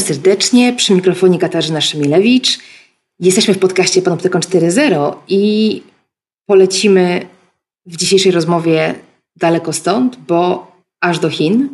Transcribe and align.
serdecznie, 0.00 0.72
przy 0.72 0.94
mikrofonie 0.94 1.38
Katarzyna 1.38 1.80
Szymilewicz. 1.80 2.58
Jesteśmy 3.20 3.54
w 3.54 3.58
podcaście 3.58 4.02
Panoptykon 4.02 4.40
4.0 4.40 5.14
i 5.28 5.82
polecimy 6.46 7.26
w 7.86 7.96
dzisiejszej 7.96 8.32
rozmowie 8.32 8.94
daleko 9.36 9.72
stąd, 9.72 10.16
bo 10.16 10.72
aż 11.00 11.18
do 11.18 11.30
Chin. 11.30 11.68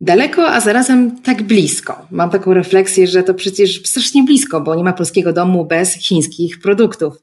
Daleko, 0.00 0.48
a 0.48 0.60
zarazem 0.60 1.20
tak 1.20 1.42
blisko. 1.42 2.06
Mam 2.10 2.30
taką 2.30 2.54
refleksję, 2.54 3.06
że 3.06 3.22
to 3.22 3.34
przecież 3.34 3.82
strasznie 3.84 4.22
blisko, 4.22 4.60
bo 4.60 4.74
nie 4.74 4.84
ma 4.84 4.92
polskiego 4.92 5.32
domu 5.32 5.64
bez 5.64 5.94
chińskich 5.94 6.60
produktów. 6.60 7.14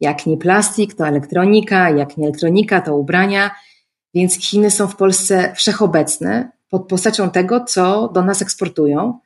Jak 0.00 0.26
nie 0.26 0.36
plastik, 0.36 0.94
to 0.94 1.06
elektronika, 1.06 1.90
jak 1.90 2.16
nie 2.16 2.26
elektronika, 2.26 2.80
to 2.80 2.96
ubrania. 2.96 3.50
Więc 4.14 4.34
Chiny 4.34 4.70
są 4.70 4.86
w 4.86 4.96
Polsce 4.96 5.52
wszechobecne 5.56 6.50
pod 6.70 6.88
postacią 6.88 7.30
tego, 7.30 7.64
co 7.64 8.08
do 8.08 8.22
nas 8.22 8.42
eksportują 8.42 9.18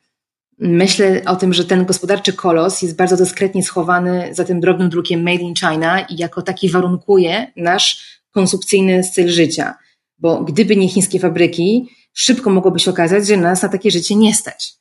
Myślę 0.59 1.21
o 1.25 1.35
tym, 1.35 1.53
że 1.53 1.65
ten 1.65 1.85
gospodarczy 1.85 2.33
kolos 2.33 2.81
jest 2.81 2.95
bardzo 2.95 3.17
dyskretnie 3.17 3.63
schowany 3.63 4.29
za 4.31 4.45
tym 4.45 4.59
drobnym 4.59 4.89
drukiem 4.89 5.23
Made 5.23 5.41
in 5.41 5.53
China 5.55 6.01
i 6.01 6.17
jako 6.17 6.41
taki 6.41 6.69
warunkuje 6.69 7.51
nasz 7.55 8.19
konsumpcyjny 8.31 9.03
styl 9.03 9.29
życia. 9.29 9.75
Bo 10.17 10.43
gdyby 10.43 10.75
nie 10.75 10.89
chińskie 10.89 11.19
fabryki, 11.19 11.89
szybko 12.13 12.49
mogłoby 12.49 12.79
się 12.79 12.91
okazać, 12.91 13.27
że 13.27 13.37
nas 13.37 13.61
na 13.61 13.69
takie 13.69 13.91
życie 13.91 14.15
nie 14.15 14.33
stać. 14.33 14.73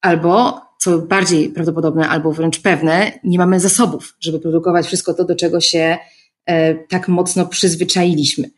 Albo, 0.00 0.60
co 0.80 0.98
bardziej 0.98 1.48
prawdopodobne, 1.48 2.08
albo 2.08 2.32
wręcz 2.32 2.60
pewne, 2.60 3.12
nie 3.24 3.38
mamy 3.38 3.60
zasobów, 3.60 4.16
żeby 4.20 4.40
produkować 4.40 4.86
wszystko 4.86 5.14
to, 5.14 5.24
do 5.24 5.36
czego 5.36 5.60
się 5.60 5.98
e, 6.46 6.74
tak 6.74 7.08
mocno 7.08 7.46
przyzwyczailiśmy. 7.46 8.50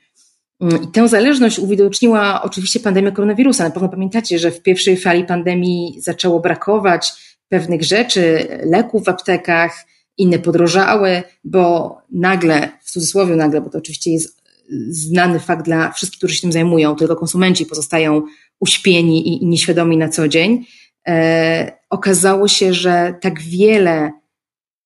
Mm, 0.61 0.83
I 0.83 0.89
tę 0.89 1.09
zależność 1.09 1.59
uwidoczniła 1.59 2.43
oczywiście 2.43 2.81
pandemia 2.81 3.11
koronawirusa. 3.11 3.65
Na 3.65 3.71
pewno 3.71 3.89
pamiętacie, 3.89 4.39
że 4.39 4.51
w 4.51 4.63
pierwszej 4.63 4.97
fali 4.97 5.25
pandemii 5.25 6.01
zaczęło 6.01 6.41
brakować 6.41 7.13
pewnych 7.49 7.83
rzeczy, 7.83 8.49
leków 8.65 9.05
w 9.05 9.09
aptekach, 9.09 9.87
inne 10.19 10.39
podrożały, 10.39 11.23
bo 11.45 11.97
nagle, 12.13 12.69
w 12.83 12.91
cudzysłowie 12.91 13.37
nagle, 13.37 13.61
bo 13.61 13.71
to 13.71 13.79
oczywiście 13.79 14.11
jest 14.11 14.43
znany 14.89 15.41
fakt 15.41 15.65
dla 15.65 15.93
wszystkich, 15.93 16.19
którzy 16.19 16.35
się 16.35 16.41
tym 16.41 16.53
zajmują, 16.53 16.97
tylko 16.97 17.17
konsumenci 17.17 17.67
pozostają 17.67 18.23
uśpieni 18.61 19.29
i, 19.29 19.47
nieświadomi 19.47 19.97
na 19.97 20.09
co 20.09 20.29
dzień, 20.29 20.65
e, 21.09 21.73
okazało 21.91 22.49
się, 22.49 22.75
że 22.75 23.15
tak 23.21 23.43
wiele 23.43 24.13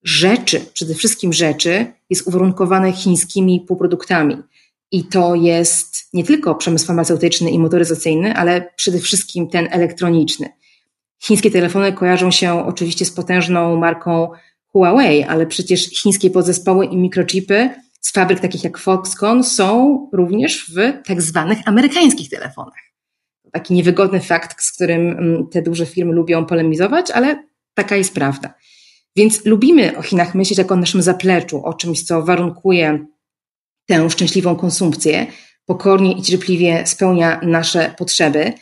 rzeczy, 0.03 0.61
przede 0.73 0.95
wszystkim 0.95 1.33
rzeczy, 1.33 1.87
jest 2.11 2.27
uwarunkowane 2.27 2.93
chińskimi 2.93 3.61
półproduktami. 3.61 4.37
I 4.93 5.05
to 5.05 5.35
jest 5.35 6.09
nie 6.13 6.25
tylko 6.25 6.55
przemysł 6.55 6.87
farmaceutyczny 6.87 7.51
i 7.51 7.59
motoryzacyjny, 7.59 8.35
ale 8.35 8.73
przede 8.77 8.99
wszystkim 8.99 9.49
ten 9.49 9.69
elektroniczny. 9.71 10.49
Chińskie 11.23 11.51
telefony 11.51 11.93
kojarzą 11.93 12.31
się 12.31 12.67
oczywiście 12.67 13.05
z 13.05 13.11
potężną 13.11 13.77
marką 13.77 14.29
Huawei, 14.67 15.23
ale 15.23 15.47
przecież 15.47 15.91
chińskie 15.91 16.31
podzespoły 16.31 16.87
i 16.87 16.97
mikrochipy 16.97 17.71
z 18.01 18.13
fabryk 18.13 18.41
takich 18.41 18.65
jak 18.65 18.79
Foxconn 18.79 19.45
są 19.45 20.09
również 20.13 20.67
w 20.71 21.07
tak 21.07 21.23
zwanych 21.23 21.59
amerykańskich 21.67 22.31
telefonach. 22.31 22.91
Taki 23.53 23.75
niewygodny 23.75 24.21
fakt, 24.21 24.63
z 24.63 24.73
którym 24.73 25.11
mm, 25.11 25.49
te 25.49 25.63
duże 25.63 25.87
firmy 25.87 26.13
lubią 26.13 26.47
polemizować, 26.47 27.11
ale 27.11 27.45
taka 27.75 27.97
jest 27.97 28.15
prawda. 28.15 28.55
Więc 29.17 29.45
lubimy 29.45 29.97
o 29.99 30.03
Chinach 30.03 30.35
myśleć 30.35 30.59
jako 30.59 30.75
o 30.75 30.77
naszym 30.77 31.03
zapleczu, 31.03 31.65
o 31.65 31.75
czymś, 31.75 32.03
co 32.03 32.23
warunkuje 32.23 33.07
tę 33.91 34.11
szczęśliwą 34.11 34.57
konsumpcję, 34.57 35.27
pokornie 35.67 36.13
i 36.13 36.23
cierpliwie 36.23 36.87
spełnia 36.87 37.41
nasze 37.43 37.95
potrzeby, 37.99 38.53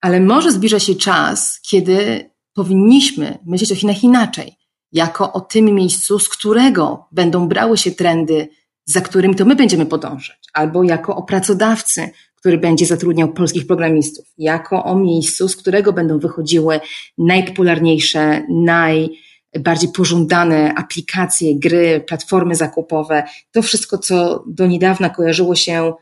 ale 0.00 0.20
może 0.20 0.52
zbliża 0.52 0.78
się 0.78 0.94
czas, 0.94 1.60
kiedy 1.70 2.30
powinniśmy 2.54 3.38
myśleć 3.46 3.72
o 3.72 3.76
Chinach 3.76 4.04
inaczej, 4.04 4.56
jako 4.92 5.32
o 5.32 5.40
tym 5.40 5.64
miejscu, 5.64 6.18
z 6.18 6.28
którego 6.28 7.08
będą 7.12 7.48
brały 7.48 7.78
się 7.78 7.90
trendy, 7.90 8.48
za 8.84 9.00
którymi 9.00 9.34
to 9.34 9.44
my 9.44 9.56
będziemy 9.56 9.86
podążać, 9.86 10.38
albo 10.52 10.82
jako 10.82 11.16
o 11.16 11.22
pracodawcy, 11.22 12.10
który 12.34 12.58
będzie 12.58 12.86
zatrudniał 12.86 13.32
polskich 13.32 13.66
programistów, 13.66 14.24
jako 14.38 14.84
o 14.84 14.98
miejscu, 14.98 15.48
z 15.48 15.56
którego 15.56 15.92
będą 15.92 16.18
wychodziły 16.18 16.80
najpopularniejsze, 17.18 18.42
naj 18.48 19.08
bardziej 19.58 19.92
pożądane 19.92 20.74
aplikacje, 20.74 21.58
gry, 21.58 22.04
platformy 22.06 22.54
zakupowe, 22.54 23.22
to 23.52 23.62
wszystko, 23.62 23.98
co 23.98 24.44
do 24.46 24.66
niedawna 24.66 25.10
kojarzyło 25.10 25.54
się 25.54 25.92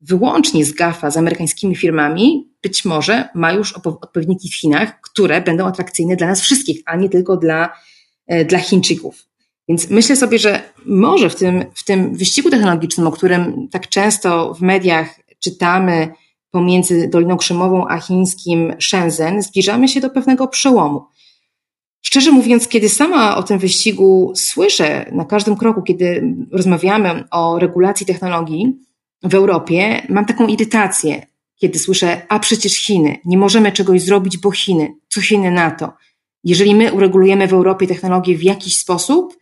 wyłącznie 0.00 0.64
z 0.64 0.72
GAFA, 0.72 1.10
z 1.10 1.16
amerykańskimi 1.16 1.76
firmami, 1.76 2.48
być 2.62 2.84
może 2.84 3.28
ma 3.34 3.52
już 3.52 3.72
odpowiedniki 3.72 4.48
w 4.48 4.56
Chinach, 4.56 5.00
które 5.00 5.40
będą 5.40 5.66
atrakcyjne 5.66 6.16
dla 6.16 6.26
nas 6.26 6.40
wszystkich, 6.40 6.82
a 6.86 6.96
nie 6.96 7.08
tylko 7.08 7.36
dla, 7.36 7.72
e, 8.26 8.44
dla 8.44 8.58
Chińczyków. 8.58 9.26
Więc 9.68 9.90
myślę 9.90 10.16
sobie, 10.16 10.38
że 10.38 10.62
może 10.86 11.30
w 11.30 11.36
tym, 11.36 11.64
w 11.74 11.84
tym 11.84 12.16
wyścigu 12.16 12.50
technologicznym, 12.50 13.06
o 13.06 13.12
którym 13.12 13.68
tak 13.68 13.88
często 13.88 14.54
w 14.54 14.60
mediach 14.60 15.20
czytamy 15.38 16.12
pomiędzy 16.50 17.08
Doliną 17.08 17.36
Krzymową 17.36 17.88
a 17.88 18.00
chińskim 18.00 18.74
Shenzhen, 18.80 19.42
zbliżamy 19.42 19.88
się 19.88 20.00
do 20.00 20.10
pewnego 20.10 20.48
przełomu. 20.48 21.04
Szczerze 22.06 22.32
mówiąc, 22.32 22.68
kiedy 22.68 22.88
sama 22.88 23.36
o 23.36 23.42
tym 23.42 23.58
wyścigu 23.58 24.32
słyszę 24.36 25.10
na 25.12 25.24
każdym 25.24 25.56
kroku, 25.56 25.82
kiedy 25.82 26.34
rozmawiamy 26.52 27.24
o 27.30 27.58
regulacji 27.58 28.06
technologii 28.06 28.76
w 29.22 29.34
Europie, 29.34 30.06
mam 30.08 30.24
taką 30.24 30.46
irytację, 30.46 31.26
kiedy 31.56 31.78
słyszę, 31.78 32.22
a 32.28 32.38
przecież 32.38 32.72
Chiny, 32.72 33.16
nie 33.24 33.38
możemy 33.38 33.72
czegoś 33.72 34.02
zrobić, 34.02 34.38
bo 34.38 34.50
Chiny, 34.50 34.94
co 35.08 35.20
Chiny 35.20 35.50
na 35.50 35.70
to? 35.70 35.92
Jeżeli 36.44 36.74
my 36.74 36.92
uregulujemy 36.92 37.48
w 37.48 37.52
Europie 37.52 37.86
technologię 37.86 38.36
w 38.36 38.42
jakiś 38.42 38.76
sposób, 38.76 39.38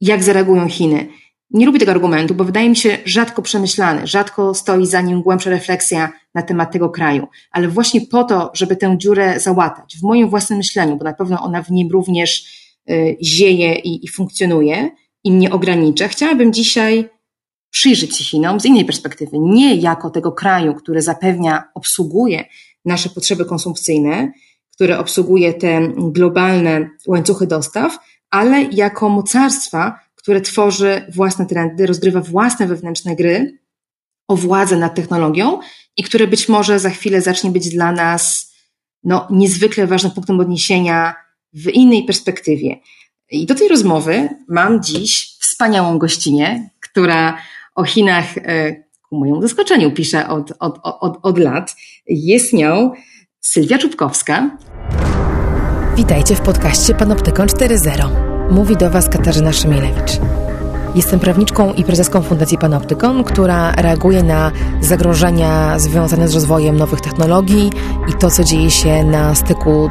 jak 0.00 0.22
zareagują 0.22 0.68
Chiny? 0.68 1.08
Nie 1.50 1.66
lubię 1.66 1.78
tego 1.78 1.92
argumentu, 1.92 2.34
bo 2.34 2.44
wydaje 2.44 2.68
mi 2.68 2.76
się 2.76 2.98
rzadko 3.04 3.42
przemyślany, 3.42 4.06
rzadko 4.06 4.54
stoi 4.54 4.86
za 4.86 5.00
nim 5.00 5.22
głębsza 5.22 5.50
refleksja 5.50 6.12
na 6.34 6.42
temat 6.42 6.72
tego 6.72 6.90
kraju. 6.90 7.26
Ale 7.50 7.68
właśnie 7.68 8.00
po 8.00 8.24
to, 8.24 8.50
żeby 8.54 8.76
tę 8.76 8.94
dziurę 8.98 9.40
załatać, 9.40 9.96
w 9.96 10.02
moim 10.02 10.30
własnym 10.30 10.56
myśleniu, 10.56 10.96
bo 10.96 11.04
na 11.04 11.14
pewno 11.14 11.42
ona 11.42 11.62
w 11.62 11.70
nim 11.70 11.90
również 11.90 12.44
y, 12.90 13.16
zieje 13.22 13.74
i, 13.74 14.04
i 14.04 14.08
funkcjonuje 14.08 14.90
i 15.24 15.32
mnie 15.32 15.50
ogranicza, 15.50 16.08
chciałabym 16.08 16.52
dzisiaj 16.52 17.08
przyjrzeć 17.70 18.16
się 18.16 18.24
Chinom 18.24 18.60
z 18.60 18.64
innej 18.64 18.84
perspektywy. 18.84 19.38
Nie 19.38 19.74
jako 19.74 20.10
tego 20.10 20.32
kraju, 20.32 20.74
który 20.74 21.02
zapewnia, 21.02 21.64
obsługuje 21.74 22.44
nasze 22.84 23.08
potrzeby 23.08 23.44
konsumpcyjne, 23.44 24.32
które 24.74 24.98
obsługuje 24.98 25.54
te 25.54 25.92
globalne 25.96 26.90
łańcuchy 27.06 27.46
dostaw, 27.46 27.98
ale 28.30 28.62
jako 28.62 29.08
mocarstwa, 29.08 29.98
które 30.24 30.40
tworzy 30.40 31.06
własne 31.14 31.46
trendy, 31.46 31.86
rozgrywa 31.86 32.20
własne 32.20 32.66
wewnętrzne 32.66 33.16
gry 33.16 33.58
o 34.28 34.36
władzę 34.36 34.76
nad 34.76 34.94
technologią 34.94 35.58
i 35.96 36.02
które 36.02 36.26
być 36.26 36.48
może 36.48 36.78
za 36.78 36.90
chwilę 36.90 37.22
zacznie 37.22 37.50
być 37.50 37.68
dla 37.68 37.92
nas 37.92 38.52
no, 39.02 39.28
niezwykle 39.30 39.86
ważnym 39.86 40.12
punktem 40.12 40.40
odniesienia 40.40 41.14
w 41.52 41.70
innej 41.70 42.04
perspektywie. 42.04 42.76
I 43.30 43.46
do 43.46 43.54
tej 43.54 43.68
rozmowy 43.68 44.28
mam 44.48 44.82
dziś 44.82 45.36
wspaniałą 45.40 45.98
gościnę, 45.98 46.70
która 46.80 47.38
o 47.74 47.84
Chinach 47.84 48.38
e, 48.38 48.74
ku 49.08 49.16
mojemu 49.16 49.42
zaskoczeniu 49.42 49.92
pisze 49.92 50.28
od, 50.28 50.52
od, 50.58 50.78
od, 50.82 51.18
od 51.22 51.38
lat. 51.38 51.76
Jest 52.06 52.52
nią 52.52 52.92
Sylwia 53.40 53.78
Czubkowska. 53.78 54.56
Witajcie 55.96 56.34
w 56.34 56.40
podcaście 56.40 56.94
Panoptykon 56.94 57.46
4.0. 57.46 58.33
Mówi 58.50 58.76
do 58.76 58.90
Was 58.90 59.08
Katarzyna 59.08 59.52
Szymielewicz. 59.52 60.20
Jestem 60.94 61.20
prawniczką 61.20 61.72
i 61.72 61.84
prezeską 61.84 62.22
Fundacji 62.22 62.58
Panoptykon, 62.58 63.24
która 63.24 63.72
reaguje 63.72 64.22
na 64.22 64.52
zagrożenia 64.80 65.78
związane 65.78 66.28
z 66.28 66.34
rozwojem 66.34 66.76
nowych 66.76 67.00
technologii 67.00 67.70
i 68.08 68.12
to, 68.12 68.30
co 68.30 68.44
dzieje 68.44 68.70
się 68.70 69.04
na 69.04 69.34
styku 69.34 69.90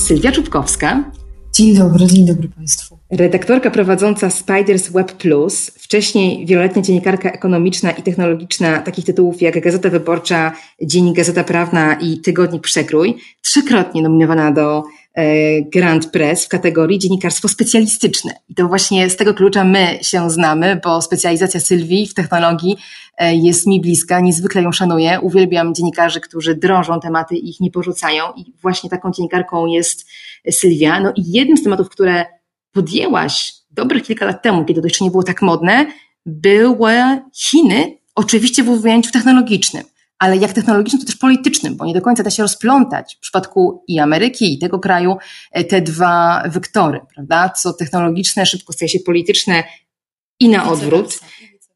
Sylwia 0.00 0.32
Czubkowska. 0.32 1.10
Dzień 1.52 1.76
dobry, 1.76 2.06
dzień 2.06 2.26
dobry 2.26 2.48
Państwu. 2.48 2.98
Redaktorka 3.10 3.70
prowadząca 3.70 4.30
Spiders 4.30 4.88
Web 4.88 5.12
Plus, 5.12 5.70
wcześniej 5.78 6.46
wieloletnia 6.46 6.82
dziennikarka 6.82 7.32
ekonomiczna 7.32 7.90
i 7.90 8.02
technologiczna 8.02 8.78
takich 8.78 9.04
tytułów 9.04 9.42
jak 9.42 9.60
Gazeta 9.64 9.90
Wyborcza, 9.90 10.52
Dziennik 10.82 11.16
Gazeta 11.16 11.44
Prawna 11.44 11.94
i 11.94 12.20
Tygodnik 12.20 12.62
Przekrój, 12.62 13.16
trzykrotnie 13.42 14.02
nominowana 14.02 14.52
do 14.52 14.84
Grand 15.72 16.10
Press 16.10 16.44
w 16.44 16.48
kategorii 16.48 16.98
dziennikarstwo 16.98 17.48
specjalistyczne. 17.48 18.32
I 18.48 18.54
to 18.54 18.68
właśnie 18.68 19.10
z 19.10 19.16
tego 19.16 19.34
klucza 19.34 19.64
my 19.64 19.98
się 20.02 20.30
znamy, 20.30 20.80
bo 20.84 21.02
specjalizacja 21.02 21.60
Sylwii 21.60 22.06
w 22.06 22.14
technologii 22.14 22.76
e, 23.16 23.36
jest 23.36 23.66
mi 23.66 23.80
bliska, 23.80 24.20
niezwykle 24.20 24.62
ją 24.62 24.72
szanuję. 24.72 25.20
Uwielbiam 25.20 25.74
dziennikarzy, 25.74 26.20
którzy 26.20 26.54
drążą 26.54 27.00
tematy 27.00 27.36
i 27.36 27.50
ich 27.50 27.60
nie 27.60 27.70
porzucają. 27.70 28.24
I 28.36 28.52
właśnie 28.62 28.90
taką 28.90 29.10
dziennikarką 29.12 29.66
jest 29.66 30.06
Sylwia. 30.50 31.00
No 31.00 31.12
i 31.16 31.32
jednym 31.32 31.56
z 31.56 31.62
tematów, 31.62 31.88
które 31.88 32.26
podjęłaś 32.72 33.52
dobrych 33.70 34.02
kilka 34.02 34.26
lat 34.26 34.42
temu, 34.42 34.64
kiedy 34.64 34.80
to 34.80 34.86
jeszcze 34.86 35.04
nie 35.04 35.10
było 35.10 35.22
tak 35.22 35.42
modne, 35.42 35.86
były 36.26 36.92
Chiny, 37.34 37.98
oczywiście 38.14 38.62
w 38.62 38.68
ujęciu 38.68 39.10
technologicznym 39.10 39.84
ale 40.20 40.36
jak 40.36 40.52
technologicznym, 40.52 41.00
to 41.00 41.06
też 41.06 41.16
politycznym, 41.16 41.76
bo 41.76 41.84
nie 41.84 41.94
do 41.94 42.00
końca 42.00 42.22
da 42.22 42.30
się 42.30 42.42
rozplątać 42.42 43.16
w 43.16 43.18
przypadku 43.18 43.84
i 43.88 43.98
Ameryki, 43.98 44.54
i 44.54 44.58
tego 44.58 44.78
kraju 44.78 45.16
e, 45.52 45.64
te 45.64 45.80
dwa 45.80 46.42
wektory, 46.46 47.00
prawda? 47.14 47.48
Co 47.48 47.72
technologiczne 47.72 48.46
szybko 48.46 48.72
staje 48.72 48.88
się 48.88 49.00
polityczne 49.00 49.64
i 50.40 50.48
na 50.48 50.70
odwrót. 50.70 51.20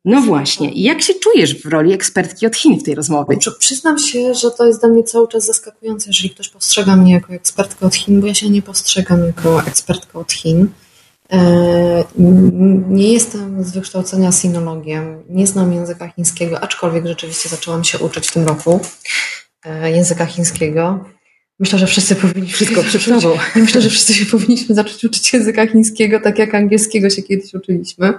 No 0.05 0.21
właśnie. 0.21 0.71
Jak 0.75 1.03
się 1.03 1.15
czujesz 1.15 1.63
w 1.63 1.67
roli 1.67 1.93
ekspertki 1.93 2.47
od 2.47 2.57
Chin 2.57 2.81
w 2.81 2.83
tej 2.83 2.95
rozmowie? 2.95 3.39
Przyznam 3.59 3.99
się, 3.99 4.35
że 4.35 4.51
to 4.51 4.67
jest 4.67 4.81
dla 4.81 4.89
mnie 4.89 5.03
cały 5.03 5.29
czas 5.29 5.47
zaskakujące, 5.47 6.07
jeżeli 6.07 6.31
ktoś 6.31 6.49
postrzega 6.49 6.97
mnie 6.97 7.13
jako 7.13 7.35
ekspertkę 7.35 7.87
od 7.87 7.95
Chin, 7.95 8.21
bo 8.21 8.27
ja 8.27 8.35
się 8.35 8.51
nie 8.51 8.63
postrzegam 8.63 9.25
jako 9.25 9.63
ekspertkę 9.63 10.19
od 10.19 10.33
Chin. 10.33 10.69
E, 11.33 12.05
nie 12.89 13.13
jestem 13.13 13.65
z 13.65 13.73
wykształcenia 13.73 14.33
sinologiem, 14.33 15.23
nie 15.29 15.47
znam 15.47 15.73
języka 15.73 16.09
chińskiego, 16.09 16.61
aczkolwiek 16.61 17.07
rzeczywiście 17.07 17.49
zaczęłam 17.49 17.85
się 17.85 17.99
uczyć 17.99 18.29
w 18.29 18.33
tym 18.33 18.49
roku 18.49 18.81
e, 19.65 19.91
języka 19.91 20.27
chińskiego. 20.27 21.05
Myślę, 21.59 21.79
że 21.79 21.87
wszyscy 21.87 22.17
powinniśmy 22.17 22.55
wszystko 22.55 22.83
przed 22.83 23.03
Myślę, 23.57 23.81
że 23.81 23.91
wszyscy 23.91 24.15
się 24.15 24.27
powinniśmy 24.27 24.75
zacząć 24.75 25.05
uczyć 25.05 25.33
języka 25.33 25.67
chińskiego, 25.67 26.21
tak 26.21 26.39
jak 26.39 26.55
angielskiego 26.55 27.11
się 27.11 27.23
kiedyś 27.23 27.55
uczyliśmy. 27.55 28.13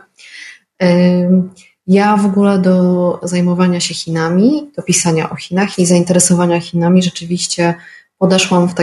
E, 0.81 1.43
ja 1.87 2.17
w 2.17 2.25
ogóle 2.25 2.59
do 2.59 3.19
zajmowania 3.23 3.79
się 3.79 3.93
Chinami, 3.93 4.71
do 4.75 4.83
pisania 4.83 5.29
o 5.29 5.35
Chinach 5.35 5.79
i 5.79 5.85
zainteresowania 5.85 6.59
Chinami 6.59 7.03
rzeczywiście 7.03 7.75
podeszłam 8.17 8.69
w 8.69 8.73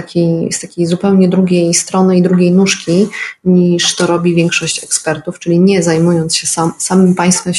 z 0.51 0.61
takiej 0.61 0.87
zupełnie 0.87 1.29
drugiej 1.29 1.75
strony 1.75 2.17
i 2.17 2.23
drugiej 2.23 2.53
nóżki 2.53 3.09
niż 3.45 3.97
to 3.97 4.07
robi 4.07 4.35
większość 4.35 4.85
ekspertów, 4.85 5.39
czyli 5.39 5.61
nie 5.61 5.83
zajmując 5.83 6.37
się 6.37 6.47
sam, 6.47 6.73
samym 6.79 7.15
państwem, 7.15 7.53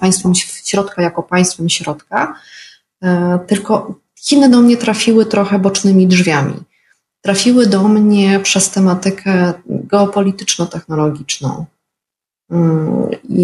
państwem 0.00 0.32
środka 0.64 1.02
jako 1.02 1.22
państwem 1.22 1.68
środka, 1.68 2.34
e, 3.02 3.38
tylko 3.46 4.04
Chiny 4.24 4.48
do 4.48 4.60
mnie 4.60 4.76
trafiły 4.76 5.26
trochę 5.26 5.58
bocznymi 5.58 6.06
drzwiami. 6.06 6.54
Trafiły 7.20 7.66
do 7.66 7.88
mnie 7.88 8.40
przez 8.40 8.70
tematykę 8.70 9.52
geopolityczno-technologiczną. 9.66 11.64
Mm, 12.50 13.10
I, 13.28 13.40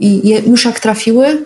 I 0.00 0.50
już 0.50 0.64
jak 0.64 0.80
trafiły, 0.80 1.44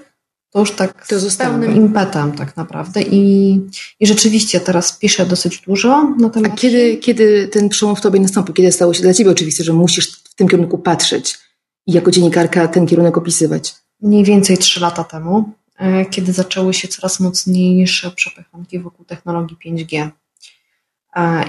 to 0.55 0.61
już 0.61 0.71
tak 0.71 1.07
to 1.07 1.21
z 1.21 1.37
pełnym 1.37 1.77
impetem 1.77 2.33
tak 2.33 2.57
naprawdę 2.57 3.03
i, 3.03 3.61
i 4.01 4.07
rzeczywiście 4.07 4.61
teraz 4.61 4.99
piszę 4.99 5.27
dosyć 5.27 5.61
dużo 5.61 6.15
na 6.19 6.31
temat... 6.31 6.53
A 6.53 6.57
kiedy, 6.57 6.97
kiedy 6.97 7.49
ten 7.49 7.69
przełom 7.69 7.97
w 7.97 8.01
Tobie 8.01 8.21
nastąpił? 8.21 8.55
Kiedy 8.55 8.73
stało 8.73 8.95
się 8.95 9.03
dla 9.03 9.15
Ciebie 9.15 9.31
oczywiste, 9.31 9.65
że 9.65 9.73
musisz 9.73 10.13
w 10.13 10.35
tym 10.35 10.49
kierunku 10.49 10.79
patrzeć 10.79 11.39
i 11.87 11.93
jako 11.93 12.11
dziennikarka 12.11 12.69
ten 12.69 12.87
kierunek 12.87 13.19
opisywać? 13.19 13.75
Mniej 14.03 14.25
więcej 14.25 14.59
trzy 14.59 14.81
lata 14.81 15.05
temu, 15.05 15.53
e, 15.79 16.07
kiedy 16.07 16.33
zaczęły 16.33 16.75
się 16.75 16.89
coraz 16.89 17.21
mocniejsze 17.21 18.11
przepychanki 18.11 18.79
wokół 18.79 19.05
technologii 19.05 19.57
5G. 19.67 20.11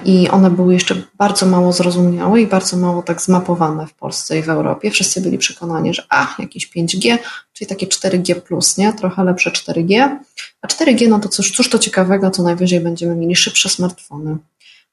I 0.06 0.30
one 0.30 0.52
były 0.52 0.74
jeszcze 0.74 1.02
bardzo 1.18 1.46
mało 1.46 1.74
zrozumiałe 1.74 2.42
i 2.42 2.48
bardzo 2.48 2.78
mało 2.78 3.02
tak 3.02 3.22
zmapowane 3.22 3.88
w 3.88 3.94
Polsce 3.94 4.40
i 4.40 4.42
w 4.42 4.50
Europie. 4.50 4.92
Wszyscy 4.92 5.22
byli 5.22 5.38
przekonani, 5.38 5.94
że 5.94 6.04
a, 6.10 6.36
jakieś 6.40 6.72
5G, 6.72 7.18
czyli 7.54 7.68
takie 7.68 7.88
4G, 7.88 8.42
nie? 8.78 8.94
trochę 8.94 9.24
lepsze 9.24 9.52
4G. 9.52 10.18
A 10.62 10.68
4G, 10.68 11.10
no 11.10 11.20
to 11.20 11.30
cóż, 11.30 11.52
cóż 11.52 11.70
to 11.70 11.80
ciekawego, 11.80 12.32
to 12.32 12.44
najwyżej 12.44 12.80
będziemy 12.80 13.16
mieli 13.16 13.36
szybsze 13.36 13.70
smartfony. 13.70 14.38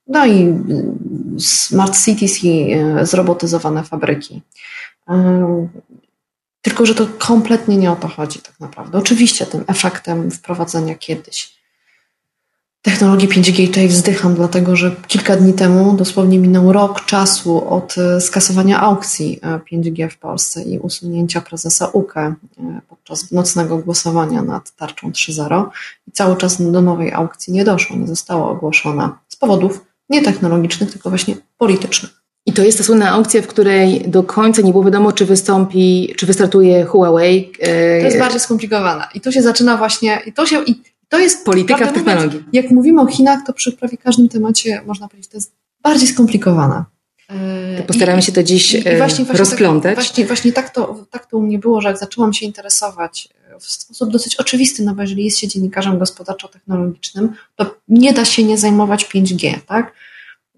No 0.06 0.26
i 0.26 0.42
y, 0.42 1.40
smart 1.40 2.04
cities 2.04 2.44
i 2.44 2.74
y, 2.74 3.06
zrobotyzowane 3.06 3.84
fabryki. 3.84 4.42
Y, 5.10 5.12
tylko, 6.62 6.86
że 6.86 6.94
to 6.94 7.06
kompletnie 7.18 7.76
nie 7.76 7.92
o 7.92 7.96
to 7.96 8.08
chodzi 8.08 8.38
tak 8.38 8.60
naprawdę. 8.60 8.98
Oczywiście 8.98 9.46
tym 9.46 9.64
efektem 9.66 10.30
wprowadzenia 10.30 10.94
kiedyś 10.94 11.61
technologii 12.82 13.28
5G 13.28 13.66
tutaj 13.66 13.88
wzdycham, 13.88 14.34
dlatego 14.34 14.76
że 14.76 14.96
kilka 15.06 15.36
dni 15.36 15.52
temu 15.52 15.96
dosłownie 15.96 16.38
minął 16.38 16.72
rok 16.72 17.04
czasu 17.04 17.68
od 17.68 17.98
e, 17.98 18.20
skasowania 18.20 18.80
aukcji 18.80 19.40
5G 19.72 20.04
e, 20.04 20.08
w 20.08 20.18
Polsce 20.18 20.62
i 20.62 20.78
usunięcia 20.78 21.40
prezesa 21.40 21.86
UKE 21.86 22.20
e, 22.20 22.34
podczas 22.88 23.32
nocnego 23.32 23.78
głosowania 23.78 24.42
nad 24.42 24.76
tarczą 24.76 25.10
3.0 25.10 25.64
i 26.08 26.12
cały 26.12 26.36
czas 26.36 26.72
do 26.72 26.82
nowej 26.82 27.12
aukcji 27.12 27.52
nie 27.52 27.64
doszło, 27.64 27.96
nie 27.96 28.06
została 28.06 28.50
ogłoszona 28.50 29.18
z 29.28 29.36
powodów 29.36 29.84
nie 30.08 30.22
technologicznych, 30.22 30.90
tylko 30.92 31.08
właśnie 31.08 31.36
politycznych. 31.58 32.10
I 32.46 32.52
to 32.52 32.62
jest 32.62 32.78
ta 32.78 32.84
słynna 32.84 33.10
aukcja, 33.10 33.42
w 33.42 33.46
której 33.46 34.04
do 34.06 34.22
końca 34.22 34.62
nie 34.62 34.72
było 34.72 34.84
wiadomo, 34.84 35.12
czy 35.12 35.26
wystąpi, 35.26 36.14
czy 36.16 36.26
wystartuje 36.26 36.84
Huawei. 36.84 37.52
To 37.60 37.70
jest 38.04 38.18
bardziej 38.18 38.40
skomplikowane. 38.40 39.04
I 39.14 39.20
tu 39.20 39.32
się 39.32 39.42
zaczyna 39.42 39.76
właśnie, 39.76 40.22
i 40.26 40.32
to 40.32 40.46
się, 40.46 40.64
i 40.64 40.91
to 41.12 41.18
jest 41.18 41.44
polityka 41.44 41.86
w 41.86 41.92
technologii. 41.92 42.38
Mówiąc, 42.38 42.46
jak 42.52 42.70
mówimy 42.70 43.00
o 43.02 43.06
Chinach, 43.06 43.40
to 43.46 43.52
przy 43.52 43.72
prawie 43.72 43.96
każdym 43.96 44.28
temacie 44.28 44.82
można 44.86 45.08
powiedzieć, 45.08 45.30
to 45.30 45.36
jest 45.36 45.52
bardziej 45.82 46.08
skomplikowane. 46.08 46.84
To 47.76 47.82
postaramy 47.86 48.20
I, 48.20 48.22
się 48.22 48.32
to 48.32 48.42
dziś 48.42 48.74
i, 48.74 48.76
i 48.76 48.82
właśnie, 48.82 48.96
właśnie 49.24 49.24
rozplątać. 49.38 49.96
Tak, 49.96 50.04
właśnie, 50.04 50.26
właśnie 50.26 50.52
tak, 50.52 50.70
to, 50.70 51.04
tak 51.10 51.26
to 51.26 51.38
u 51.38 51.42
mnie 51.42 51.58
było, 51.58 51.80
że 51.80 51.88
jak 51.88 51.98
zaczęłam 51.98 52.32
się 52.32 52.46
interesować 52.46 53.28
w 53.60 53.66
sposób 53.66 54.10
dosyć 54.10 54.36
oczywisty, 54.36 54.82
no 54.82 54.94
bo 54.94 55.02
jeżeli 55.02 55.24
jest 55.24 55.38
się 55.38 55.48
dziennikarzem 55.48 55.98
gospodarczo-technologicznym, 55.98 57.28
to 57.56 57.74
nie 57.88 58.12
da 58.12 58.24
się 58.24 58.44
nie 58.44 58.58
zajmować 58.58 59.04
5G, 59.04 59.54
tak? 59.66 59.92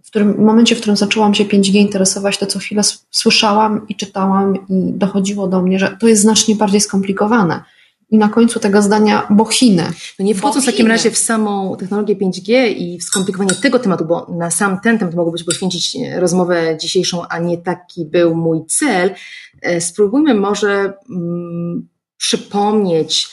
W 0.03 0.07
którym 0.07 0.35
w 0.35 0.39
momencie, 0.39 0.77
w 0.77 0.79
którym 0.79 0.97
zaczęłam 0.97 1.35
się 1.35 1.45
5G 1.45 1.75
interesować, 1.75 2.39
to 2.39 2.47
co 2.47 2.59
chwilę 2.59 2.83
słyszałam 3.11 3.89
i 3.89 3.95
czytałam 3.95 4.55
i 4.57 4.93
dochodziło 4.93 5.49
do 5.49 5.63
mnie, 5.63 5.79
że 5.79 5.97
to 6.01 6.09
jest 6.09 6.23
znacznie 6.23 6.55
bardziej 6.55 6.81
skomplikowane 6.81 7.65
na 8.13 8.29
końcu 8.29 8.61
tego 8.61 8.83
zdania, 8.83 9.27
bo 9.31 9.45
Chiny. 9.45 9.93
No 10.19 10.25
nie 10.25 10.35
wchodząc 10.35 10.65
w 10.65 10.67
takim 10.67 10.87
razie 10.87 11.11
w 11.11 11.19
samą 11.19 11.77
technologię 11.77 12.17
5G 12.17 12.75
i 12.77 12.99
w 12.99 13.03
skomplikowanie 13.03 13.55
tego 13.55 13.79
tematu, 13.79 14.05
bo 14.05 14.27
na 14.39 14.51
sam 14.51 14.81
ten 14.81 14.99
temat 14.99 15.15
mogłoby 15.15 15.45
poświęcić 15.45 15.97
e, 15.97 16.21
rozmowę 16.21 16.79
dzisiejszą, 16.81 17.29
a 17.29 17.39
nie 17.39 17.59
taki 17.59 18.05
był 18.05 18.35
mój 18.35 18.67
cel, 18.67 19.15
e, 19.63 19.81
spróbujmy 19.81 20.35
może 20.35 20.93
mm, 21.11 21.89
przypomnieć, 22.17 23.29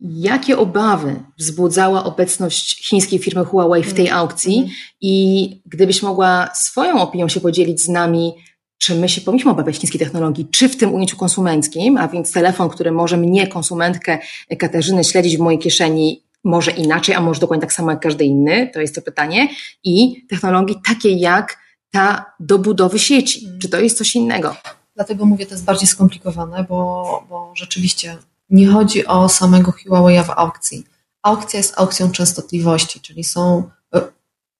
jakie 0.00 0.58
obawy 0.58 1.22
wzbudzała 1.38 2.04
obecność 2.04 2.88
chińskiej 2.88 3.18
firmy 3.18 3.44
Huawei 3.44 3.82
w 3.82 3.94
tej 3.94 4.06
mm. 4.06 4.18
aukcji 4.18 4.58
mm. 4.58 4.70
i 5.00 5.62
gdybyś 5.66 6.02
mogła 6.02 6.48
swoją 6.54 7.00
opinią 7.00 7.28
się 7.28 7.40
podzielić 7.40 7.82
z 7.82 7.88
nami, 7.88 8.34
czy 8.78 8.94
my 8.94 9.08
się 9.08 9.20
powinniśmy 9.20 9.50
obawiać 9.50 9.76
chińskiej 9.76 10.00
technologii, 10.00 10.48
czy 10.50 10.68
w 10.68 10.76
tym 10.76 10.94
ujęciu 10.94 11.16
konsumenckim, 11.16 11.96
a 11.96 12.08
więc 12.08 12.32
telefon, 12.32 12.68
który 12.68 12.92
może 12.92 13.16
mnie, 13.16 13.46
konsumentkę 13.46 14.18
Katarzyny, 14.58 15.04
śledzić 15.04 15.36
w 15.36 15.40
mojej 15.40 15.58
kieszeni, 15.58 16.22
może 16.44 16.70
inaczej, 16.70 17.14
a 17.14 17.20
może 17.20 17.40
dokładnie 17.40 17.60
tak 17.60 17.72
samo 17.72 17.90
jak 17.90 18.00
każdy 18.00 18.24
inny, 18.24 18.70
to 18.74 18.80
jest 18.80 18.94
to 18.94 19.02
pytanie, 19.02 19.48
i 19.84 20.26
technologii 20.28 20.76
takiej 20.88 21.20
jak 21.20 21.58
ta 21.90 22.32
do 22.40 22.58
budowy 22.58 22.98
sieci. 22.98 23.48
Czy 23.60 23.68
to 23.68 23.80
jest 23.80 23.98
coś 23.98 24.16
innego? 24.16 24.56
Dlatego 24.94 25.24
mówię, 25.24 25.46
to 25.46 25.54
jest 25.54 25.64
bardziej 25.64 25.88
skomplikowane, 25.88 26.64
bo, 26.68 27.26
bo 27.28 27.52
rzeczywiście 27.56 28.16
nie 28.50 28.66
chodzi 28.66 29.06
o 29.06 29.28
samego 29.28 29.72
Huawei 29.72 30.24
w 30.24 30.30
aukcji. 30.30 30.84
Aukcja 31.22 31.58
jest 31.58 31.74
aukcją 31.76 32.10
częstotliwości, 32.10 33.00
czyli 33.00 33.24
są 33.24 33.70
e, 33.94 34.00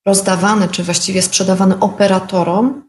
rozdawane, 0.07 0.69
czy 0.69 0.83
właściwie 0.83 1.23
sprzedawane 1.23 1.81
operatorom 1.81 2.88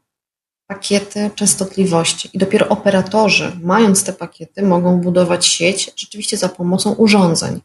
pakiety 0.70 1.30
częstotliwości. 1.36 2.30
I 2.34 2.38
dopiero 2.38 2.68
operatorzy, 2.68 3.52
mając 3.64 4.04
te 4.04 4.14
pakiety, 4.14 4.64
mogą 4.64 5.02
budować 5.02 5.46
sieć 5.46 5.92
rzeczywiście 5.96 6.38
za 6.38 6.50
pomocą 6.50 6.94
urządzeń. 6.94 7.62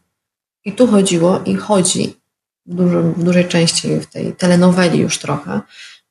I 0.65 0.71
tu 0.71 0.87
chodziło 0.87 1.39
i 1.45 1.55
chodzi 1.55 2.15
w, 2.65 2.75
dużym, 2.75 3.13
w 3.13 3.23
dużej 3.23 3.47
części 3.47 3.87
w 3.99 4.05
tej 4.05 4.33
telenoweli 4.33 4.99
już 4.99 5.17
trochę, 5.17 5.61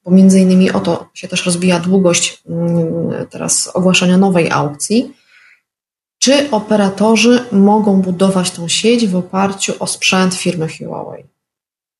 bo 0.04 0.10
między 0.10 0.40
innymi 0.40 0.70
o 0.70 0.80
to 0.80 1.08
się 1.14 1.28
też 1.28 1.46
rozbija 1.46 1.80
długość 1.80 2.42
mm, 2.48 3.26
teraz 3.30 3.70
ogłaszania 3.74 4.18
nowej 4.18 4.50
aukcji, 4.50 5.14
czy 6.18 6.50
operatorzy 6.50 7.44
mogą 7.52 8.00
budować 8.00 8.50
tą 8.50 8.68
sieć 8.68 9.08
w 9.08 9.16
oparciu 9.16 9.72
o 9.78 9.86
sprzęt 9.86 10.34
firmy 10.34 10.68
Huawei? 10.68 11.24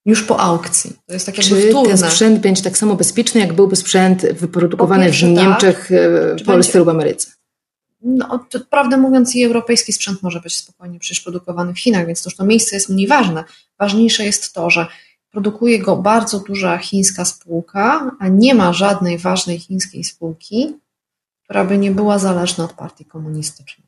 Już 0.06 0.23
po 0.23 0.40
aukcji. 0.40 0.92
To 1.06 1.12
jest 1.14 1.26
tak 1.26 1.38
jakby 1.38 1.62
Czy 1.62 1.68
wtórne. 1.68 1.99
ten 1.99 2.11
sprzęt 2.11 2.40
będzie 2.40 2.62
tak 2.62 2.78
samo 2.78 2.94
bezpieczny, 2.96 3.40
jak 3.40 3.52
byłby 3.52 3.76
sprzęt 3.76 4.32
wyprodukowany 4.32 5.04
pierwsze, 5.04 5.26
w 5.26 5.34
tak. 5.34 5.44
Niemczech, 5.44 5.90
Czy 6.38 6.44
Polsce 6.44 6.73
będzie- 6.73 6.78
lub 6.78 6.88
Ameryce? 6.88 7.30
No, 8.02 8.46
to, 8.50 8.61
prawdę 8.70 8.96
mówiąc, 8.96 9.34
i 9.37 9.44
europejski 9.44 9.92
sprzęt 9.92 10.23
może 10.23 10.40
być 10.40 10.56
spokojnie 10.56 10.99
przecież 10.99 11.20
produkowany 11.25 11.75
w 11.75 11.80
Chinach, 11.80 12.06
więc 12.06 12.23
to 12.23 12.30
już 12.30 12.37
to 12.37 12.44
miejsce 12.44 12.76
jest 12.76 12.88
mniej 12.88 13.06
ważne. 13.06 13.44
Ważniejsze 13.78 14.25
jest 14.25 14.52
to, 14.54 14.70
że 14.70 14.87
produkuje 15.30 15.78
go 15.78 15.96
bardzo 15.96 16.40
duża 16.40 16.78
chińska 16.78 17.25
spółka, 17.25 18.11
a 18.20 18.28
nie 18.28 18.54
ma 18.54 18.73
żadnej 18.73 19.18
ważnej 19.18 19.58
chińskiej 19.58 20.04
spółki, 20.04 20.76
która 21.44 21.64
by 21.64 21.78
nie 21.78 21.90
była 21.90 22.18
zależna 22.18 22.64
od 22.64 22.73
partii 22.73 23.04
komunistycznej. 23.04 23.87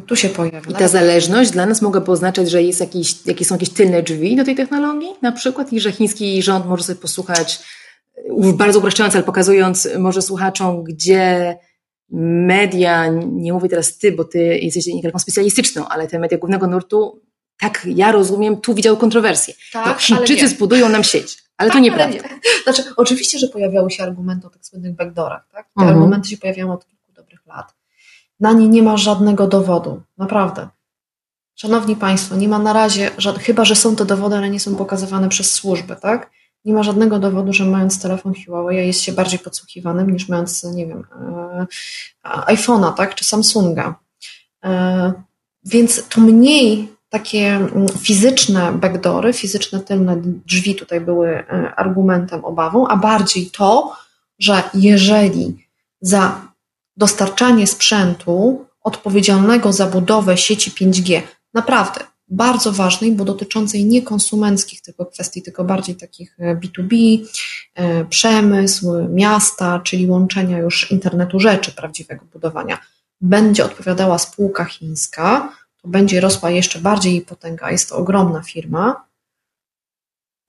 I 0.00 0.06
tu 0.06 0.16
się 0.16 0.28
pojawia. 0.28 0.70
I 0.70 0.74
ta 0.74 0.88
zależność 0.88 1.50
dla 1.50 1.66
nas 1.66 1.82
mogłaby 1.82 2.12
oznaczać, 2.12 2.50
że 2.50 2.62
jest 2.62 2.80
jakiś, 2.80 3.26
jakieś 3.26 3.46
są 3.46 3.54
jakieś 3.54 3.70
tylne 3.70 4.02
drzwi 4.02 4.36
do 4.36 4.44
tej 4.44 4.54
technologii 4.56 5.08
na 5.22 5.32
przykład 5.32 5.72
i 5.72 5.80
że 5.80 5.92
chiński 5.92 6.42
rząd 6.42 6.66
może 6.66 6.84
sobie 6.84 6.98
posłuchać, 7.00 7.58
bardzo 8.54 8.78
upraszczając, 8.78 9.14
ale 9.14 9.24
pokazując 9.24 9.88
może 9.98 10.22
słuchaczom, 10.22 10.84
gdzie 10.84 11.56
media, 12.46 13.06
nie 13.32 13.52
mówię 13.52 13.68
teraz 13.68 13.98
ty, 13.98 14.12
bo 14.12 14.24
ty 14.24 14.38
jesteś 14.58 14.84
dziennikarką 14.84 15.18
specjalistyczną, 15.18 15.88
ale 15.88 16.06
te 16.08 16.18
media 16.18 16.38
głównego 16.38 16.66
nurtu, 16.66 17.20
tak 17.60 17.86
ja 17.94 18.12
rozumiem, 18.12 18.56
tu 18.60 18.74
widział 18.74 18.96
kontrowersję. 18.96 19.54
tak, 19.72 19.86
no, 19.86 20.16
Chińczycy 20.16 20.48
zbudują 20.48 20.88
nam 20.88 21.04
sieć, 21.04 21.38
ale 21.56 21.68
to 21.70 21.74
Tak, 21.74 21.82
nieprawda. 21.82 22.18
ale 22.24 22.34
nie. 22.34 22.40
Znaczy, 22.64 22.82
oczywiście, 22.96 23.38
że 23.38 23.48
pojawiały 23.48 23.90
się 23.90 24.02
argumenty 24.02 24.46
o 24.46 24.50
tych 24.50 24.66
słynnych 24.66 24.94
backdoorach. 24.96 25.48
Tak? 25.52 25.64
Te 25.64 25.70
Mhm. 25.82 25.96
argumenty 25.98 26.28
się 26.28 26.36
pojawiają 26.36 26.72
od 26.72 26.86
kilku. 26.86 26.99
Na 28.40 28.52
nie 28.52 28.68
nie 28.68 28.82
ma 28.82 28.96
żadnego 28.96 29.46
dowodu. 29.46 30.02
Naprawdę. 30.18 30.68
Szanowni 31.54 31.96
Państwo, 31.96 32.36
nie 32.36 32.48
ma 32.48 32.58
na 32.58 32.72
razie, 32.72 33.10
chyba 33.40 33.64
że 33.64 33.76
są 33.76 33.96
to 33.96 34.04
dowody, 34.04 34.36
ale 34.36 34.50
nie 34.50 34.60
są 34.60 34.76
pokazywane 34.76 35.28
przez 35.28 35.50
służby, 35.50 35.96
tak? 35.96 36.30
Nie 36.64 36.72
ma 36.72 36.82
żadnego 36.82 37.18
dowodu, 37.18 37.52
że 37.52 37.64
mając 37.64 38.02
telefon 38.02 38.34
Huawei 38.46 38.86
jest 38.86 39.00
się 39.00 39.12
bardziej 39.12 39.38
podsłuchiwanym 39.38 40.10
niż 40.10 40.28
mając, 40.28 40.64
nie 40.64 40.86
wiem, 40.86 41.04
e, 41.20 41.66
iPhone'a, 42.24 42.94
tak? 42.94 43.14
Czy 43.14 43.24
Samsunga. 43.24 43.94
E, 44.64 45.12
więc 45.64 46.08
to 46.08 46.20
mniej 46.20 46.88
takie 47.08 47.56
mm, 47.56 47.88
fizyczne 47.88 48.72
backdoory, 48.72 49.32
fizyczne 49.32 49.80
tylne 49.80 50.16
drzwi 50.46 50.74
tutaj 50.74 51.00
były 51.00 51.28
e, 51.28 51.74
argumentem, 51.76 52.44
obawą, 52.44 52.86
a 52.86 52.96
bardziej 52.96 53.50
to, 53.50 53.96
że 54.38 54.62
jeżeli 54.74 55.66
za 56.00 56.49
dostarczanie 56.96 57.66
sprzętu 57.66 58.66
odpowiedzialnego 58.82 59.72
za 59.72 59.86
budowę 59.86 60.36
sieci 60.36 60.70
5G, 60.70 61.22
naprawdę 61.54 62.00
bardzo 62.30 62.72
ważnej, 62.72 63.12
bo 63.12 63.24
dotyczącej 63.24 63.84
nie 63.84 64.02
konsumenckich 64.02 64.82
tylko 64.82 65.06
kwestii, 65.06 65.42
tylko 65.42 65.64
bardziej 65.64 65.96
takich 65.96 66.36
e, 66.38 66.56
B2B, 66.56 67.18
e, 67.74 68.04
przemysł, 68.04 69.08
miasta, 69.08 69.80
czyli 69.84 70.06
łączenia 70.06 70.58
już 70.58 70.90
internetu 70.90 71.40
rzeczy, 71.40 71.72
prawdziwego 71.72 72.24
budowania, 72.32 72.78
będzie 73.20 73.64
odpowiadała 73.64 74.18
spółka 74.18 74.64
chińska, 74.64 75.52
to 75.82 75.88
będzie 75.88 76.20
rosła 76.20 76.50
jeszcze 76.50 76.78
bardziej 76.78 77.12
jej 77.12 77.22
potęga. 77.22 77.70
Jest 77.70 77.88
to 77.88 77.96
ogromna 77.96 78.42
firma. 78.42 79.04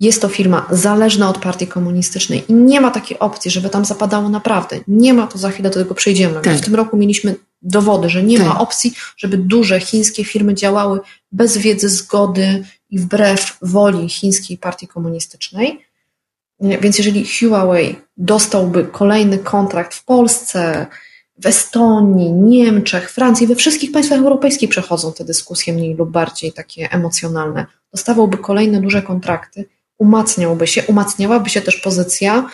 Jest 0.02 0.22
to 0.22 0.30
firma 0.30 0.68
zależna 0.72 1.30
od 1.30 1.38
partii 1.38 1.68
komunistycznej 1.68 2.44
i 2.48 2.54
nie 2.54 2.82
ma 2.82 2.92
takiej 2.92 3.20
opcji, 3.20 3.52
żeby 3.52 3.70
tam 3.70 3.86
zapadało 3.86 4.30
naprawdę. 4.30 4.80
Nie 4.88 5.14
ma 5.14 5.28
to, 5.28 5.38
za 5.38 5.50
chwilę 5.50 5.70
do 5.70 5.80
tego 5.80 5.96
przejdziemy. 5.96 6.42
Tak. 6.42 6.58
W 6.58 6.62
tym 6.62 6.76
roku 6.76 6.98
mieliśmy 6.98 7.36
dowody, 7.62 8.10
że 8.10 8.24
nie 8.24 8.38
Tak. 8.38 8.48
ma 8.48 8.60
opcji, 8.60 8.94
żeby 9.18 9.38
duże 9.38 9.80
chińskie 9.80 10.24
firmy 10.24 10.54
działały 10.54 11.00
bez 11.32 11.58
wiedzy, 11.58 11.90
zgody 11.90 12.64
i 12.90 13.00
wbrew 13.00 13.58
woli 13.62 14.10
chińskiej 14.10 14.58
partii 14.58 14.88
komunistycznej. 14.88 15.86
Więc 16.60 16.98
jeżeli 16.98 17.26
Huawei 17.26 17.96
dostałby 18.18 18.84
kolejny 18.84 19.38
kontrakt 19.38 19.96
w 19.96 20.06
Polsce, 20.06 20.88
w 21.38 21.46
Estonii, 21.46 22.32
Niemczech, 22.32 23.12
Francji, 23.12 23.48
we 23.48 23.56
wszystkich 23.56 23.92
państwach 23.92 24.20
europejskich 24.20 24.70
przechodzą 24.70 25.14
te 25.14 25.26
dyskusje 25.26 25.74
mniej 25.74 25.96
lub 25.96 26.10
bardziej 26.12 26.54
takie 26.54 26.92
emocjonalne. 26.92 27.66
Dostawałby 27.92 28.38
kolejne 28.38 28.82
duże 28.82 29.02
kontrakty, 29.02 29.66
umacniałby 30.02 30.68
się, 30.68 30.84
umacniałaby 30.84 31.50
się 31.50 31.62
też 31.62 31.78
pozycja 31.78 32.50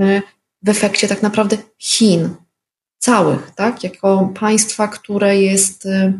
y, 0.00 0.22
w 0.62 0.68
efekcie 0.68 1.08
tak 1.08 1.22
naprawdę 1.22 1.56
Chin 1.78 2.28
całych, 2.98 3.50
tak? 3.50 3.84
Jako 3.84 4.32
państwa, 4.40 4.88
które 4.88 5.40
jest 5.40 5.86
y, 5.86 6.12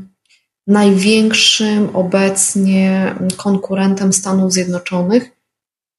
największym 0.66 1.96
obecnie 1.96 3.14
konkurentem 3.36 4.12
Stanów 4.12 4.52
Zjednoczonych 4.52 5.30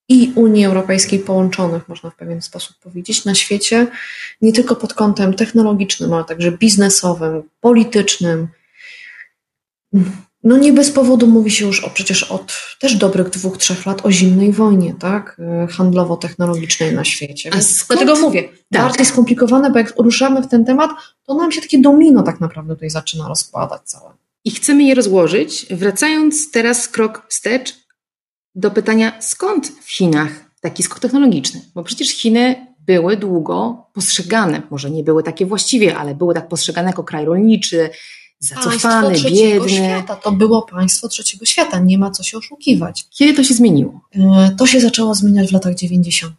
i 0.09 0.31
Unii 0.35 0.65
Europejskiej 0.65 1.19
połączonych, 1.19 1.89
można 1.89 2.09
w 2.09 2.15
pewien 2.15 2.41
sposób 2.41 2.77
powiedzieć, 2.79 3.25
na 3.25 3.35
świecie, 3.35 3.87
nie 4.41 4.53
tylko 4.53 4.75
pod 4.75 4.93
kątem 4.93 5.33
technologicznym, 5.33 6.13
ale 6.13 6.23
także 6.23 6.51
biznesowym, 6.51 7.43
politycznym. 7.59 8.47
No 10.43 10.57
nie 10.57 10.73
bez 10.73 10.91
powodu 10.91 11.27
mówi 11.27 11.51
się 11.51 11.65
już 11.65 11.83
o, 11.83 11.89
przecież 11.89 12.23
od 12.23 12.53
też 12.79 12.95
dobrych 12.95 13.29
dwóch, 13.29 13.57
trzech 13.57 13.85
lat 13.85 14.05
o 14.05 14.11
zimnej 14.11 14.51
wojnie, 14.53 14.95
tak? 14.99 15.41
y, 15.63 15.67
Handlowo-technologicznej 15.73 16.93
na 16.95 17.03
świecie. 17.03 17.49
A 17.53 17.61
skąd- 17.61 17.87
dlatego 17.99 18.19
mówię, 18.27 18.43
Tak. 18.43 18.81
bardziej 18.81 19.05
skomplikowane, 19.05 19.71
bo 19.71 19.77
jak 19.79 19.93
ruszamy 19.97 20.41
w 20.41 20.47
ten 20.47 20.65
temat, 20.65 20.91
to 21.23 21.33
nam 21.33 21.51
się 21.51 21.61
takie 21.61 21.81
domino 21.81 22.23
tak 22.23 22.41
naprawdę 22.41 22.73
tutaj 22.73 22.89
zaczyna 22.89 23.27
rozkładać 23.27 23.81
całe. 23.85 24.11
I 24.45 24.51
chcemy 24.51 24.83
je 24.83 24.95
rozłożyć, 24.95 25.65
wracając 25.71 26.51
teraz 26.51 26.87
krok 26.87 27.25
wstecz 27.29 27.73
do 28.55 28.71
pytania, 28.71 29.21
skąd 29.21 29.67
w 29.83 29.91
Chinach 29.91 30.29
taki 30.61 30.83
skok 30.83 30.99
technologiczny? 30.99 31.61
Bo 31.75 31.83
przecież 31.83 32.09
Chiny 32.09 32.67
były 32.79 33.17
długo 33.17 33.85
postrzegane, 33.93 34.61
może 34.69 34.91
nie 34.91 35.03
były 35.03 35.23
takie 35.23 35.45
właściwie, 35.45 35.97
ale 35.97 36.15
były 36.15 36.33
tak 36.33 36.47
postrzegane 36.47 36.87
jako 36.89 37.03
kraj 37.03 37.25
rolniczy, 37.25 37.89
zacofany, 38.41 39.07
państwo 39.07 39.29
trzeciego 39.29 39.65
biedny. 39.65 39.85
świata. 39.85 40.15
To 40.15 40.31
było 40.31 40.61
państwo 40.61 41.07
trzeciego 41.07 41.45
świata, 41.45 41.79
nie 41.79 41.97
ma 41.97 42.11
co 42.11 42.23
się 42.23 42.37
oszukiwać. 42.37 43.05
Kiedy 43.09 43.33
to 43.33 43.43
się 43.43 43.53
zmieniło? 43.53 44.01
E, 44.15 44.55
To 44.57 44.67
się 44.67 44.81
zaczęło 44.81 45.15
zmieniać 45.15 45.49
w 45.49 45.53
latach 45.53 45.75
90., 45.75 46.35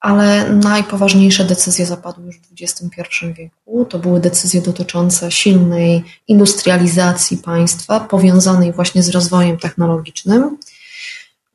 ale 0.00 0.50
najpoważniejsze 0.50 1.44
decyzje 1.44 1.86
zapadły 1.86 2.26
już 2.26 2.36
w 2.36 2.40
XXI 2.62 3.26
wieku. 3.36 3.84
To 3.84 3.98
były 3.98 4.20
decyzje 4.20 4.60
dotyczące 4.62 5.30
silnej 5.30 6.04
industrializacji 6.28 7.38
państwa, 7.38 8.00
powiązanej 8.00 8.72
właśnie 8.72 9.02
z 9.02 9.08
rozwojem 9.08 9.58
technologicznym. 9.58 10.58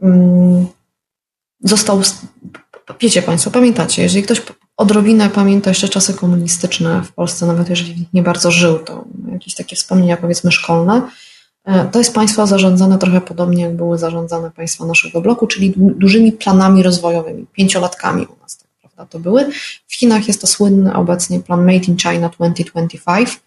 Mm, 0.02 0.68
Został, 1.64 2.02
wiecie 3.02 3.22
Państwo, 3.22 3.52
pamiętacie, 3.52 4.04
jeżeli 4.04 4.24
ktoś 4.24 4.42
odrobinę 4.82 5.30
pamięta 5.30 5.70
jeszcze 5.70 5.90
czasy 5.90 6.14
komunistyczne 6.14 7.04
w 7.04 7.12
Polsce, 7.14 7.46
nawet 7.46 7.70
jeżeli 7.70 8.08
nie 8.14 8.24
bardzo 8.24 8.52
żył, 8.52 8.80
to 8.80 9.06
jakieś 9.32 9.56
takie 9.56 9.76
wspomnienia 9.76 10.18
powiedzmy 10.18 10.52
szkolne, 10.52 11.02
E, 11.66 11.86
to 11.86 12.00
jest 12.00 12.14
państwo 12.16 12.48
zarządzane 12.48 12.98
trochę 12.98 13.22
podobnie, 13.22 13.64
jak 13.64 13.76
były 13.76 13.98
zarządzane 13.98 14.52
państwa 14.52 14.86
naszego 14.86 15.22
bloku, 15.22 15.48
czyli 15.48 15.70
du- 15.70 15.92
dużymi 15.96 16.32
planami 16.32 16.84
rozwojowymi, 16.84 17.46
pięciolatkami 17.54 18.26
u 18.26 18.42
nas 18.42 18.58
tak 18.58 18.68
prawda, 18.82 19.06
to 19.06 19.20
były. 19.20 19.50
W 19.88 19.96
Chinach 19.96 20.28
jest 20.28 20.42
to 20.42 20.48
słynny 20.48 20.94
obecnie 20.94 21.40
plan 21.40 21.66
Made 21.66 21.86
in 21.86 21.98
China 21.98 22.30
2025, 22.30 23.40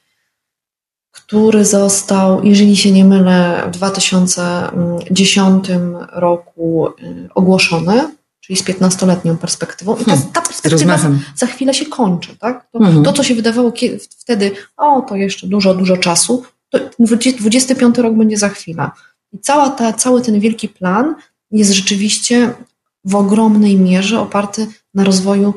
który 1.10 1.64
został, 1.64 2.44
jeżeli 2.44 2.76
się 2.76 2.92
nie 2.92 3.04
mylę, 3.04 3.62
w 3.66 3.70
2010 3.70 5.68
roku 6.12 6.88
y, 6.88 7.28
ogłoszony, 7.34 8.14
czyli 8.46 8.56
z 8.56 8.62
15-letnią 8.64 9.36
perspektywą. 9.36 9.96
I 9.96 10.04
ta, 10.04 10.16
ta 10.16 10.40
perspektywa 10.42 10.92
Rozmachem. 10.92 11.20
za 11.36 11.46
chwilę 11.46 11.74
się 11.74 11.86
kończy. 11.86 12.36
Tak? 12.36 12.70
To, 12.70 12.78
Mhm. 12.78 13.04
to, 13.04 13.12
co 13.12 13.22
się 13.22 13.34
wydawało 13.34 13.70
kie- 13.72 13.98
wtedy, 14.18 14.50
o, 14.76 15.00
to 15.08 15.16
jeszcze 15.16 15.46
dużo, 15.46 15.74
dużo 15.74 15.96
czasu, 15.96 16.42
to 16.70 16.78
20 16.98 17.38
25 17.40 17.98
rok 17.98 18.14
będzie 18.14 18.36
za 18.36 18.48
chwilę. 18.48 18.90
I 19.32 19.38
cała 19.38 19.70
ta, 19.70 19.92
cały 19.92 20.22
ten 20.22 20.40
wielki 20.40 20.68
plan 20.68 21.14
jest 21.50 21.70
rzeczywiście 21.72 22.54
w 23.04 23.14
ogromnej 23.16 23.76
mierze 23.76 24.20
oparty 24.20 24.66
na 24.94 25.04
rozwoju 25.04 25.54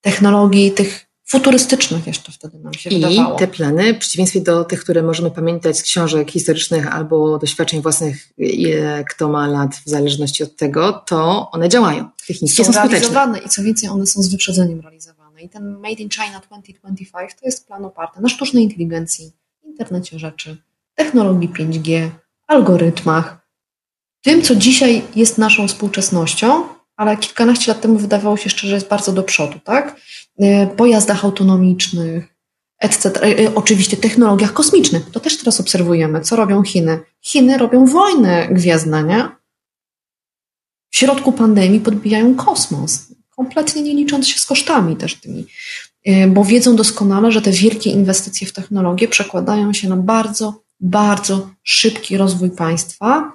technologii 0.00 0.72
tych 0.72 1.06
futurystycznych 1.30 2.06
jeszcze 2.06 2.32
wtedy 2.32 2.58
nam 2.58 2.74
się 2.74 2.90
I 2.90 2.94
wydawało. 2.94 3.38
te 3.38 3.46
plany, 3.46 3.94
w 3.94 3.98
przeciwieństwie 3.98 4.40
do 4.40 4.64
tych, 4.64 4.80
które 4.80 5.02
możemy 5.02 5.30
pamiętać 5.30 5.78
z 5.78 5.82
książek 5.82 6.30
historycznych 6.30 6.94
albo 6.94 7.38
doświadczeń 7.38 7.82
własnych, 7.82 8.28
ile 8.38 9.04
kto 9.10 9.28
ma 9.28 9.46
lat 9.46 9.76
w 9.76 9.88
zależności 9.88 10.42
od 10.42 10.56
tego, 10.56 10.92
to 10.92 11.50
one 11.50 11.68
działają. 11.68 12.08
Te 12.26 12.34
chińskie 12.34 12.64
są, 12.64 12.72
są 12.72 12.72
skuteczne. 12.72 12.98
realizowane 12.98 13.38
i 13.38 13.48
co 13.48 13.62
więcej, 13.62 13.88
one 13.88 14.06
są 14.06 14.22
z 14.22 14.28
wyprzedzeniem 14.28 14.80
realizowane. 14.80 15.42
I 15.42 15.48
ten 15.48 15.74
Made 15.74 16.02
in 16.02 16.08
China 16.10 16.40
2025 16.40 17.34
to 17.40 17.46
jest 17.46 17.66
plan 17.66 17.84
oparty 17.84 18.20
na 18.20 18.28
sztucznej 18.28 18.64
inteligencji, 18.64 19.32
internecie 19.64 20.18
rzeczy, 20.18 20.56
technologii 20.94 21.48
5G, 21.48 22.10
algorytmach, 22.46 23.48
tym, 24.22 24.42
co 24.42 24.54
dzisiaj 24.54 25.02
jest 25.16 25.38
naszą 25.38 25.68
współczesnością, 25.68 26.64
ale 26.96 27.16
kilkanaście 27.16 27.72
lat 27.72 27.80
temu 27.80 27.98
wydawało 27.98 28.36
się 28.36 28.44
jeszcze, 28.44 28.66
że 28.66 28.74
jest 28.74 28.88
bardzo 28.88 29.12
do 29.12 29.22
przodu, 29.22 29.58
tak? 29.64 30.00
E, 30.38 30.66
pojazdach 30.66 31.24
autonomicznych, 31.24 32.34
etc. 32.78 33.22
E, 33.22 33.54
oczywiście 33.54 33.96
technologiach 33.96 34.52
kosmicznych. 34.52 35.10
To 35.10 35.20
też 35.20 35.38
teraz 35.38 35.60
obserwujemy. 35.60 36.20
Co 36.20 36.36
robią 36.36 36.62
Chiny? 36.62 37.00
Chiny 37.20 37.58
robią 37.58 37.86
wojny 37.86 38.48
gwiezdne, 38.50 39.04
nie? 39.04 39.28
W 40.90 40.96
środku 40.96 41.32
pandemii 41.32 41.80
podbijają 41.80 42.34
kosmos, 42.34 43.06
kompletnie 43.36 43.82
nie 43.82 43.94
licząc 43.94 44.28
się 44.28 44.38
z 44.38 44.46
kosztami 44.46 44.96
też 44.96 45.14
tymi, 45.14 45.46
e, 46.04 46.26
bo 46.26 46.44
wiedzą 46.44 46.76
doskonale, 46.76 47.32
że 47.32 47.42
te 47.42 47.50
wielkie 47.50 47.90
inwestycje 47.90 48.46
w 48.46 48.52
technologię 48.52 49.08
przekładają 49.08 49.72
się 49.72 49.88
na 49.88 49.96
bardzo, 49.96 50.62
bardzo 50.80 51.50
szybki 51.62 52.16
rozwój 52.16 52.50
państwa 52.50 53.32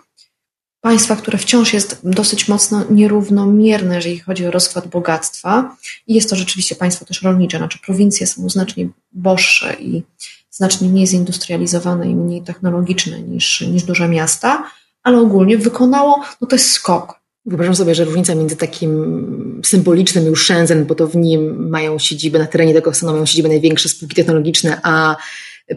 państwa, 0.83 1.15
które 1.15 1.37
wciąż 1.37 1.73
jest 1.73 1.99
dosyć 2.03 2.47
mocno 2.47 2.83
nierównomierne, 2.89 3.95
jeżeli 3.95 4.19
chodzi 4.19 4.45
o 4.45 4.51
rozkład 4.51 4.87
bogactwa. 4.87 5.75
I 6.07 6.13
jest 6.13 6.29
to 6.29 6.35
rzeczywiście 6.35 6.75
państwo 6.75 7.05
też 7.05 7.21
rolnicze, 7.21 7.57
znaczy 7.57 7.79
prowincje 7.85 8.27
są 8.27 8.49
znacznie 8.49 8.89
boższe 9.11 9.75
i 9.79 10.03
znacznie 10.51 10.89
mniej 10.89 11.07
zindustrializowane 11.07 12.09
i 12.09 12.15
mniej 12.15 12.41
technologiczne 12.41 13.21
niż, 13.21 13.61
niż 13.61 13.83
duże 13.83 14.09
miasta, 14.09 14.63
ale 15.03 15.19
ogólnie 15.19 15.57
wykonało, 15.57 16.21
no 16.41 16.47
to 16.47 16.55
jest 16.55 16.71
skok. 16.71 17.19
Wyobrażam 17.45 17.75
sobie, 17.75 17.95
że 17.95 18.05
różnica 18.05 18.35
między 18.35 18.55
takim 18.55 19.61
symbolicznym 19.65 20.25
już 20.25 20.45
Shenzhen, 20.45 20.85
bo 20.85 20.95
to 20.95 21.07
w 21.07 21.15
nim 21.15 21.69
mają 21.69 21.99
siedzibę, 21.99 22.39
na 22.39 22.47
terenie 22.47 22.73
tego 22.73 22.93
stanowią 22.93 23.15
mają 23.15 23.25
siedzibę 23.25 23.49
największe 23.49 23.89
spółki 23.89 24.15
technologiczne, 24.15 24.79
a 24.83 25.15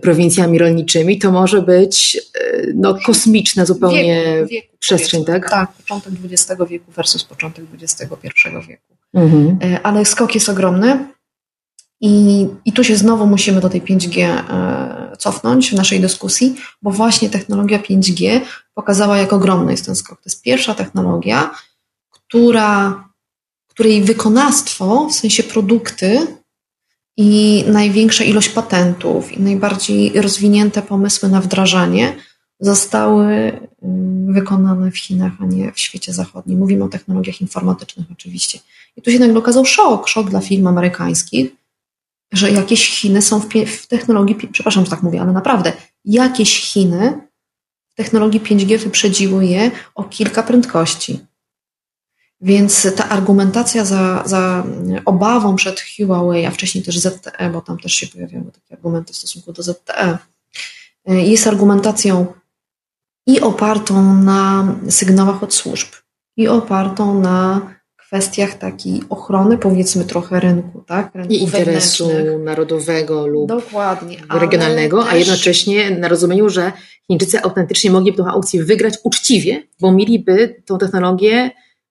prowincjami 0.03 0.59
rolniczymi, 0.59 1.19
to 1.19 1.33
może 1.33 1.63
być 1.63 2.17
e, 2.35 2.67
no, 2.75 2.99
kosmiczna 3.07 3.65
zupełnie 3.65 4.25
wieku, 4.25 4.49
wieku, 4.51 4.77
przestrzeń, 4.79 5.25
tak? 5.25 5.51
Tak, 5.51 5.73
początek 5.73 6.13
XX 6.25 6.63
wieku 6.69 6.93
versus 6.93 7.25
początek 7.25 7.65
XXI 7.83 8.05
wieku. 8.69 8.97
Mhm. 9.15 9.59
E, 9.63 9.83
ale 9.83 10.05
skok 10.05 10.35
jest 10.35 10.49
ogromny 10.49 11.07
i, 12.01 12.47
i 12.65 12.73
tu 12.73 12.85
się 12.85 12.97
znowu 12.97 13.27
musimy 13.27 13.61
do 13.61 13.69
tej 13.69 13.83
5G 13.83 14.21
e, 14.23 15.17
cofnąć 15.17 15.71
w 15.71 15.75
naszej 15.75 16.01
dyskusji, 16.01 16.57
bo 16.83 16.91
właśnie 16.91 17.31
technologia 17.31 17.79
5G 17.79 18.41
pokazała, 18.75 19.19
jak 19.19 19.33
ogromny 19.33 19.73
jest 19.73 19.87
ten 19.87 19.97
skok. 19.97 20.19
To 20.19 20.31
jest 20.31 20.43
pierwsza 20.43 20.75
technologia, 20.75 21.51
która, 22.11 23.05
której 23.69 24.03
wykonawstwo, 24.03 25.09
w 25.09 25.15
sensie 25.15 25.43
produkty, 25.43 26.27
i 27.17 27.65
największa 27.67 28.25
ilość 28.25 28.49
patentów 28.49 29.33
i 29.33 29.41
najbardziej 29.41 30.21
rozwinięte 30.21 30.83
pomysły 30.83 31.29
na 31.29 31.41
wdrażanie 31.41 32.17
zostały 32.61 33.27
y, 33.35 33.61
wykonane 34.33 34.91
w 34.91 34.99
Chinach, 34.99 35.33
a 35.41 35.47
nie 35.47 35.73
w 35.73 35.81
świecie 35.81 36.13
zachodnim. 36.13 36.59
Mówimy 36.59 36.85
o 36.85 36.89
technologiach 36.89 37.41
informatycznych 37.41 38.07
oczywiście. 38.13 38.59
I 38.97 39.03
tu 39.03 39.11
się 39.11 39.19
nagle 39.19 39.39
okazał 39.39 39.65
szok, 39.65 40.09
szok 40.09 40.31
dla 40.31 40.41
firm 40.41 40.67
amerykańskich, 40.67 41.51
że 42.33 42.51
jakieś 42.51 42.91
Chiny 42.91 43.23
są 43.23 43.41
w, 43.41 43.49
w 43.67 43.87
technologii, 43.87 44.49
przepraszam, 44.53 44.85
że 44.85 44.91
tak 44.91 45.03
mówię, 45.03 45.21
ale 45.21 45.33
naprawdę, 45.33 45.73
jakieś 46.05 46.61
Chiny 46.61 47.21
w 47.89 47.95
technologii 47.95 48.41
5G 48.41 48.79
wyprzedziły 48.79 49.47
je 49.47 49.71
o 49.95 50.05
kilka 50.05 50.43
prędkości. 50.43 51.26
Więc 52.41 52.95
ta 52.97 53.09
argumentacja 53.09 53.85
za, 53.85 54.23
za 54.27 54.65
obawą 55.05 55.57
przed 55.57 55.81
Huawei, 55.81 56.47
a 56.47 56.51
wcześniej 56.51 56.85
też 56.85 56.99
ZTE, 56.99 57.51
bo 57.53 57.61
tam 57.61 57.79
też 57.79 57.93
się 57.93 58.07
pojawiały 58.07 58.45
takie 58.53 58.75
argumenty 58.75 59.13
w 59.13 59.17
stosunku 59.17 59.53
do 59.53 59.63
ZTE, 59.63 60.19
jest 61.07 61.47
argumentacją 61.47 62.27
i 63.27 63.41
opartą 63.41 64.15
na 64.15 64.75
sygnałach 64.91 65.43
od 65.43 65.55
służb, 65.55 65.89
i 66.37 66.49
opartą 66.49 67.21
na 67.21 67.61
kwestiach 67.97 68.59
takiej 68.59 69.03
ochrony, 69.09 69.59
powiedzmy 69.59 70.05
trochę 70.05 70.41
rynku, 70.41 70.85
tak? 70.87 71.15
Rynku 71.15 71.33
I 71.33 71.37
interesu 71.37 72.09
narodowego 72.45 73.27
lub 73.27 73.49
Dokładnie, 73.49 74.19
regionalnego, 74.31 75.03
też... 75.03 75.13
a 75.13 75.17
jednocześnie 75.17 75.91
na 75.91 76.09
rozumieniu, 76.09 76.49
że 76.49 76.73
Chińczycy 77.07 77.43
autentycznie 77.43 77.91
mogliby 77.91 78.19
tę 78.19 78.31
aukcję 78.31 78.65
wygrać 78.65 78.95
uczciwie, 79.05 79.63
bo 79.81 79.93
mieliby 79.93 80.63
tą 80.65 80.79
technologię 80.79 81.51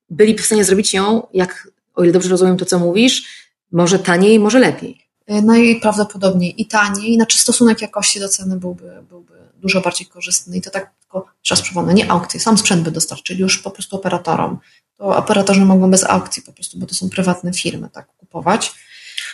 byli 0.09 0.37
w 0.37 0.45
stanie 0.45 0.65
zrobić 0.65 0.93
ją, 0.93 1.27
jak, 1.33 1.67
o 1.95 2.03
ile 2.03 2.13
dobrze 2.13 2.29
rozumiem 2.29 2.57
to, 2.57 2.65
co 2.65 2.79
mówisz, 2.79 3.45
może 3.71 3.99
taniej, 3.99 4.39
może 4.39 4.59
lepiej. 4.59 5.05
E, 5.27 5.41
najprawdopodobniej 5.41 6.61
i 6.61 6.65
taniej, 6.65 7.15
znaczy 7.15 7.37
stosunek 7.37 7.81
jakości 7.81 8.19
do 8.19 8.29
ceny 8.29 8.59
byłby, 8.59 9.03
byłby 9.09 9.33
dużo 9.57 9.81
bardziej 9.81 10.07
korzystny 10.07 10.57
i 10.57 10.61
to 10.61 10.69
tak 10.69 10.91
tylko, 10.99 11.25
czas 11.41 11.61
przypomnę, 11.61 11.93
nie 11.93 12.11
aukcje, 12.11 12.39
sam 12.39 12.57
sprzęt 12.57 12.83
by 12.83 12.91
dostarczyli 12.91 13.39
już 13.39 13.57
po 13.57 13.71
prostu 13.71 13.95
operatorom. 13.95 14.59
To 14.97 15.17
operatorzy 15.17 15.65
mogą 15.65 15.91
bez 15.91 16.03
aukcji 16.03 16.43
po 16.43 16.53
prostu, 16.53 16.79
bo 16.79 16.85
to 16.85 16.95
są 16.95 17.09
prywatne 17.09 17.53
firmy, 17.53 17.89
tak, 17.93 18.07
kupować. 18.17 18.73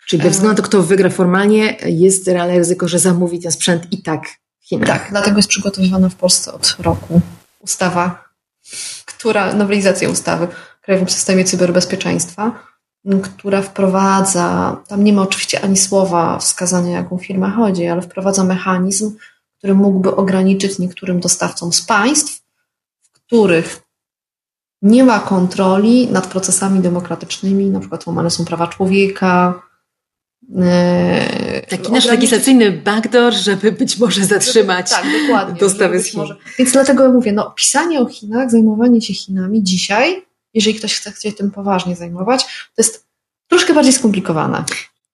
Czyli 0.08 0.24
bez 0.24 0.32
względu 0.32 0.52
na 0.52 0.58
to, 0.58 0.64
kto 0.64 0.84
wygra 0.84 1.10
formalnie, 1.10 1.78
jest 1.86 2.28
realne 2.28 2.58
ryzyko, 2.58 2.88
że 2.88 3.00
zamówi 3.00 3.40
ten 3.40 3.52
sprzęt 3.52 3.88
i 3.92 4.02
tak 4.02 4.28
w 4.60 4.68
Chinach. 4.68 4.88
Tak, 4.88 5.08
dlatego 5.12 5.38
jest 5.38 5.50
przygotowywana 5.50 6.10
w 6.10 6.16
Polsce 6.16 6.54
od 6.54 6.76
roku 6.80 7.22
ustawa 7.60 8.24
która, 9.22 9.54
nowelizacja 9.54 10.10
ustawy 10.10 10.48
w 10.82 10.82
Krajowym 10.82 11.10
Systemie 11.10 11.44
Cyberbezpieczeństwa, 11.44 12.52
która 13.24 13.62
wprowadza, 13.62 14.78
tam 14.88 15.04
nie 15.04 15.14
ma 15.14 15.22
oczywiście 15.22 15.62
ani 15.62 15.78
słowa 15.78 16.40
wskazania, 16.40 16.92
jaką 16.92 17.18
firmę 17.18 17.50
chodzi, 17.50 17.88
ale 17.88 18.02
wprowadza 18.02 18.44
mechanizm, 18.44 19.18
który 19.58 19.74
mógłby 19.76 20.16
ograniczyć 20.16 20.80
niektórym 20.80 21.20
dostawcom 21.20 21.74
z 21.74 21.82
państw, 21.82 22.42
w 23.02 23.12
których 23.12 23.82
nie 24.82 25.04
ma 25.04 25.20
kontroli 25.20 26.08
nad 26.08 26.28
procesami 26.28 26.80
demokratycznymi, 26.80 27.66
na 27.66 27.80
przykład 27.80 28.08
łamane 28.08 28.30
są 28.30 28.46
prawa 28.46 28.68
człowieka, 28.68 29.62
Yy, 30.56 31.62
Taki 31.70 31.92
nasz 31.92 32.06
legislacyjny 32.06 32.72
backdoor, 32.72 33.34
żeby 33.34 33.72
być 33.72 33.98
może 33.98 34.26
zatrzymać 34.26 34.90
tak, 34.90 35.06
dokładnie, 35.22 35.60
dostawy 35.68 36.00
z 36.00 36.06
Chin. 36.06 36.20
Może. 36.20 36.36
Więc 36.60 36.72
dlatego 36.72 37.12
mówię, 37.12 37.32
no, 37.32 37.52
pisanie 37.56 38.02
o 38.02 38.06
Chinach, 38.06 38.52
zajmowanie 38.52 39.02
się 39.02 39.14
Chinami 39.14 39.64
dzisiaj, 39.64 40.26
jeżeli 40.54 40.76
ktoś 40.76 40.96
chce 40.96 41.12
się 41.22 41.32
tym 41.32 41.52
poważnie 41.52 41.96
zajmować, 41.96 42.44
to 42.44 42.82
jest 42.82 43.06
troszkę 43.48 43.74
bardziej 43.74 43.94
skomplikowane. 43.94 44.64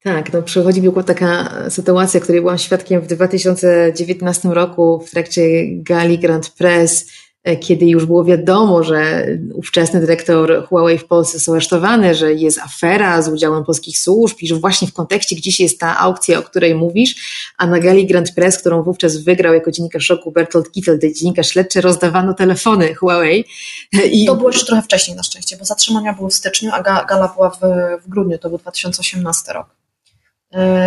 Tak, 0.04 0.34
no 0.34 0.42
przychodzi 0.42 0.82
mi 0.82 0.90
taka 1.06 1.54
sytuacja, 1.70 2.20
której 2.20 2.42
byłam 2.42 2.58
świadkiem 2.58 3.02
w 3.02 3.08
2019 3.08 4.50
roku 4.50 5.04
w 5.08 5.12
trakcie 5.12 5.42
gali 5.68 6.20
Grand 6.20 6.50
Press 6.50 7.06
E, 7.06 7.27
kiedy 7.60 7.86
już 7.86 8.06
było 8.06 8.24
wiadomo, 8.24 8.84
że 8.84 9.28
ówczesny 9.54 10.00
dyrektor 10.00 10.68
Huawei 10.68 10.98
w 10.98 11.06
Polsce 11.06 11.38
jest 11.38 11.50
aresztowany, 11.50 12.16
że 12.16 12.34
jest 12.34 12.60
afera 12.60 13.22
z 13.22 13.28
udziałem 13.28 13.66
polskich 13.66 14.00
służb 14.00 14.38
i 14.42 14.48
że 14.48 14.56
właśnie 14.56 14.88
w 14.88 14.94
kontekście 14.94 15.36
gdzieś 15.36 15.60
jest 15.60 15.80
ta 15.80 16.00
aukcja, 16.00 16.40
o 16.40 16.44
której 16.44 16.76
mówisz, 16.76 17.16
a 17.58 17.68
na 17.68 17.80
gali 17.80 18.08
Grand 18.08 18.32
Press, 18.32 18.58
którą 18.58 18.84
wówczas 18.84 19.18
wygrał 19.18 19.54
jako 19.54 19.72
dziennikarz 19.72 20.06
szoku 20.06 20.32
Bertolt 20.32 20.72
Kittel, 20.72 21.00
dziennikarz 21.16 21.48
śledczy, 21.48 21.82
rozdawano 21.82 22.34
telefony 22.34 22.96
Huawei. 22.96 23.46
I... 24.12 24.26
To 24.26 24.36
było 24.36 24.50
jeszcze 24.50 24.66
trochę 24.66 24.82
wcześniej 24.82 25.18
na 25.18 25.24
szczęście, 25.24 25.58
bo 25.58 25.66
zatrzymania 25.66 26.14
były 26.14 26.30
w 26.30 26.34
styczniu, 26.34 26.72
a 26.74 26.84
gala 26.84 27.34
była 27.36 27.50
w, 27.50 27.60
w 28.06 28.10
grudniu, 28.10 28.38
to 28.38 28.50
był 28.50 28.58
2018 28.58 29.54
rok. 29.54 29.77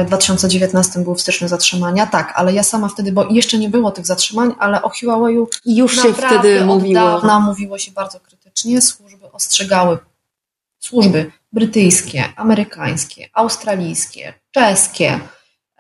W 0.05 0.07
2019 0.07 1.01
był 1.01 1.15
w 1.15 1.21
styczniu 1.21 1.49
zatrzymania, 1.49 2.07
tak, 2.07 2.33
ale 2.37 2.53
ja 2.53 2.63
sama 2.63 2.89
wtedy, 2.89 3.13
bo 3.13 3.27
jeszcze 3.31 3.59
nie 3.59 3.69
było 3.69 3.91
tych 3.91 4.07
zatrzymań, 4.07 4.55
ale 4.59 4.83
o 4.83 4.91
Huawei 5.01 5.37
już 5.67 6.03
się 6.03 6.13
wtedy 6.13 6.65
mówiło. 6.65 6.95
Dawna 6.95 7.41
mówiło 7.41 7.79
się 7.79 7.93
bardzo 7.93 8.21
krytycznie, 8.21 8.83
służby 8.83 9.33
ostrzegały, 9.33 9.99
służby 10.79 11.31
brytyjskie, 11.53 12.25
amerykańskie, 12.37 13.29
australijskie, 13.33 14.35
czeskie, 14.51 15.21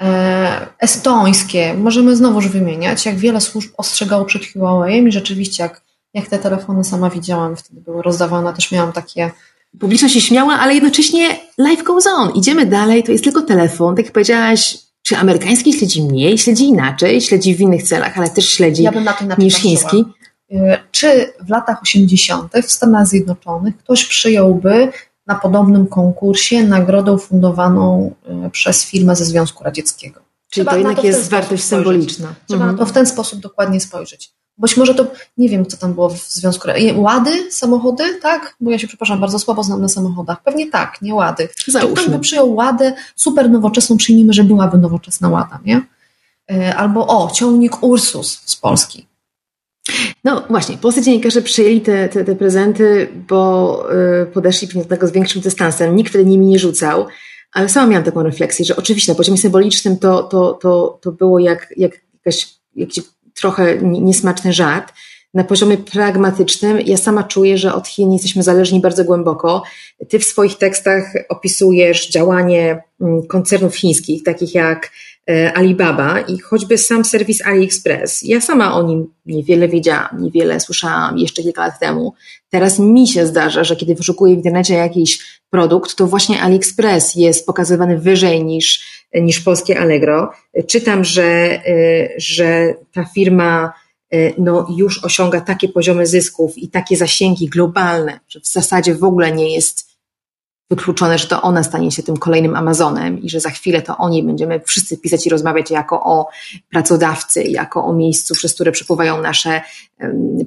e, 0.00 0.66
estońskie, 0.78 1.74
możemy 1.74 2.16
znowuż 2.16 2.48
wymieniać, 2.48 3.06
jak 3.06 3.16
wiele 3.16 3.40
służb 3.40 3.70
ostrzegało 3.76 4.24
przed 4.24 4.42
Huawei 4.52 5.08
i 5.08 5.12
rzeczywiście 5.12 5.62
jak, 5.62 5.82
jak 6.14 6.28
te 6.28 6.38
telefony 6.38 6.84
sama 6.84 7.10
widziałam, 7.10 7.56
wtedy 7.56 7.80
były 7.80 8.02
rozdawane, 8.02 8.54
też 8.54 8.72
miałam 8.72 8.92
takie 8.92 9.30
publiczność 9.78 10.14
się 10.14 10.20
śmiała, 10.20 10.58
ale 10.58 10.74
jednocześnie 10.74 11.40
life 11.58 11.82
goes 11.82 12.06
on. 12.06 12.30
Idziemy 12.30 12.66
dalej, 12.66 13.02
to 13.02 13.12
jest 13.12 13.24
tylko 13.24 13.42
telefon. 13.42 13.96
Tak 13.96 14.04
jak 14.04 14.14
powiedziałaś, 14.14 14.78
czy 15.02 15.16
amerykański 15.16 15.72
śledzi 15.72 16.02
mniej, 16.02 16.38
śledzi 16.38 16.64
inaczej, 16.64 17.20
śledzi 17.20 17.54
w 17.54 17.60
innych 17.60 17.82
celach, 17.82 18.18
ale 18.18 18.30
też 18.30 18.48
śledzi 18.48 18.82
ja 18.82 18.92
bym 18.92 19.04
na 19.04 19.12
to 19.12 19.24
niż 19.38 19.54
chiński. 19.54 20.04
Y, 20.52 20.56
czy 20.90 21.32
w 21.40 21.48
latach 21.48 21.82
80. 21.82 22.52
w 22.62 22.70
Stanach 22.70 23.06
Zjednoczonych 23.06 23.76
ktoś 23.78 24.04
przyjąłby 24.04 24.92
na 25.26 25.34
podobnym 25.34 25.86
konkursie 25.86 26.62
nagrodę 26.62 27.18
fundowaną 27.18 28.14
y, 28.46 28.50
przez 28.50 28.84
firmę 28.84 29.16
ze 29.16 29.24
Związku 29.24 29.64
Radzieckiego? 29.64 30.20
Czyli 30.50 30.66
Trzeba 30.66 30.70
to 30.70 30.78
jednak 30.78 30.96
to 30.96 31.06
jest 31.06 31.30
wartość 31.30 31.62
symboliczna. 31.62 32.34
Trzeba 32.46 32.62
mhm. 32.64 32.72
na 32.72 32.78
to 32.78 32.90
w 32.90 32.92
ten 32.92 33.06
sposób 33.06 33.40
dokładnie 33.40 33.80
spojrzeć. 33.80 34.32
Być 34.60 34.76
może 34.76 34.94
to, 34.94 35.06
nie 35.38 35.48
wiem, 35.48 35.66
co 35.66 35.76
tam 35.76 35.94
było 35.94 36.08
w 36.08 36.18
związku. 36.18 36.68
Łady, 36.96 37.52
samochody, 37.52 38.14
tak? 38.22 38.54
Bo 38.60 38.70
ja 38.70 38.78
się, 38.78 38.88
przepraszam, 38.88 39.20
bardzo 39.20 39.38
słabo 39.38 39.62
znam 39.62 39.82
na 39.82 39.88
samochodach. 39.88 40.42
Pewnie 40.42 40.70
tak, 40.70 41.02
nie 41.02 41.14
łady. 41.14 41.48
Załóżmy. 41.66 41.96
Ktoś 41.96 42.08
by 42.08 42.18
przyjął 42.18 42.54
ładę 42.54 42.92
super 43.16 43.50
nowoczesną, 43.50 43.96
przyjmijmy, 43.96 44.32
że 44.32 44.44
byłaby 44.44 44.78
nowoczesna 44.78 45.28
łada, 45.28 45.58
nie? 45.64 45.82
E, 46.52 46.76
albo 46.76 47.06
o, 47.06 47.30
ciągnik 47.30 47.82
Ursus 47.82 48.42
z 48.44 48.56
Polski. 48.56 49.06
No 50.24 50.44
właśnie, 50.50 50.76
polscy 50.78 51.02
dziennikarze 51.02 51.42
przyjęli 51.42 51.80
te, 51.80 52.08
te, 52.08 52.24
te 52.24 52.36
prezenty, 52.36 53.08
bo 53.28 53.84
y, 54.22 54.26
podeszli 54.26 54.68
do 54.68 54.84
tego 54.84 55.06
z 55.06 55.12
większym 55.12 55.42
dystansem. 55.42 55.96
Nikt 55.96 56.10
wtedy 56.10 56.24
nimi 56.24 56.46
nie 56.46 56.58
rzucał, 56.58 57.06
ale 57.52 57.68
sama 57.68 57.86
miałam 57.86 58.04
taką 58.04 58.22
refleksję, 58.22 58.64
że 58.64 58.76
oczywiście 58.76 59.12
na 59.12 59.16
poziomie 59.16 59.38
symbolicznym 59.38 59.98
to, 59.98 60.22
to, 60.22 60.52
to, 60.52 60.98
to 61.02 61.12
było 61.12 61.38
jak, 61.38 61.74
jak 61.76 61.92
jakaś, 62.24 62.54
jakiś 62.76 63.04
trochę 63.40 63.76
niesmaczny 63.82 64.52
żart, 64.52 64.92
na 65.34 65.44
poziomie 65.44 65.78
pragmatycznym 65.78 66.80
ja 66.80 66.96
sama 66.96 67.24
czuję, 67.24 67.58
że 67.58 67.74
od 67.74 67.88
Chin 67.88 68.12
jesteśmy 68.12 68.42
zależni 68.42 68.80
bardzo 68.80 69.04
głęboko. 69.04 69.62
Ty 70.08 70.18
w 70.18 70.24
swoich 70.24 70.58
tekstach 70.58 71.04
opisujesz 71.28 72.10
działanie 72.10 72.82
mm, 73.00 73.26
koncernów 73.26 73.76
chińskich, 73.76 74.22
takich 74.22 74.54
jak 74.54 74.90
Alibaba 75.54 76.20
i 76.20 76.38
choćby 76.38 76.78
sam 76.78 77.04
serwis 77.04 77.42
AliExpress. 77.46 78.22
Ja 78.22 78.40
sama 78.40 78.74
o 78.74 78.82
nim 78.82 79.06
niewiele 79.26 79.68
wiedziałam, 79.68 80.08
niewiele 80.18 80.60
słyszałam 80.60 81.18
jeszcze 81.18 81.42
kilka 81.42 81.62
lat 81.62 81.78
temu. 81.78 82.14
Teraz 82.50 82.78
mi 82.78 83.08
się 83.08 83.26
zdarza, 83.26 83.64
że 83.64 83.76
kiedy 83.76 83.94
wyszukuję 83.94 84.34
w 84.34 84.36
internecie 84.36 84.74
jakiś 84.74 85.40
produkt, 85.50 85.94
to 85.94 86.06
właśnie 86.06 86.42
AliExpress 86.42 87.14
jest 87.14 87.46
pokazywany 87.46 87.98
wyżej 87.98 88.44
niż, 88.44 88.80
niż 89.14 89.40
polskie 89.40 89.80
Allegro. 89.80 90.32
Czytam, 90.66 91.04
że, 91.04 91.24
e, 91.66 92.08
że 92.16 92.74
ta 92.92 93.04
firma 93.04 93.72
E, 94.10 94.32
no, 94.38 94.66
już 94.76 95.04
osiąga 95.04 95.40
takie 95.40 95.68
poziomy 95.68 96.06
zysków 96.06 96.58
i 96.58 96.68
takie 96.68 96.96
zasięgi 96.96 97.48
globalne, 97.48 98.20
że 98.28 98.40
w 98.40 98.46
zasadzie 98.46 98.94
w 98.94 99.04
ogóle 99.04 99.32
nie 99.32 99.54
jest 99.54 99.89
wykluczone, 100.70 101.18
że 101.18 101.26
to 101.26 101.42
ona 101.42 101.62
stanie 101.62 101.92
się 101.92 102.02
tym 102.02 102.16
kolejnym 102.16 102.56
Amazonem 102.56 103.22
i 103.22 103.30
że 103.30 103.40
za 103.40 103.50
chwilę 103.50 103.82
to 103.82 103.96
o 103.96 104.08
niej 104.08 104.22
będziemy 104.22 104.60
wszyscy 104.60 104.98
pisać 104.98 105.26
i 105.26 105.30
rozmawiać 105.30 105.70
jako 105.70 106.02
o 106.04 106.28
pracodawcy, 106.70 107.42
jako 107.42 107.84
o 107.84 107.92
miejscu, 107.92 108.34
przez 108.34 108.54
które 108.54 108.72
przepływają 108.72 109.22
nasze 109.22 109.60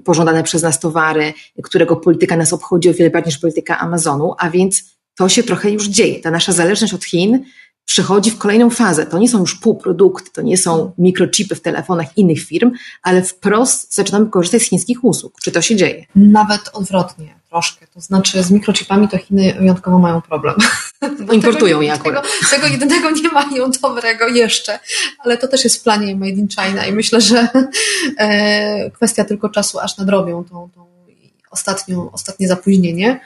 pożądane 0.06 0.44
przez 0.44 0.62
nas 0.62 0.80
towary, 0.80 1.34
którego 1.64 1.96
polityka 1.96 2.38
nas 2.38 2.54
obchodzi 2.54 2.90
o 2.90 2.94
wiele 2.94 3.10
bardziej 3.10 3.32
niż 3.32 3.38
polityka 3.38 3.80
Amazonu, 3.80 4.34
a 4.38 4.50
więc 4.50 4.84
to 5.16 5.30
się 5.30 5.44
trochę 5.44 5.72
już 5.72 5.88
dzieje. 5.88 6.20
Ta 6.20 6.32
nasza 6.32 6.52
zależność 6.52 6.94
od 6.94 7.04
Chin 7.04 7.44
przechodzi 7.86 8.32
w 8.32 8.38
kolejną 8.38 8.70
fazę. 8.70 9.06
To 9.06 9.20
nie 9.20 9.30
są 9.30 9.40
już 9.40 9.56
półprodukty, 9.56 10.32
to 10.32 10.42
nie 10.42 10.58
są 10.58 10.92
mikrochipy 10.98 11.56
w 11.56 11.62
telefonach 11.62 12.18
innych 12.18 12.40
firm, 12.40 12.72
ale 13.02 13.22
wprost 13.22 13.96
zaczynamy 13.96 14.30
korzystać 14.30 14.62
z 14.62 14.70
chińskich 14.70 15.04
usług. 15.04 15.34
Czy 15.42 15.52
to 15.52 15.62
się 15.62 15.76
dzieje? 15.76 16.06
Nawet 16.16 16.62
odwrotnie, 16.74 17.36
troszkę. 17.54 17.88
To 17.88 18.02
znaczy 18.02 18.44
z 18.44 18.52
mikrochipami 18.52 19.08
to 19.08 19.18
Chiny 19.18 19.54
wyjątkowo 19.60 20.00
mają 20.00 20.22
problem. 20.22 20.56
Bo 21.28 21.34
importują 21.34 21.82
je 21.82 21.94
akurat. 21.94 22.24
Tego, 22.24 22.50
tego 22.50 22.68
jedynego 22.68 23.12
nie 23.12 23.30
mają 23.30 23.72
dobrego 23.82 24.28
jeszcze, 24.28 24.80
ale 25.20 25.38
to 25.38 25.48
też 25.48 25.64
jest 25.64 25.80
w 25.80 25.84
planie 25.84 26.16
Made 26.16 26.32
in 26.32 26.48
China 26.48 26.86
i 26.86 26.92
myślę, 26.92 27.22
że 27.22 27.48
e, 28.18 28.92
kwestia 28.92 29.26
tylko 29.26 29.50
czasu, 29.50 29.80
aż 29.80 29.98
nadrobią 29.98 30.44
tą, 30.44 30.70
tą 30.76 30.86
ostatnią, 31.52 32.12
ostatnie 32.12 32.48
zapóźnienie. 32.48 33.20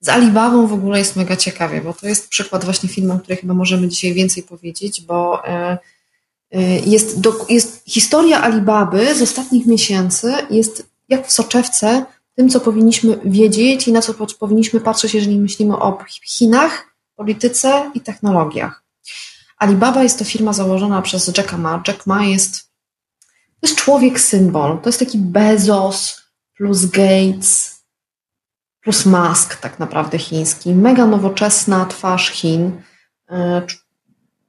Z 0.00 0.08
Alibabą 0.08 0.66
w 0.66 0.72
ogóle 0.72 0.98
jest 0.98 1.16
mega 1.16 1.36
ciekawie, 1.36 1.80
bo 1.80 1.92
to 1.92 2.08
jest 2.08 2.28
przykład 2.28 2.64
właśnie 2.64 2.88
filmu, 2.88 3.14
o 3.14 3.18
którym 3.18 3.38
chyba 3.38 3.54
możemy 3.54 3.88
dzisiaj 3.88 4.14
więcej 4.14 4.42
powiedzieć, 4.42 5.00
bo 5.00 5.48
e, 5.48 5.78
e, 6.52 6.62
jest, 6.78 7.18
jest 7.48 7.82
historia 7.86 8.42
Alibaby 8.42 9.14
z 9.14 9.22
ostatnich 9.22 9.66
miesięcy, 9.66 10.34
jest 10.50 10.86
jak 11.08 11.26
w 11.26 11.32
soczewce 11.32 12.06
tym, 12.36 12.48
co 12.48 12.60
powinniśmy 12.60 13.18
wiedzieć 13.24 13.88
i 13.88 13.92
na 13.92 14.02
co 14.02 14.14
powinniśmy 14.40 14.80
patrzeć, 14.80 15.14
jeżeli 15.14 15.38
myślimy 15.38 15.78
o 15.78 15.98
Chinach, 16.24 16.96
polityce 17.16 17.90
i 17.94 18.00
technologiach. 18.00 18.84
Alibaba 19.58 20.02
jest 20.02 20.18
to 20.18 20.24
firma 20.24 20.52
założona 20.52 21.02
przez 21.02 21.36
Jacka 21.36 21.58
Ma. 21.58 21.82
Jack 21.88 22.06
Ma 22.06 22.24
jest, 22.24 22.70
to 23.60 23.68
jest 23.68 23.76
człowiek 23.76 24.20
symbol, 24.20 24.78
to 24.82 24.88
jest 24.88 24.98
taki 24.98 25.18
Bezos 25.18 26.22
plus 26.56 26.84
Gates, 26.84 27.76
plus 28.80 29.06
mask 29.06 29.56
tak 29.56 29.78
naprawdę 29.78 30.18
chiński, 30.18 30.74
mega 30.74 31.06
nowoczesna 31.06 31.86
twarz 31.86 32.30
Chin, 32.30 32.82
e, 33.30 33.62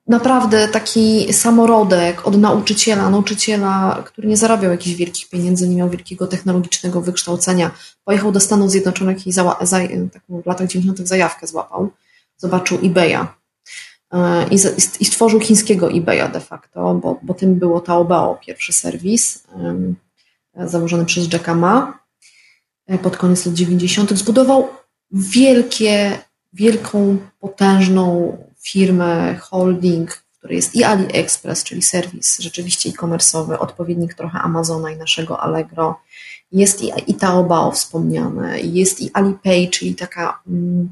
naprawdę 0.07 0.67
taki 0.67 1.33
samorodek 1.33 2.27
od 2.27 2.37
nauczyciela, 2.37 3.09
nauczyciela, 3.09 4.03
który 4.05 4.27
nie 4.27 4.37
zarabiał 4.37 4.71
jakichś 4.71 4.95
wielkich 4.95 5.29
pieniędzy, 5.29 5.69
nie 5.69 5.75
miał 5.75 5.89
wielkiego 5.89 6.27
technologicznego 6.27 7.01
wykształcenia, 7.01 7.71
pojechał 8.03 8.31
do 8.31 8.39
Stanów 8.39 8.71
Zjednoczonych 8.71 9.27
i 9.27 9.31
za, 9.31 9.57
za, 9.61 9.79
taką 10.13 10.41
w 10.41 10.45
latach 10.45 10.67
90. 10.67 11.07
zajawkę 11.07 11.47
złapał, 11.47 11.89
zobaczył 12.37 12.77
eBaya 12.83 13.27
e, 14.11 14.47
i, 14.51 14.55
i 14.99 15.05
stworzył 15.05 15.39
chińskiego 15.39 15.91
eBaya 15.91 16.31
de 16.33 16.39
facto, 16.39 16.93
bo, 16.93 17.19
bo 17.23 17.33
tym 17.33 17.55
było 17.55 17.81
Taobao, 17.81 18.39
pierwszy 18.45 18.73
serwis 18.73 19.43
założony 20.55 21.05
przez 21.05 21.33
Jacka 21.33 21.55
Ma 21.55 22.07
E, 22.87 22.97
pod 22.97 23.17
koniec 23.17 23.45
lat 23.45 23.55
90. 23.55 24.11
zbudował 24.11 24.67
wielkie, 25.11 26.19
wielką, 26.53 27.17
potężną 27.39 28.37
firmę, 28.71 29.35
holding, 29.41 30.23
który 30.37 30.55
jest 30.55 30.75
i 30.75 30.83
AliExpress, 30.83 31.63
czyli 31.63 31.81
serwis 31.81 32.39
rzeczywiście 32.39 32.89
e-commerce'owy, 32.89 33.57
odpowiednik 33.59 34.13
trochę 34.13 34.39
Amazona 34.39 34.91
i 34.91 34.97
naszego 34.97 35.39
Allegro. 35.39 35.99
Jest 36.51 36.81
i, 36.81 36.91
i 37.07 37.13
Taobao 37.13 37.71
wspomniane, 37.71 38.59
jest 38.59 39.01
i 39.01 39.11
Alipay, 39.13 39.69
czyli 39.69 39.95
taka, 39.95 40.39
hmm, 40.45 40.89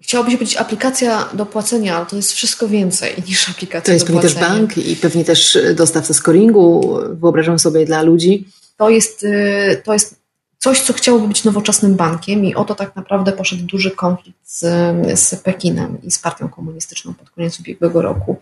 chciałoby 0.00 0.30
się 0.30 0.36
powiedzieć 0.36 0.56
aplikacja 0.56 1.28
do 1.32 1.46
płacenia, 1.46 1.96
ale 1.96 2.06
to 2.06 2.16
jest 2.16 2.32
wszystko 2.32 2.68
więcej 2.68 3.14
niż 3.28 3.48
aplikacja 3.48 3.86
To 3.86 3.92
jest 3.92 4.06
pewnie 4.06 4.20
też 4.20 4.34
bank 4.34 4.78
i 4.78 4.96
pewnie 4.96 5.24
też 5.24 5.58
dostawca 5.74 6.14
scoringu, 6.14 6.98
wyobrażam 7.10 7.58
sobie 7.58 7.86
dla 7.86 8.02
ludzi. 8.02 8.48
To 8.76 8.90
jest, 8.90 9.22
y, 9.22 9.82
to 9.84 9.92
jest 9.92 10.25
coś, 10.58 10.80
co 10.80 10.92
chciałoby 10.92 11.28
być 11.28 11.44
nowoczesnym 11.44 11.94
bankiem 11.94 12.44
i 12.44 12.54
o 12.54 12.64
to 12.64 12.74
tak 12.74 12.96
naprawdę 12.96 13.32
poszedł 13.32 13.62
duży 13.62 13.90
konflikt 13.90 14.38
z, 14.44 14.60
z 15.20 15.34
Pekinem 15.34 15.98
i 16.02 16.10
z 16.10 16.18
partią 16.18 16.48
komunistyczną 16.48 17.14
pod 17.14 17.30
koniec 17.30 17.60
ubiegłego 17.60 18.02
roku. 18.02 18.36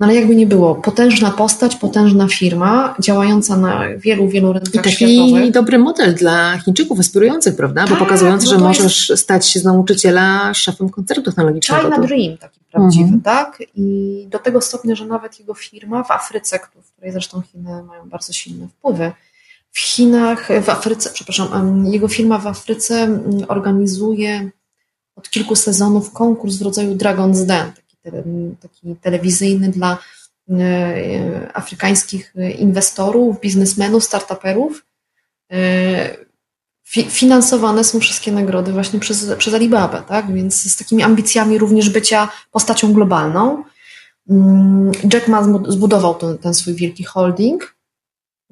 No 0.00 0.06
ale 0.06 0.14
jakby 0.14 0.36
nie 0.36 0.46
było, 0.46 0.74
potężna 0.74 1.30
postać, 1.30 1.76
potężna 1.76 2.28
firma, 2.28 2.94
działająca 3.00 3.56
na 3.56 3.80
wielu, 3.96 4.28
wielu 4.28 4.52
rynkach 4.52 4.74
I 4.74 4.78
taki 4.78 4.90
światowych. 4.90 5.50
dobry 5.50 5.78
model 5.78 6.14
dla 6.14 6.58
Chińczyków 6.58 7.00
aspirujących, 7.00 7.56
prawda? 7.56 7.80
Tak, 7.80 7.90
Bo 7.90 7.96
pokazujący, 7.96 8.46
no 8.46 8.50
że 8.50 8.58
możesz 8.58 9.08
jest... 9.08 9.22
stać 9.22 9.48
się 9.48 9.60
z 9.60 9.64
nauczyciela 9.64 10.54
szefem 10.54 10.88
koncernu 10.88 11.22
technologicznego. 11.24 11.82
China 11.82 11.98
Dream 11.98 12.38
taki 12.38 12.60
prawdziwy, 12.72 13.04
mhm. 13.04 13.22
tak? 13.22 13.62
I 13.74 14.26
do 14.30 14.38
tego 14.38 14.60
stopnia, 14.60 14.94
że 14.94 15.06
nawet 15.06 15.40
jego 15.40 15.54
firma 15.54 16.04
w 16.04 16.10
Afryce, 16.10 16.58
w 16.58 16.92
której 16.92 17.12
zresztą 17.12 17.42
Chiny 17.42 17.82
mają 17.82 18.08
bardzo 18.08 18.32
silne 18.32 18.68
wpływy, 18.68 19.12
w 19.72 19.80
Chinach, 19.80 20.48
w 20.62 20.68
Afryce, 20.68 21.10
przepraszam, 21.12 21.86
jego 21.86 22.08
firma 22.08 22.38
w 22.38 22.46
Afryce 22.46 23.20
organizuje 23.48 24.50
od 25.16 25.30
kilku 25.30 25.56
sezonów 25.56 26.12
konkurs 26.12 26.56
w 26.56 26.62
rodzaju 26.62 26.94
Dragon's 26.94 27.46
Den, 27.46 27.72
taki, 27.72 27.96
taki 28.60 28.96
telewizyjny 29.00 29.68
dla 29.68 29.98
e, 30.50 31.50
afrykańskich 31.54 32.34
inwestorów, 32.58 33.40
biznesmenów, 33.40 34.04
startuperów. 34.04 34.84
E, 35.52 36.16
finansowane 37.08 37.84
są 37.84 38.00
wszystkie 38.00 38.32
nagrody 38.32 38.72
właśnie 38.72 39.00
przez, 39.00 39.30
przez 39.38 39.54
Alibabę, 39.54 40.02
tak? 40.08 40.34
Więc 40.34 40.72
z 40.72 40.76
takimi 40.76 41.02
ambicjami 41.02 41.58
również 41.58 41.90
bycia 41.90 42.28
postacią 42.50 42.92
globalną. 42.92 43.64
Mm, 44.30 44.92
Jack 45.12 45.28
Ma 45.28 45.42
zbudował 45.68 46.14
ten, 46.14 46.38
ten 46.38 46.54
swój 46.54 46.74
wielki 46.74 47.04
holding 47.04 47.76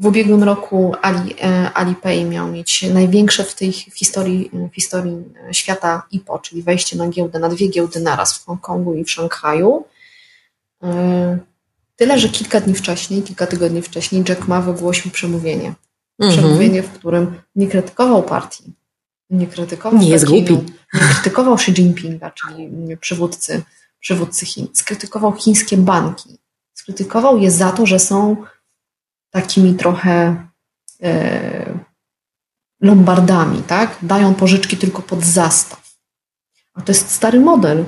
w 0.00 0.06
ubiegłym 0.06 0.42
roku 0.42 0.94
Ali, 1.02 1.34
e, 1.42 1.72
Alipay 1.74 2.24
miał 2.24 2.48
mieć 2.48 2.82
największe 2.82 3.44
w 3.44 3.54
tej 3.54 3.72
historii, 3.72 4.50
w 4.72 4.74
historii 4.74 5.16
świata 5.52 6.02
IPO, 6.10 6.38
czyli 6.38 6.62
wejście 6.62 6.96
na 6.96 7.08
giełdę, 7.08 7.38
na 7.38 7.48
dwie 7.48 7.68
giełdy 7.68 8.00
naraz 8.00 8.38
w 8.38 8.46
Hongkongu 8.46 8.94
i 8.94 9.04
w 9.04 9.10
Szanghaju. 9.10 9.84
E, 10.82 11.38
tyle, 11.96 12.18
że 12.18 12.28
kilka 12.28 12.60
dni 12.60 12.74
wcześniej, 12.74 13.22
kilka 13.22 13.46
tygodni 13.46 13.82
wcześniej 13.82 14.24
Jack 14.28 14.48
Ma 14.48 14.60
wygłosił 14.60 15.10
przemówienie. 15.10 15.74
Mhm. 16.18 16.38
Przemówienie, 16.38 16.82
w 16.82 16.90
którym 16.90 17.34
nie 17.56 17.68
krytykował 17.68 18.22
partii, 18.22 18.64
nie 19.30 19.46
krytykował 19.46 20.00
nie 20.00 20.08
jest 20.08 20.26
głupi. 20.26 20.52
nie 20.94 21.00
krytykował 21.00 21.54
Xi 21.54 21.70
Jinpinga, 21.70 22.30
czyli 22.30 22.70
przywódcy, 23.00 23.62
przywódcy 24.00 24.46
Chin, 24.46 24.66
skrytykował 24.74 25.32
chińskie 25.32 25.76
banki. 25.76 26.38
Skrytykował 26.74 27.38
je 27.38 27.50
za 27.50 27.72
to, 27.72 27.86
że 27.86 27.98
są 27.98 28.36
takimi 29.30 29.74
trochę 29.74 30.46
e, 31.02 31.80
lombardami, 32.80 33.62
tak? 33.62 33.96
Dają 34.02 34.34
pożyczki 34.34 34.76
tylko 34.76 35.02
pod 35.02 35.24
zastaw. 35.24 35.90
A 36.74 36.82
to 36.82 36.92
jest 36.92 37.10
stary 37.10 37.40
model. 37.40 37.84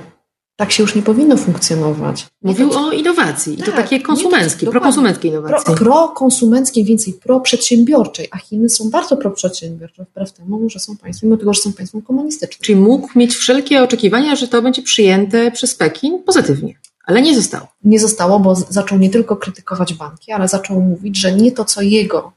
Tak 0.56 0.72
się 0.72 0.82
już 0.82 0.94
nie 0.94 1.02
powinno 1.02 1.36
funkcjonować. 1.36 2.26
Mówił 2.42 2.72
o 2.72 2.92
innowacji 2.92 3.54
i 3.54 3.56
tak, 3.56 3.66
to 3.66 3.72
takie 3.72 4.00
konsumenckie, 4.00 4.66
prokonsumenckie 4.66 5.28
innowacje. 5.28 5.64
Pro, 5.64 5.74
prokonsumenckiej, 5.74 6.84
więcej 6.84 7.12
proprzedsiębiorczej, 7.12 8.28
a 8.30 8.38
Chiny 8.38 8.68
są 8.68 8.90
bardzo 8.90 9.16
proprzedsiębiorcze, 9.16 10.04
wbrew 10.04 10.32
temu, 10.32 10.70
że 10.70 10.78
są 10.78 10.96
państwem, 10.96 11.30
mimo 11.30 11.38
tego, 11.38 11.54
że 11.54 11.60
są 11.60 11.72
państwem 11.72 12.02
komunistycznym. 12.02 12.64
Czyli 12.64 12.80
mógł 12.80 13.18
mieć 13.18 13.34
wszelkie 13.34 13.82
oczekiwania, 13.82 14.36
że 14.36 14.48
to 14.48 14.62
będzie 14.62 14.82
przyjęte 14.82 15.50
przez 15.50 15.74
Pekin 15.74 16.22
pozytywnie. 16.22 16.74
Ale 17.12 17.22
nie 17.22 17.34
zostało. 17.36 17.68
Nie 17.84 18.00
zostało, 18.00 18.40
bo 18.40 18.54
zaczął 18.54 18.98
nie 18.98 19.10
tylko 19.10 19.36
krytykować 19.36 19.94
banki, 19.94 20.32
ale 20.32 20.48
zaczął 20.48 20.80
mówić, 20.80 21.16
że 21.16 21.32
nie 21.32 21.52
to, 21.52 21.64
co 21.64 21.82
jego 21.82 22.32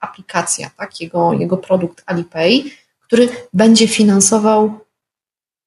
aplikacja, 0.00 0.70
tak, 0.76 1.00
jego, 1.00 1.32
jego 1.32 1.56
produkt 1.56 2.02
Alipay, 2.06 2.64
który 3.00 3.28
będzie 3.52 3.88
finansował 3.88 4.78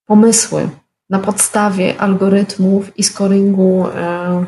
pomysły 0.06 0.70
na 1.10 1.20
podstawie 1.20 2.02
algorytmów 2.02 2.98
i 2.98 3.04
scoringu 3.04 3.88
e, 3.88 4.46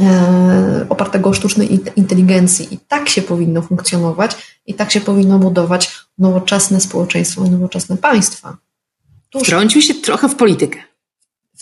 e, 0.00 0.86
opartego 0.88 1.30
o 1.30 1.34
sztucznej 1.34 1.80
inteligencji. 1.96 2.74
I 2.74 2.78
tak 2.78 3.08
się 3.08 3.22
powinno 3.22 3.62
funkcjonować, 3.62 4.60
i 4.66 4.74
tak 4.74 4.92
się 4.92 5.00
powinno 5.00 5.38
budować 5.38 5.96
nowoczesne 6.18 6.80
społeczeństwo 6.80 7.44
i 7.44 7.50
nowoczesne 7.50 7.96
państwa. 7.96 8.56
Tuż, 9.30 9.42
wtrącił 9.42 9.82
się 9.82 9.94
trochę 9.94 10.28
w 10.28 10.36
politykę. 10.36 10.93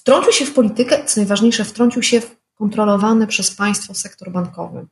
Wtrącił 0.03 0.33
się 0.33 0.47
w 0.47 0.55
politykę, 0.55 1.05
co 1.05 1.21
najważniejsze, 1.21 1.65
wtrącił 1.65 2.03
się 2.03 2.21
w 2.21 2.37
kontrolowany 2.55 3.27
przez 3.27 3.51
państwo 3.51 3.95
sektor 3.95 4.31
bankowy. 4.31 4.87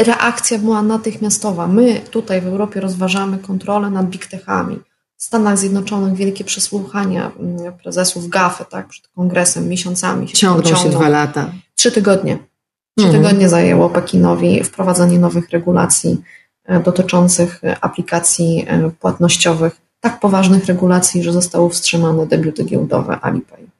Reakcja 0.00 0.58
była 0.58 0.82
natychmiastowa. 0.82 1.66
My 1.66 2.00
tutaj 2.00 2.40
w 2.40 2.46
Europie 2.46 2.80
rozważamy 2.80 3.38
kontrolę 3.38 3.90
nad 3.90 4.06
big 4.06 4.26
techami. 4.26 4.80
W 5.16 5.22
Stanach 5.22 5.58
Zjednoczonych 5.58 6.14
wielkie 6.14 6.44
przesłuchania 6.44 7.32
mm, 7.40 7.72
prezesów 7.72 8.28
GAFE 8.28 8.64
tak, 8.64 8.88
przed 8.88 9.08
kongresem 9.08 9.68
miesiącami. 9.68 10.28
Się 10.28 10.34
ciągną 10.34 10.76
się 10.76 10.90
dwa 10.90 11.08
lata. 11.08 11.52
Trzy 11.74 11.92
tygodnie. 11.92 12.38
Trzy 12.98 13.06
mhm. 13.06 13.24
tygodnie 13.24 13.48
zajęło 13.48 13.90
Pekinowi 13.90 14.64
wprowadzenie 14.64 15.18
nowych 15.18 15.50
regulacji 15.50 16.22
e, 16.64 16.80
dotyczących 16.80 17.64
e, 17.64 17.76
aplikacji 17.80 18.64
e, 18.68 18.90
płatnościowych, 18.90 19.76
tak 20.00 20.20
poważnych 20.20 20.66
regulacji, 20.66 21.22
że 21.22 21.32
zostały 21.32 21.70
wstrzymane 21.70 22.26
debiuty 22.26 22.64
giełdowe 22.64 23.20
Alipay. 23.20 23.73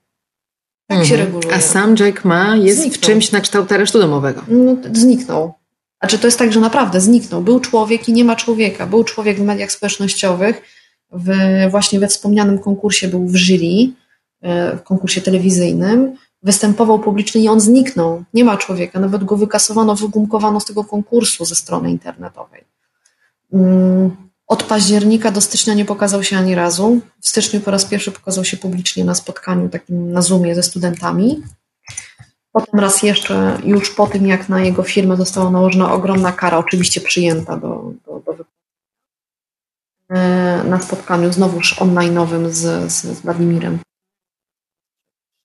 Tak 0.94 1.02
mhm. 1.02 1.20
się 1.20 1.24
reguluje. 1.24 1.54
A 1.54 1.60
sam 1.60 1.96
Jack 1.96 2.24
Ma 2.24 2.56
jest 2.56 2.80
zniknął. 2.80 2.98
w 2.98 3.00
czymś 3.00 3.32
na 3.32 3.40
kształt 3.40 3.72
aresztu 3.72 3.98
domowego. 3.98 4.42
No, 4.48 4.76
zniknął. 4.92 5.52
Znaczy 6.00 6.18
to 6.18 6.26
jest 6.26 6.38
tak, 6.38 6.52
że 6.52 6.60
naprawdę 6.60 7.00
zniknął. 7.00 7.42
Był 7.42 7.60
człowiek 7.60 8.08
i 8.08 8.12
nie 8.12 8.24
ma 8.24 8.36
człowieka. 8.36 8.86
Był 8.86 9.04
człowiek 9.04 9.36
w 9.38 9.42
mediach 9.42 9.72
społecznościowych, 9.72 10.62
w, 11.12 11.30
właśnie 11.70 12.00
we 12.00 12.08
wspomnianym 12.08 12.58
konkursie 12.58 13.08
był 13.08 13.26
w 13.28 13.36
jury, 13.36 13.92
e, 14.42 14.76
w 14.76 14.82
konkursie 14.82 15.20
telewizyjnym, 15.20 16.16
występował 16.42 16.98
publicznie 16.98 17.40
i 17.40 17.48
on 17.48 17.60
zniknął. 17.60 18.24
Nie 18.34 18.44
ma 18.44 18.56
człowieka, 18.56 19.00
nawet 19.00 19.24
go 19.24 19.36
wykasowano, 19.36 19.94
wygumkowano 19.94 20.60
z 20.60 20.64
tego 20.64 20.84
konkursu 20.84 21.44
ze 21.44 21.54
strony 21.54 21.90
internetowej. 21.90 22.64
Od 24.46 24.62
października 24.62 25.30
do 25.30 25.40
stycznia 25.40 25.74
nie 25.74 25.84
pokazał 25.84 26.22
się 26.22 26.36
ani 26.36 26.54
razu. 26.54 27.00
W 27.20 27.28
styczniu 27.28 27.60
po 27.60 27.70
raz 27.70 27.84
pierwszy 27.84 28.12
pokazał 28.12 28.44
się 28.44 28.56
publicznie 28.56 29.04
na 29.04 29.14
spotkaniu 29.14 29.68
takim 29.68 30.12
na 30.12 30.22
Zoomie 30.22 30.54
ze 30.54 30.62
studentami. 30.62 31.42
Potem 32.52 32.80
raz 32.80 33.02
jeszcze, 33.02 33.58
już 33.64 33.94
po 33.94 34.06
tym 34.06 34.26
jak 34.26 34.48
na 34.48 34.60
jego 34.60 34.82
firmę 34.82 35.16
została 35.16 35.50
nałożona 35.50 35.92
ogromna 35.92 36.32
kara, 36.32 36.58
oczywiście 36.58 37.00
przyjęta 37.00 37.56
do, 37.56 37.92
do, 38.06 38.20
do 38.20 38.44
e, 40.10 40.64
na 40.64 40.80
spotkaniu 40.80 41.32
znowuż 41.32 41.80
online'owym 41.80 42.50
z, 42.50 42.92
z, 42.92 43.02
z 43.02 43.20
Władimirem. 43.20 43.78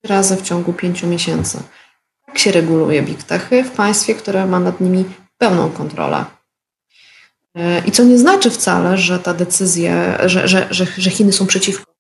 Razy 0.06 0.36
w 0.36 0.42
ciągu 0.42 0.74
pięciu 0.74 1.08
miesięcy. 1.08 1.64
Tak 2.26 2.38
się 2.38 2.52
reguluje 2.52 3.02
big 3.02 3.24
techy 3.24 3.64
w 3.64 3.72
państwie, 3.72 4.16
które 4.16 4.46
ma 4.46 4.60
nad 4.60 4.82
nimi 4.82 5.06
pełną 5.38 5.70
kontrolę. 5.70 6.26
E, 7.60 7.82
I 7.86 7.92
co 7.92 8.04
nie 8.04 8.18
znaczy 8.18 8.50
wcale, 8.50 8.98
że 8.98 9.20
ta 9.20 9.34
decyzja, 9.34 10.18
że, 10.30 10.48
że, 10.48 10.68
że, 10.70 10.88
że 10.98 11.10
Chiny 11.10 11.34
są 11.34 11.46
przeciwko 11.46 11.94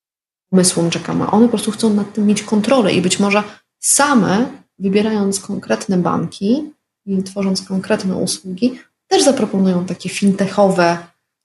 pomysłom 0.49 0.89
Jacka 0.95 1.13
Ma. 1.13 1.31
One 1.31 1.45
po 1.45 1.49
prostu 1.49 1.71
chcą 1.71 1.93
nad 1.93 2.13
tym 2.13 2.25
mieć 2.25 2.43
kontrolę 2.43 2.93
i 2.93 3.01
być 3.01 3.19
może 3.19 3.43
same 3.79 4.45
wybierając 4.79 5.39
konkretne 5.39 5.97
banki 5.97 6.71
i 7.05 7.23
tworząc 7.23 7.61
konkretne 7.61 8.15
usługi, 8.15 8.79
też 9.07 9.23
zaproponują 9.23 9.85
takie 9.85 10.09
fintechowe, 10.09 10.97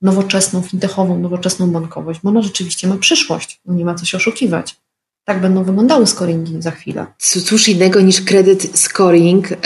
nowoczesną, 0.02 0.62
fintechową, 0.62 1.18
nowoczesną 1.18 1.70
bankowość, 1.70 2.20
bo 2.22 2.28
ona 2.28 2.42
rzeczywiście 2.42 2.88
ma 2.88 2.96
przyszłość, 2.96 3.60
no 3.64 3.74
nie 3.74 3.84
ma 3.84 3.94
co 3.94 4.04
się 4.04 4.16
oszukiwać. 4.16 4.76
Tak 5.26 5.40
będą 5.40 5.64
wyglądały 5.64 6.06
scoringi 6.06 6.62
za 6.62 6.70
chwilę. 6.70 7.06
Cóż 7.18 7.68
innego 7.68 8.00
niż 8.00 8.20
kredyt 8.20 8.78
scoring 8.78 9.52
y, 9.52 9.56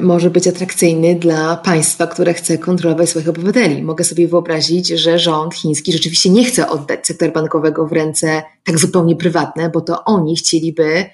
może 0.00 0.30
być 0.30 0.46
atrakcyjny 0.46 1.14
dla 1.14 1.56
państwa, 1.56 2.06
które 2.06 2.34
chce 2.34 2.58
kontrolować 2.58 3.08
swoich 3.08 3.28
obywateli. 3.28 3.82
Mogę 3.82 4.04
sobie 4.04 4.28
wyobrazić, 4.28 4.88
że 4.88 5.18
rząd 5.18 5.54
chiński 5.54 5.92
rzeczywiście 5.92 6.30
nie 6.30 6.44
chce 6.44 6.68
oddać 6.68 7.06
sektor 7.06 7.32
bankowego 7.32 7.86
w 7.86 7.92
ręce 7.92 8.42
tak 8.64 8.78
zupełnie 8.78 9.16
prywatne, 9.16 9.70
bo 9.70 9.80
to 9.80 10.04
oni 10.04 10.36
chcieliby 10.36 11.04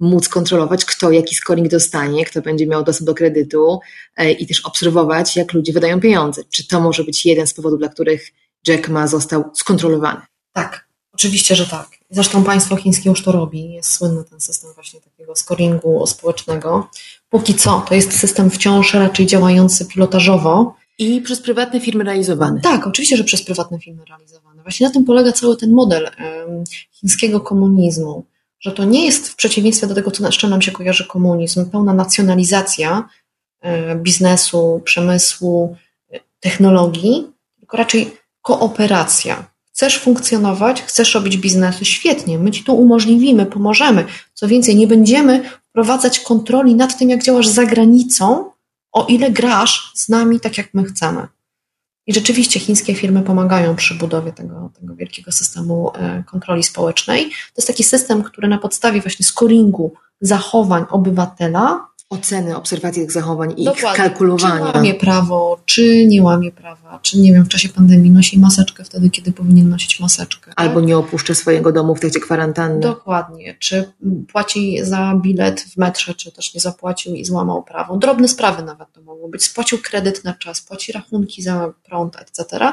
móc 0.00 0.28
kontrolować, 0.28 0.84
kto 0.84 1.10
jaki 1.10 1.34
scoring 1.34 1.68
dostanie, 1.68 2.24
kto 2.24 2.42
będzie 2.42 2.66
miał 2.66 2.84
dostęp 2.84 3.06
do 3.06 3.14
kredytu 3.14 3.80
e, 4.16 4.32
i 4.32 4.46
też 4.46 4.60
obserwować, 4.60 5.36
jak 5.36 5.52
ludzie 5.52 5.72
wydają 5.72 6.00
pieniądze. 6.00 6.42
Czy 6.50 6.68
to 6.68 6.80
może 6.80 7.04
być 7.04 7.26
jeden 7.26 7.46
z 7.46 7.54
powodów, 7.54 7.78
dla 7.78 7.88
których 7.88 8.30
Jack 8.68 8.88
Ma 8.88 9.06
został 9.06 9.44
skontrolowany? 9.54 10.20
Tak, 10.52 10.89
oczywiście, 11.20 11.56
że 11.56 11.66
tak. 11.66 11.88
Zresztą 12.10 12.44
państwo 12.44 12.76
chińskie 12.76 13.10
już 13.10 13.22
to 13.22 13.32
robi. 13.32 13.72
Jest 13.72 13.92
słynny 13.92 14.24
ten 14.24 14.40
system 14.40 14.70
właśnie 14.74 15.00
takiego 15.00 15.36
scoringu 15.36 16.06
społecznego. 16.06 16.88
Póki 17.30 17.54
co 17.54 17.84
to 17.88 17.94
jest 17.94 18.18
system 18.18 18.50
wciąż 18.50 18.94
raczej 18.94 19.26
działający 19.26 19.86
pilotażowo. 19.86 20.74
I 20.98 21.20
przez 21.20 21.40
prywatne 21.40 21.80
firmy 21.80 22.04
realizowany. 22.04 22.60
Tak, 22.60 22.86
oczywiście, 22.86 23.16
że 23.16 23.24
przez 23.24 23.42
prywatne 23.42 23.78
firmy 23.78 24.04
realizowany. 24.08 24.62
Właśnie 24.62 24.86
na 24.86 24.92
tym 24.92 25.04
polega 25.04 25.32
cały 25.32 25.56
ten 25.56 25.72
model 25.72 26.10
chińskiego 26.92 27.40
komunizmu 27.40 28.24
że 28.60 28.72
to 28.72 28.84
nie 28.84 29.04
jest 29.04 29.28
w 29.28 29.36
przeciwieństwie 29.36 29.86
do 29.86 29.94
tego, 29.94 30.10
co, 30.10 30.32
z 30.32 30.36
czym 30.36 30.50
nam 30.50 30.62
się 30.62 30.72
kojarzy 30.72 31.06
komunizm, 31.06 31.70
pełna 31.70 31.94
nacjonalizacja 31.94 33.08
e, 33.60 33.96
biznesu, 33.96 34.80
przemysłu, 34.84 35.76
e, 36.12 36.20
technologii, 36.40 37.26
tylko 37.58 37.76
raczej 37.76 38.16
kooperacja. 38.42 39.50
Chcesz 39.80 39.98
funkcjonować, 39.98 40.82
chcesz 40.82 41.14
robić 41.14 41.36
biznesy, 41.36 41.84
świetnie, 41.84 42.38
my 42.38 42.50
ci 42.50 42.64
tu 42.64 42.76
umożliwimy, 42.76 43.46
pomożemy. 43.46 44.04
Co 44.34 44.48
więcej, 44.48 44.76
nie 44.76 44.86
będziemy 44.86 45.50
wprowadzać 45.70 46.20
kontroli 46.20 46.74
nad 46.74 46.98
tym, 46.98 47.10
jak 47.10 47.22
działasz 47.22 47.48
za 47.48 47.64
granicą, 47.64 48.50
o 48.92 49.06
ile 49.06 49.30
grasz 49.30 49.92
z 49.94 50.08
nami 50.08 50.40
tak, 50.40 50.58
jak 50.58 50.74
my 50.74 50.84
chcemy. 50.84 51.26
I 52.06 52.14
rzeczywiście 52.14 52.60
chińskie 52.60 52.94
firmy 52.94 53.22
pomagają 53.22 53.76
przy 53.76 53.94
budowie 53.94 54.32
tego, 54.32 54.70
tego 54.80 54.94
wielkiego 54.94 55.32
systemu 55.32 55.90
e, 55.94 56.24
kontroli 56.26 56.62
społecznej. 56.62 57.24
To 57.30 57.54
jest 57.56 57.68
taki 57.68 57.84
system, 57.84 58.22
który 58.22 58.48
na 58.48 58.58
podstawie 58.58 59.00
właśnie 59.00 59.26
scoringu 59.26 59.92
zachowań 60.20 60.84
obywatela 60.90 61.86
oceny, 62.10 62.56
obserwacji 62.56 63.02
tych 63.02 63.12
zachowań 63.12 63.54
i 63.56 63.64
Dokładnie. 63.64 63.90
ich 63.90 63.96
kalkulowania. 63.96 64.72
Czy 64.72 64.78
łamie 64.78 64.94
prawo, 64.94 65.60
czy 65.64 66.06
nie 66.06 66.22
łamie 66.22 66.52
prawa, 66.52 66.98
czy 67.02 67.18
nie 67.18 67.32
wiem, 67.32 67.44
w 67.44 67.48
czasie 67.48 67.68
pandemii 67.68 68.10
nosi 68.10 68.38
maseczkę 68.38 68.84
wtedy, 68.84 69.10
kiedy 69.10 69.32
powinien 69.32 69.68
nosić 69.68 70.00
maseczkę. 70.00 70.52
Albo 70.56 70.80
nie 70.80 70.98
opuszcza 70.98 71.34
swojego 71.34 71.72
domu 71.72 71.94
w 71.94 72.00
trakcie 72.00 72.20
kwarantanny. 72.20 72.80
Dokładnie. 72.80 73.56
Czy 73.58 73.92
płaci 74.32 74.84
za 74.84 75.14
bilet 75.22 75.60
w 75.60 75.76
metrze, 75.76 76.14
czy 76.14 76.32
też 76.32 76.54
nie 76.54 76.60
zapłacił 76.60 77.14
i 77.14 77.24
złamał 77.24 77.62
prawo. 77.62 77.96
Drobne 77.96 78.28
sprawy 78.28 78.62
nawet 78.62 78.92
to 78.92 79.02
mogą 79.02 79.28
być. 79.28 79.44
Spłacił 79.44 79.78
kredyt 79.78 80.24
na 80.24 80.34
czas, 80.34 80.60
płaci 80.60 80.92
rachunki 80.92 81.42
za 81.42 81.72
prąd, 81.84 82.16
etc. 82.16 82.72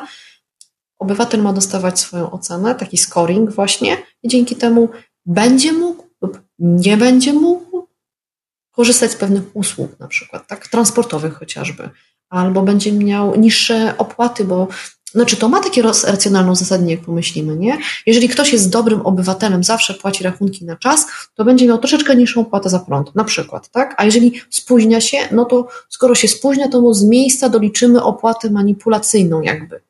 Obywatel 1.00 1.42
ma 1.42 1.54
dostawać 1.54 2.00
swoją 2.00 2.32
ocenę, 2.32 2.76
taki 2.76 2.98
scoring 2.98 3.52
właśnie 3.52 3.98
i 4.24 4.28
dzięki 4.28 4.56
temu 4.56 4.90
będzie 5.26 5.74
mógł 5.74 6.08
lub 6.22 6.42
nie 6.60 6.98
będzie 6.98 7.34
mógł 7.34 7.67
korzystać 8.78 9.12
z 9.12 9.16
pewnych 9.16 9.44
usług, 9.54 10.00
na 10.00 10.08
przykład, 10.08 10.48
tak, 10.48 10.68
transportowych 10.68 11.34
chociażby, 11.34 11.90
albo 12.30 12.62
będzie 12.62 12.92
miał 12.92 13.36
niższe 13.36 13.94
opłaty, 13.98 14.46
bo 14.46 14.68
znaczy 15.12 15.38
to 15.38 15.50
ma 15.50 15.60
takie 15.60 15.82
racjonalne 15.82 16.52
uzasadnienie, 16.52 16.94
jak 16.94 17.06
pomyślimy, 17.06 17.56
nie? 17.56 17.78
Jeżeli 18.06 18.30
ktoś 18.30 18.54
jest 18.54 18.70
dobrym 18.70 19.02
obywatelem, 19.02 19.64
zawsze 19.64 19.94
płaci 19.94 20.24
rachunki 20.24 20.66
na 20.66 20.76
czas, 20.76 21.06
to 21.36 21.46
będzie 21.46 21.68
miał 21.68 21.78
troszeczkę 21.78 22.16
niższą 22.16 22.42
opłatę 22.42 22.70
za 22.70 22.80
prąd, 22.80 23.16
na 23.16 23.24
przykład, 23.24 23.70
tak? 23.70 23.96
A 23.98 24.06
jeżeli 24.06 24.42
spóźnia 24.50 25.02
się, 25.02 25.18
no 25.32 25.46
to 25.46 25.68
skoro 25.90 26.16
się 26.16 26.28
spóźnia, 26.28 26.68
to 26.70 26.82
mu 26.82 26.94
z 26.94 27.04
miejsca 27.04 27.50
doliczymy 27.50 28.04
opłatę 28.04 28.50
manipulacyjną 28.50 29.42
jakby. 29.42 29.82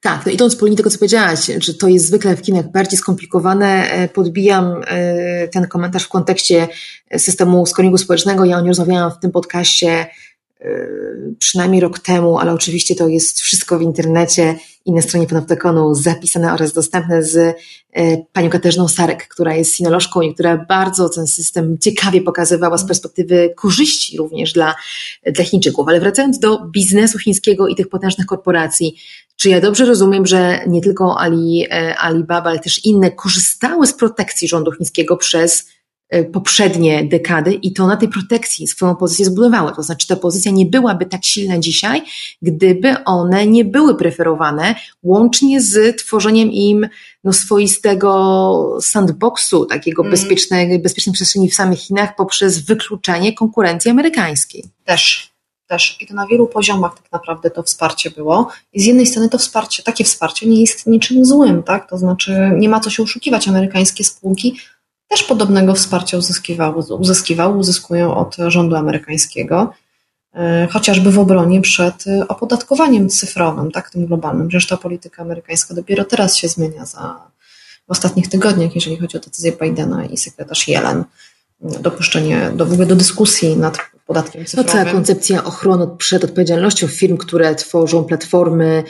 Tak, 0.00 0.26
no 0.26 0.32
idąc 0.32 0.56
po 0.56 0.66
linii 0.66 0.76
tego, 0.76 0.90
co 0.90 0.98
powiedziałaś, 0.98 1.50
że 1.58 1.74
to 1.74 1.88
jest 1.88 2.06
zwykle 2.06 2.36
w 2.36 2.42
kinach 2.42 2.70
bardziej 2.70 2.98
skomplikowane, 2.98 3.90
e, 3.90 4.08
podbijam 4.08 4.82
e, 4.86 5.48
ten 5.48 5.66
komentarz 5.66 6.04
w 6.04 6.08
kontekście 6.08 6.68
systemu 7.16 7.66
scoringu 7.66 7.98
społecznego. 7.98 8.44
Ja 8.44 8.56
o 8.56 8.60
nim 8.60 8.68
rozmawiałam 8.68 9.10
w 9.10 9.18
tym 9.18 9.30
podcaście 9.30 9.88
e, 9.88 10.06
przynajmniej 11.38 11.80
rok 11.80 11.98
temu, 11.98 12.38
ale 12.38 12.52
oczywiście 12.52 12.94
to 12.94 13.08
jest 13.08 13.40
wszystko 13.40 13.78
w 13.78 13.82
internecie 13.82 14.54
i 14.84 14.92
na 14.92 15.02
stronie 15.02 15.26
Panoptykonu 15.26 15.94
zapisane 15.94 16.54
oraz 16.54 16.72
dostępne 16.72 17.22
z 17.22 17.56
panią 18.32 18.50
Katarzyną 18.50 18.88
Sarek, 18.88 19.28
która 19.28 19.54
jest 19.54 19.74
sinolożką 19.74 20.20
i 20.20 20.34
która 20.34 20.66
bardzo 20.68 21.08
ten 21.08 21.26
system 21.26 21.78
ciekawie 21.78 22.20
pokazywała 22.20 22.78
z 22.78 22.86
perspektywy 22.86 23.54
korzyści 23.56 24.16
również 24.16 24.52
dla, 24.52 24.74
dla 25.26 25.44
Chińczyków. 25.44 25.88
Ale 25.88 26.00
wracając 26.00 26.38
do 26.38 26.66
biznesu 26.66 27.18
chińskiego 27.18 27.68
i 27.68 27.74
tych 27.74 27.88
potężnych 27.88 28.26
korporacji, 28.26 28.96
czy 29.36 29.48
ja 29.48 29.60
dobrze 29.60 29.84
rozumiem, 29.84 30.26
że 30.26 30.60
nie 30.66 30.80
tylko 30.80 31.20
Ali, 31.20 31.66
e, 31.70 31.96
Alibaba, 31.98 32.50
ale 32.50 32.58
też 32.58 32.84
inne 32.84 33.10
korzystały 33.10 33.86
z 33.86 33.94
protekcji 33.94 34.48
rządu 34.48 34.72
chińskiego 34.72 35.16
przez 35.16 35.71
poprzednie 36.32 37.04
dekady 37.04 37.52
i 37.52 37.72
to 37.72 37.86
na 37.86 37.96
tej 37.96 38.08
protekcji 38.08 38.66
swoją 38.66 38.96
pozycję 38.96 39.24
zbudowały. 39.24 39.72
To 39.76 39.82
znaczy 39.82 40.06
ta 40.06 40.16
pozycja 40.16 40.52
nie 40.52 40.66
byłaby 40.66 41.06
tak 41.06 41.24
silna 41.24 41.58
dzisiaj, 41.58 42.02
gdyby 42.42 43.04
one 43.04 43.46
nie 43.46 43.64
były 43.64 43.94
preferowane, 43.94 44.74
łącznie 45.02 45.60
z 45.60 45.96
tworzeniem 45.96 46.50
im 46.52 46.88
no, 47.24 47.32
swoistego 47.32 48.78
sandboxu, 48.80 49.66
takiego 49.66 50.02
mm. 50.02 50.10
bezpiecznej, 50.10 50.78
bezpiecznej 50.78 51.14
przestrzeni 51.14 51.50
w 51.50 51.54
samych 51.54 51.78
Chinach 51.78 52.16
poprzez 52.16 52.58
wykluczenie 52.58 53.32
konkurencji 53.32 53.90
amerykańskiej. 53.90 54.64
Też 54.84 55.32
też 55.66 55.96
i 56.00 56.06
to 56.06 56.14
na 56.14 56.26
wielu 56.26 56.46
poziomach 56.46 56.94
tak 56.94 57.12
naprawdę 57.12 57.50
to 57.50 57.62
wsparcie 57.62 58.10
było. 58.10 58.48
I 58.72 58.80
z 58.80 58.84
jednej 58.84 59.06
strony 59.06 59.28
to 59.28 59.38
wsparcie, 59.38 59.82
takie 59.82 60.04
wsparcie 60.04 60.46
nie 60.46 60.60
jest 60.60 60.86
niczym 60.86 61.24
złym, 61.24 61.62
tak? 61.62 61.90
To 61.90 61.98
znaczy 61.98 62.50
nie 62.56 62.68
ma 62.68 62.80
co 62.80 62.90
się 62.90 63.02
oszukiwać. 63.02 63.48
Amerykańskie 63.48 64.04
spółki 64.04 64.56
też 65.12 65.22
podobnego 65.22 65.74
wsparcia 65.74 66.16
uzyskiwały, 66.16 66.84
uzyskiwały 66.98 67.56
uzyskują 67.56 68.16
od 68.16 68.36
rządu 68.48 68.76
amerykańskiego, 68.76 69.72
e, 70.34 70.68
chociażby 70.70 71.10
w 71.10 71.18
obronie 71.18 71.60
przed 71.60 72.04
opodatkowaniem 72.28 73.08
cyfrowym, 73.08 73.70
tak, 73.70 73.90
tym 73.90 74.06
globalnym. 74.06 74.48
Przecież 74.48 74.66
ta 74.66 74.76
polityka 74.76 75.22
amerykańska 75.22 75.74
dopiero 75.74 76.04
teraz 76.04 76.36
się 76.36 76.48
zmienia 76.48 76.86
za, 76.86 77.20
w 77.88 77.90
ostatnich 77.90 78.28
tygodniach, 78.28 78.74
jeżeli 78.74 78.96
chodzi 78.96 79.16
o 79.16 79.20
decyzję 79.20 79.52
Bidena 79.52 80.04
i 80.04 80.16
sekretarz 80.16 80.68
Jelen 80.68 81.04
dopuszczenie 81.60 82.50
do, 82.54 82.66
w 82.66 82.72
ogóle 82.72 82.86
do 82.86 82.96
dyskusji 82.96 83.56
nad 83.56 83.78
podatkiem 84.06 84.44
cyfrowym. 84.44 84.66
No 84.66 84.72
cała 84.72 84.92
koncepcja 84.92 85.44
ochrony 85.44 85.86
przed 85.98 86.24
odpowiedzialnością 86.24 86.86
firm, 86.86 87.16
które 87.16 87.54
tworzą 87.54 88.04
platformy, 88.04 88.84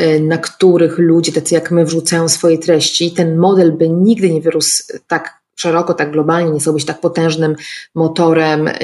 y, 0.00 0.20
na 0.20 0.38
których 0.38 0.98
ludzie, 0.98 1.32
tacy 1.32 1.54
jak 1.54 1.70
my, 1.70 1.84
wrzucają 1.84 2.28
swoje 2.28 2.58
treści. 2.58 3.10
Ten 3.10 3.36
model 3.36 3.72
by 3.72 3.88
nigdy 3.88 4.30
nie 4.30 4.40
wyrósł 4.40 4.82
tak 5.06 5.43
szeroko, 5.56 5.94
tak 5.94 6.10
globalnie, 6.10 6.50
nie 6.50 6.60
chciał 6.60 6.74
być 6.74 6.84
tak 6.84 7.00
potężnym 7.00 7.56
motorem 7.94 8.68
y, 8.68 8.74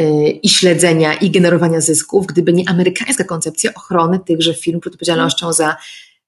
i 0.43 0.49
śledzenia, 0.49 1.15
i 1.15 1.31
generowania 1.31 1.81
zysków, 1.81 2.27
gdyby 2.27 2.53
nie 2.53 2.69
amerykańska 2.69 3.25
koncepcja 3.25 3.71
ochrony 3.75 4.19
tychże 4.27 4.55
firm 4.55 4.81
przed 4.81 4.93
odpowiedzialnością 4.93 5.53
za 5.53 5.77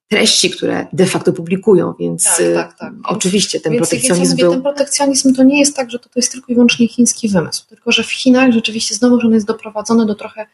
treści, 0.08 0.50
które 0.50 0.86
de 0.92 1.06
facto 1.06 1.32
publikują, 1.32 1.94
więc 2.00 2.24
tak, 2.24 2.40
y, 2.40 2.54
tak, 2.54 2.78
tak. 2.78 2.92
oczywiście 3.04 3.60
ten 3.60 3.72
więc, 3.72 3.88
protekcjonizm 3.88 4.20
więc 4.20 4.30
ja 4.30 4.34
mówię, 4.34 4.42
był... 4.44 4.52
Ten 4.52 4.62
protekcjonizm 4.62 5.34
to 5.34 5.42
nie 5.42 5.58
jest 5.58 5.76
tak, 5.76 5.90
że 5.90 5.98
to, 5.98 6.04
to 6.04 6.12
jest 6.16 6.32
tylko 6.32 6.52
i 6.52 6.54
wyłącznie 6.54 6.88
chiński 6.88 7.28
wymysł, 7.28 7.66
tylko 7.68 7.92
że 7.92 8.02
w 8.02 8.12
Chinach 8.12 8.52
rzeczywiście 8.52 8.94
znowu, 8.94 9.20
że 9.20 9.26
on 9.26 9.34
jest 9.34 9.46
doprowadzony 9.46 10.06
do 10.06 10.14
trochę 10.14 10.46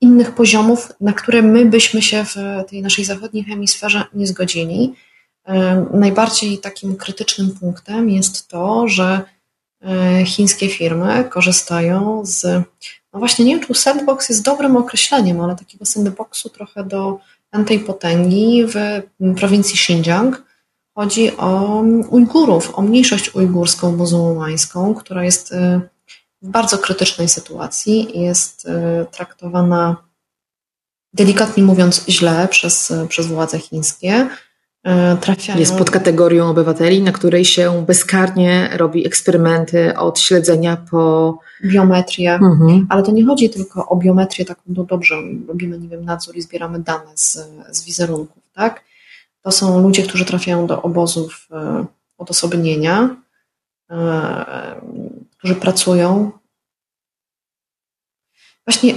innych 0.00 0.34
poziomów, 0.34 0.92
na 1.00 1.12
które 1.12 1.42
my 1.42 1.66
byśmy 1.66 2.02
się 2.02 2.24
w 2.24 2.34
tej 2.70 2.82
naszej 2.82 3.04
zachodniej 3.04 3.44
hemisferze 3.44 4.04
nie 4.14 4.26
zgodzili. 4.26 4.94
Najbardziej 5.92 6.58
takim 6.58 6.96
krytycznym 6.96 7.50
punktem 7.50 8.10
jest 8.10 8.48
to, 8.48 8.88
że 8.88 9.20
e, 9.82 10.24
chińskie 10.24 10.68
firmy 10.68 11.24
korzystają 11.24 12.20
z, 12.24 12.42
no 13.12 13.18
właśnie 13.18 13.44
nie 13.44 13.56
wiem, 13.56 13.66
czy 13.66 13.74
sandbox 13.74 14.28
jest 14.28 14.44
dobrym 14.44 14.76
określeniem, 14.76 15.40
ale 15.40 15.56
takiego 15.56 15.84
sandboxu 15.84 16.48
trochę 16.48 16.84
do 16.84 17.18
tej 17.66 17.80
potęgi 17.80 18.64
w 18.66 19.02
prowincji 19.36 19.74
Xinjiang. 19.74 20.42
Chodzi 20.94 21.36
o 21.36 21.80
Ujgurów, 22.10 22.78
o 22.78 22.82
mniejszość 22.82 23.34
ujgurską 23.34 23.96
muzułmańską, 23.96 24.94
która 24.94 25.24
jest 25.24 25.52
y, 25.52 25.80
w 26.42 26.48
bardzo 26.48 26.78
krytycznej 26.78 27.28
sytuacji, 27.28 28.20
jest 28.20 28.64
y, 28.64 28.70
traktowana 29.10 29.96
delikatnie 31.12 31.62
mówiąc 31.62 32.04
źle 32.08 32.48
przez, 32.48 32.92
przez 33.08 33.26
władze 33.26 33.58
chińskie. 33.58 34.28
Y, 34.86 35.16
trafiają... 35.16 35.58
Jest 35.58 35.78
pod 35.78 35.90
kategorią 35.90 36.48
obywateli, 36.48 37.02
na 37.02 37.12
której 37.12 37.44
się 37.44 37.84
bezkarnie 37.86 38.70
robi 38.76 39.06
eksperymenty 39.06 39.96
od 39.96 40.20
śledzenia 40.20 40.76
po 40.90 41.38
biometrię, 41.64 42.34
mhm. 42.34 42.86
ale 42.90 43.02
to 43.02 43.12
nie 43.12 43.26
chodzi 43.26 43.50
tylko 43.50 43.88
o 43.88 43.96
biometrię 43.96 44.44
taką, 44.44 44.62
no 44.66 44.84
dobrze, 44.84 45.14
robimy, 45.48 45.78
nie 45.78 45.88
wiem, 45.88 46.04
nadzór 46.04 46.36
i 46.36 46.42
zbieramy 46.42 46.80
dane 46.80 47.10
z, 47.14 47.38
z 47.70 47.84
wizerunków, 47.84 48.42
tak? 48.52 48.84
To 49.42 49.50
są 49.50 49.82
ludzie, 49.82 50.02
którzy 50.02 50.24
trafiają 50.24 50.66
do 50.66 50.82
obozów 50.82 51.48
e, 51.50 51.84
odosobnienia, 52.18 53.16
e, 53.90 54.80
którzy 55.38 55.54
pracują. 55.54 56.30
Właśnie 58.66 58.94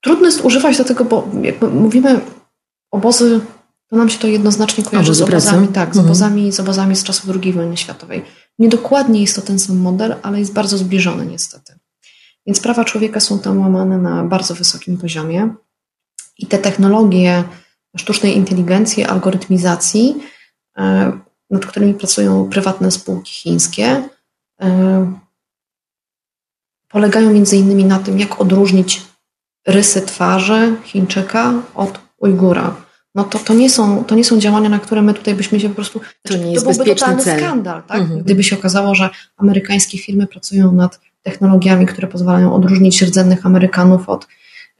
trudno 0.00 0.26
jest 0.26 0.44
używać 0.44 0.78
do 0.78 0.84
tego, 0.84 1.04
bo 1.04 1.28
mówimy 1.72 2.20
obozy, 2.90 3.40
to 3.90 3.96
nam 3.96 4.10
się 4.10 4.18
to 4.18 4.26
jednoznacznie 4.26 4.84
kojarzy 4.84 5.14
z 5.14 5.22
obozami, 5.22 5.68
tak, 5.68 5.94
z 5.94 5.98
mhm. 5.98 6.06
obozami, 6.06 6.52
z 6.52 6.60
obozami 6.60 6.96
z 6.96 7.04
czasów 7.04 7.30
II 7.42 7.52
wojny 7.52 7.76
światowej. 7.76 8.22
Niedokładnie 8.58 9.20
jest 9.20 9.36
to 9.36 9.42
ten 9.42 9.58
sam 9.58 9.76
model, 9.76 10.14
ale 10.22 10.38
jest 10.38 10.52
bardzo 10.52 10.78
zbliżony 10.78 11.26
niestety. 11.26 11.78
Więc 12.46 12.60
prawa 12.60 12.84
człowieka 12.84 13.20
są 13.20 13.38
tam 13.38 13.60
łamane 13.60 13.98
na 13.98 14.24
bardzo 14.24 14.54
wysokim 14.54 14.98
poziomie 14.98 15.54
i 16.38 16.46
te 16.46 16.58
technologie 16.58 17.44
sztucznej 17.96 18.36
inteligencji, 18.36 19.04
algorytmizacji, 19.04 20.16
e, 20.78 21.12
nad 21.50 21.66
którymi 21.66 21.94
pracują 21.94 22.48
prywatne 22.48 22.90
spółki 22.90 23.32
chińskie, 23.32 24.08
e, 24.60 25.12
polegają 26.88 27.32
między 27.32 27.56
innymi 27.56 27.84
na 27.84 27.98
tym, 27.98 28.18
jak 28.18 28.40
odróżnić 28.40 29.02
rysy 29.66 30.02
twarzy 30.02 30.76
Chińczyka 30.84 31.54
od 31.74 32.00
Ujgura 32.18 32.89
no 33.14 33.24
to, 33.24 33.38
to, 33.38 33.54
nie 33.54 33.70
są, 33.70 34.04
to 34.04 34.14
nie 34.14 34.24
są 34.24 34.38
działania, 34.38 34.68
na 34.68 34.78
które 34.78 35.02
my 35.02 35.14
tutaj 35.14 35.34
byśmy 35.34 35.60
się 35.60 35.68
po 35.68 35.74
prostu. 35.74 36.00
To 36.22 36.36
nie 36.36 36.52
jest 36.52 36.66
to 36.66 36.72
byłby 36.72 36.94
totalny 36.94 37.22
cel. 37.22 37.38
skandal, 37.38 37.82
tak? 37.82 38.00
Mhm. 38.00 38.22
Gdyby 38.22 38.42
się 38.42 38.58
okazało, 38.58 38.94
że 38.94 39.10
amerykańskie 39.36 39.98
firmy 39.98 40.26
pracują 40.26 40.72
nad 40.72 41.00
technologiami, 41.22 41.86
które 41.86 42.08
pozwalają 42.08 42.54
odróżnić 42.54 43.02
rdzennych 43.02 43.46
Amerykanów 43.46 44.08
od, 44.08 44.26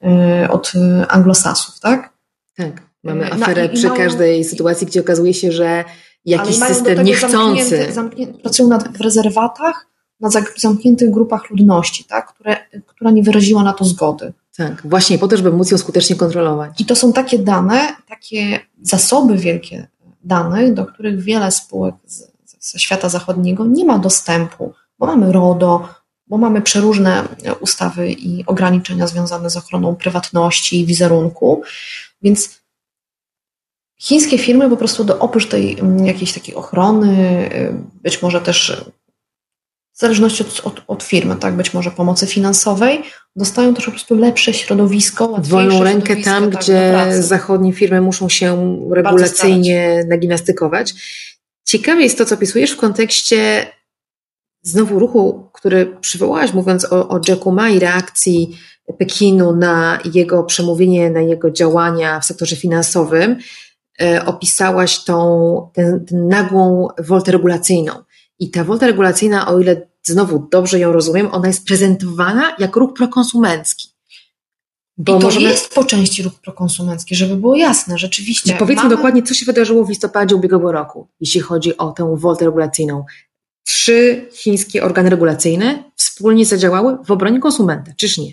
yy, 0.02 0.10
od 0.50 0.74
yy, 0.74 1.08
anglosasów, 1.08 1.80
tak? 1.80 2.12
Tak. 2.56 2.82
Mamy 3.04 3.32
aferę 3.32 3.68
przy 3.68 3.88
mają, 3.88 3.96
każdej 3.96 4.44
sytuacji, 4.44 4.86
gdzie 4.86 5.00
okazuje 5.00 5.34
się, 5.34 5.52
że 5.52 5.84
jakiś 6.24 6.56
system 6.56 7.04
niechcący. 7.04 7.88
pracują 8.42 8.68
nad, 8.68 8.96
w 8.96 9.00
rezerwatach, 9.00 9.86
na 10.20 10.28
zamkniętych 10.56 11.10
grupach 11.10 11.50
ludności, 11.50 12.04
tak? 12.04 12.34
Które, 12.34 12.56
która 12.86 13.10
nie 13.10 13.22
wyraziła 13.22 13.62
na 13.62 13.72
to 13.72 13.84
zgody. 13.84 14.32
Tak, 14.56 14.82
właśnie 14.84 15.18
po 15.18 15.28
to, 15.28 15.36
żeby 15.36 15.52
móc 15.52 15.70
ją 15.70 15.78
skutecznie 15.78 16.16
kontrolować. 16.16 16.80
I 16.80 16.84
to 16.84 16.96
są 16.96 17.12
takie 17.12 17.38
dane, 17.38 17.96
takie 18.08 18.60
zasoby 18.82 19.36
wielkie 19.36 19.88
danych, 20.24 20.74
do 20.74 20.86
których 20.86 21.20
wiele 21.20 21.50
spółek 21.50 21.94
z, 22.06 22.30
ze 22.60 22.78
świata 22.78 23.08
zachodniego 23.08 23.66
nie 23.66 23.84
ma 23.84 23.98
dostępu, 23.98 24.74
bo 24.98 25.06
mamy 25.06 25.32
RODO, 25.32 25.88
bo 26.26 26.38
mamy 26.38 26.62
przeróżne 26.62 27.24
ustawy 27.60 28.10
i 28.10 28.46
ograniczenia 28.46 29.06
związane 29.06 29.50
z 29.50 29.56
ochroną 29.56 29.96
prywatności 29.96 30.80
i 30.80 30.86
wizerunku, 30.86 31.62
więc 32.22 32.60
chińskie 34.00 34.38
firmy 34.38 34.70
po 34.70 34.76
prostu 34.76 35.04
do, 35.04 35.18
oprócz 35.18 35.48
tej 35.48 35.78
jakiejś 36.04 36.32
takiej 36.32 36.54
ochrony, 36.54 37.08
y, 37.54 37.74
być 38.02 38.22
może 38.22 38.40
też 38.40 38.84
w 40.00 40.02
zależności 40.02 40.42
od, 40.42 40.60
od, 40.64 40.82
od, 40.86 41.02
firmy, 41.02 41.36
tak, 41.36 41.56
być 41.56 41.74
może 41.74 41.90
pomocy 41.90 42.26
finansowej, 42.26 43.02
dostają 43.36 43.74
też 43.74 43.84
po 43.84 43.90
prostu 43.90 44.14
lepsze 44.14 44.54
środowisko, 44.54 45.36
Wolną 45.38 45.84
rękę 45.84 46.16
tam, 46.16 46.50
tak, 46.50 46.60
gdzie 46.60 47.06
zachodnie 47.18 47.72
firmy 47.72 48.00
muszą 48.00 48.28
się 48.28 48.78
regulacyjnie 48.90 50.04
nagimnastykować. 50.08 50.94
Ciekawe 51.64 52.02
jest 52.02 52.18
to, 52.18 52.24
co 52.24 52.34
opisujesz 52.34 52.70
w 52.70 52.76
kontekście 52.76 53.66
znowu 54.62 54.98
ruchu, 54.98 55.50
który 55.52 55.96
przywołałaś, 56.00 56.52
mówiąc 56.52 56.92
o, 56.92 57.08
o 57.08 57.20
Jacku 57.28 57.52
Ma 57.52 57.70
i 57.70 57.78
reakcji 57.78 58.58
Pekinu 58.98 59.56
na 59.56 59.98
jego 60.14 60.44
przemówienie, 60.44 61.10
na 61.10 61.20
jego 61.20 61.50
działania 61.50 62.20
w 62.20 62.24
sektorze 62.24 62.56
finansowym. 62.56 63.36
E, 64.02 64.24
opisałaś 64.26 65.04
tą 65.04 65.70
tę 65.74 66.00
nagłą 66.12 66.88
woltę 66.98 67.32
regulacyjną. 67.32 67.92
I 68.38 68.50
ta 68.50 68.64
wolta 68.64 68.86
regulacyjna, 68.86 69.48
o 69.48 69.60
ile 69.60 69.89
znowu 70.02 70.48
dobrze 70.50 70.78
ją 70.78 70.92
rozumiem, 70.92 71.28
ona 71.32 71.48
jest 71.48 71.66
prezentowana 71.66 72.56
jako 72.58 72.80
ruch 72.80 72.94
prokonsumencki. 72.94 73.88
Bo 74.96 75.16
I 75.16 75.20
to 75.20 75.26
możemy... 75.26 75.48
jest 75.48 75.74
po 75.74 75.84
części 75.84 76.22
ruch 76.22 76.34
prokonsumencki, 76.34 77.14
żeby 77.14 77.36
było 77.36 77.56
jasne, 77.56 77.98
rzeczywiście. 77.98 78.52
I 78.52 78.56
powiedzmy 78.56 78.82
mamy... 78.82 78.96
dokładnie, 78.96 79.22
co 79.22 79.34
się 79.34 79.46
wydarzyło 79.46 79.84
w 79.84 79.88
listopadzie 79.88 80.36
ubiegłego 80.36 80.72
roku, 80.72 81.08
jeśli 81.20 81.40
chodzi 81.40 81.76
o 81.76 81.92
tę 81.92 82.16
woltę 82.16 82.44
regulacyjną. 82.44 83.04
Trzy 83.64 84.28
chińskie 84.32 84.84
organy 84.84 85.10
regulacyjne 85.10 85.84
wspólnie 85.96 86.46
zadziałały 86.46 86.98
w 87.04 87.10
obronie 87.10 87.40
konsumenta, 87.40 87.92
czyż 87.96 88.18
nie? 88.18 88.32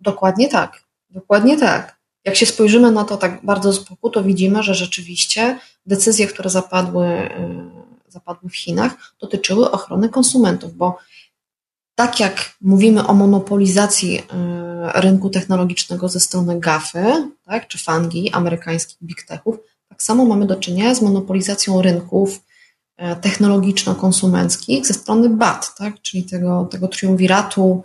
Dokładnie 0.00 0.48
tak. 0.48 0.82
Dokładnie 1.10 1.58
tak. 1.58 1.98
Jak 2.24 2.36
się 2.36 2.46
spojrzymy 2.46 2.92
na 2.92 3.04
to 3.04 3.16
tak 3.16 3.40
bardzo 3.46 3.72
z 3.72 3.84
boku, 3.84 4.10
to 4.10 4.24
widzimy, 4.24 4.62
że 4.62 4.74
rzeczywiście 4.74 5.58
decyzje, 5.86 6.26
które 6.26 6.50
zapadły 6.50 7.06
y, 7.06 7.87
zapadły 8.12 8.50
w 8.50 8.56
Chinach, 8.56 9.14
dotyczyły 9.20 9.70
ochrony 9.70 10.08
konsumentów, 10.08 10.76
bo 10.76 10.98
tak 11.94 12.20
jak 12.20 12.56
mówimy 12.60 13.06
o 13.06 13.14
monopolizacji 13.14 14.18
e, 14.18 14.22
rynku 15.00 15.30
technologicznego 15.30 16.08
ze 16.08 16.20
strony 16.20 16.60
GAFy, 16.60 17.30
tak, 17.44 17.68
czy 17.68 17.78
Fangi, 17.78 18.30
amerykańskich 18.30 18.98
big 19.02 19.22
techów, 19.22 19.56
tak 19.88 20.02
samo 20.02 20.24
mamy 20.24 20.46
do 20.46 20.56
czynienia 20.56 20.94
z 20.94 21.02
monopolizacją 21.02 21.82
rynków 21.82 22.40
technologiczno-konsumenckich 23.20 24.86
ze 24.86 24.94
strony 24.94 25.28
BAT, 25.28 25.74
tak? 25.76 26.02
czyli 26.02 26.24
tego, 26.24 26.68
tego 26.70 26.88
triumviratu. 26.88 27.82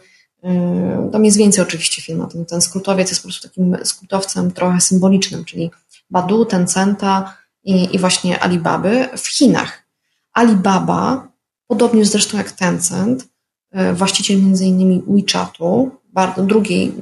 Tam 1.11 1.26
jest 1.26 1.38
więcej 1.38 1.63
oczywiście 1.63 2.01
firm, 2.01 2.28
ten, 2.28 2.45
ten 2.45 2.61
skrótowiec 2.61 3.09
jest 3.09 3.21
po 3.21 3.28
prostu 3.28 3.47
takim 3.47 3.78
skrótowcem 3.84 4.51
trochę 4.51 4.82
symbolicznym, 4.82 5.45
czyli 5.45 5.71
Badu, 6.09 6.45
Tencenta 6.45 7.38
i, 7.63 7.95
i 7.95 7.99
właśnie 7.99 8.43
Alibaby 8.43 9.09
w 9.17 9.28
Chinach. 9.28 9.82
Alibaba, 10.34 11.27
podobnie 11.67 12.05
zresztą 12.05 12.38
jak 12.38 12.51
Tencent, 12.51 13.27
właściciel 13.93 14.43
między 14.43 14.65
innymi 14.65 15.03
WeChatu, 15.07 15.91
bardzo 16.13 16.43
drugiej 16.43 16.93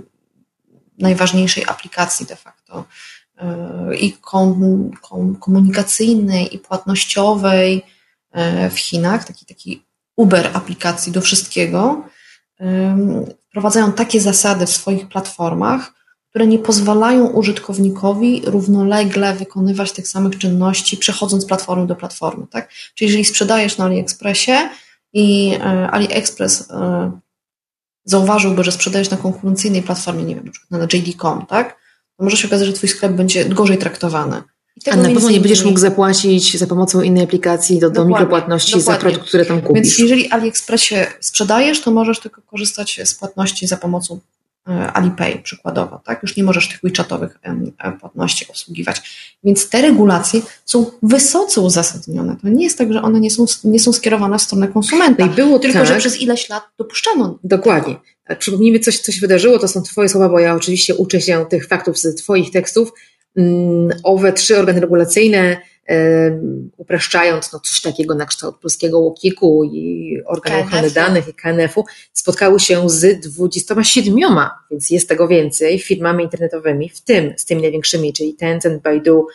najważniejszej 0.97 1.65
aplikacji 1.67 2.25
de 2.25 2.35
facto 2.35 2.85
i 3.99 4.17
komunikacyjnej, 5.39 6.55
i 6.55 6.59
płatnościowej 6.59 7.81
e, 8.31 8.69
w 8.69 8.79
Chinach, 8.79 9.25
taki, 9.25 9.45
taki 9.45 9.85
Uber 10.15 10.49
aplikacji 10.53 11.11
do 11.11 11.21
wszystkiego, 11.21 12.03
wprowadzają 13.49 13.91
takie 13.91 14.21
zasady 14.21 14.65
w 14.65 14.69
swoich 14.69 15.07
platformach, 15.07 15.93
które 16.31 16.47
nie 16.47 16.59
pozwalają 16.59 17.27
użytkownikowi 17.27 18.41
równolegle 18.45 19.35
wykonywać 19.35 19.91
tych 19.91 20.07
samych 20.07 20.37
czynności, 20.37 20.97
przechodząc 20.97 21.43
z 21.43 21.45
platformy 21.45 21.87
do 21.87 21.95
platformy. 21.95 22.47
Tak? 22.51 22.69
Czyli 22.95 23.07
jeżeli 23.07 23.25
sprzedajesz 23.25 23.77
na 23.77 23.85
AliExpressie 23.85 24.51
i 25.13 25.53
e, 25.53 25.91
AliExpress 25.91 26.71
e, 26.71 27.11
zauważyłby, 28.05 28.63
że 28.63 28.71
sprzedajesz 28.71 29.09
na 29.09 29.17
konkurencyjnej 29.17 29.81
platformie, 29.81 30.23
nie 30.23 30.35
wiem, 30.35 30.45
na 30.45 30.51
przykład 30.51 30.81
na 30.81 30.87
JD.com, 30.97 31.45
tak? 31.45 31.75
To 32.17 32.23
może 32.23 32.37
się 32.37 32.47
okazać, 32.47 32.67
że 32.67 32.73
twój 32.73 32.89
sklep 32.89 33.11
będzie 33.11 33.45
gorzej 33.45 33.77
traktowany. 33.77 34.41
A 34.91 34.95
na 34.95 35.09
pewno 35.09 35.29
nie 35.29 35.39
będziesz 35.39 35.65
mógł 35.65 35.79
zapłacić 35.79 36.57
za 36.57 36.67
pomocą 36.67 37.01
innej 37.01 37.23
aplikacji 37.23 37.79
do, 37.79 37.89
do 37.89 38.05
mikropłatności 38.05 38.71
dokładnie. 38.71 38.93
za 38.93 38.99
produkt, 38.99 39.27
który 39.27 39.45
tam 39.45 39.61
kupisz. 39.61 39.83
Więc 39.83 39.99
jeżeli 39.99 40.31
AliExpressie 40.31 40.95
sprzedajesz, 41.19 41.81
to 41.81 41.91
możesz 41.91 42.19
tylko 42.19 42.41
korzystać 42.41 42.99
z 43.03 43.13
płatności 43.13 43.67
za 43.67 43.77
pomocą 43.77 44.19
Alipay 44.65 45.39
przykładowo, 45.43 46.01
tak? 46.05 46.23
Już 46.23 46.37
nie 46.37 46.43
możesz 46.43 46.69
tych 46.69 46.79
WeChatowych 46.83 47.39
e, 47.43 47.91
płatności 47.91 48.45
obsługiwać. 48.49 49.01
Więc 49.43 49.69
te 49.69 49.81
regulacje 49.81 50.41
są 50.65 50.85
wysoce 51.03 51.61
uzasadnione. 51.61 52.35
To 52.41 52.49
nie 52.49 52.63
jest 52.63 52.77
tak, 52.77 52.93
że 52.93 53.01
one 53.01 53.19
nie 53.19 53.31
są, 53.31 53.45
nie 53.63 53.79
są 53.79 53.93
skierowane 53.93 54.37
w 54.37 54.41
stronę 54.41 54.67
konsumenta. 54.67 55.25
No 55.25 55.31
I 55.31 55.35
było 55.35 55.59
tylko, 55.59 55.79
tak. 55.79 55.87
że 55.87 55.97
przez 55.97 56.21
ileś 56.21 56.49
lat 56.49 56.63
dopuszczano. 56.77 57.39
Dokładnie. 57.43 57.95
Przypomnijmy, 58.39 58.79
coś, 58.79 58.99
coś 58.99 59.19
wydarzyło, 59.19 59.59
to 59.59 59.67
są 59.67 59.81
Twoje 59.81 60.09
słowa, 60.09 60.29
bo 60.29 60.39
ja 60.39 60.55
oczywiście 60.55 60.95
uczę 60.95 61.21
się 61.21 61.45
tych 61.49 61.67
faktów 61.67 61.99
z 61.99 62.15
Twoich 62.15 62.51
tekstów. 62.51 62.91
Mm, 63.37 63.89
owe 64.03 64.33
trzy 64.33 64.59
organy 64.59 64.79
regulacyjne, 64.79 65.57
upraszczając 66.77 67.53
no 67.53 67.59
coś 67.59 67.81
takiego 67.81 68.15
na 68.15 68.25
kształt 68.25 68.57
polskiego 68.57 68.99
łokiku 68.99 69.63
i 69.63 70.17
organu 70.25 70.61
ochrony 70.61 70.91
danych 70.91 71.27
i 71.27 71.33
KNF-u, 71.33 71.85
spotkały 72.13 72.59
się 72.59 72.89
z 72.89 73.19
27, 73.19 74.15
więc 74.71 74.89
jest 74.89 75.09
tego 75.09 75.27
więcej, 75.27 75.79
firmami 75.79 76.23
internetowymi, 76.23 76.89
w 76.89 77.01
tym 77.01 77.33
z 77.37 77.45
tymi 77.45 77.61
największymi, 77.61 78.13
czyli 78.13 78.33
Tencent, 78.33 78.83
Baidu, 78.83 79.27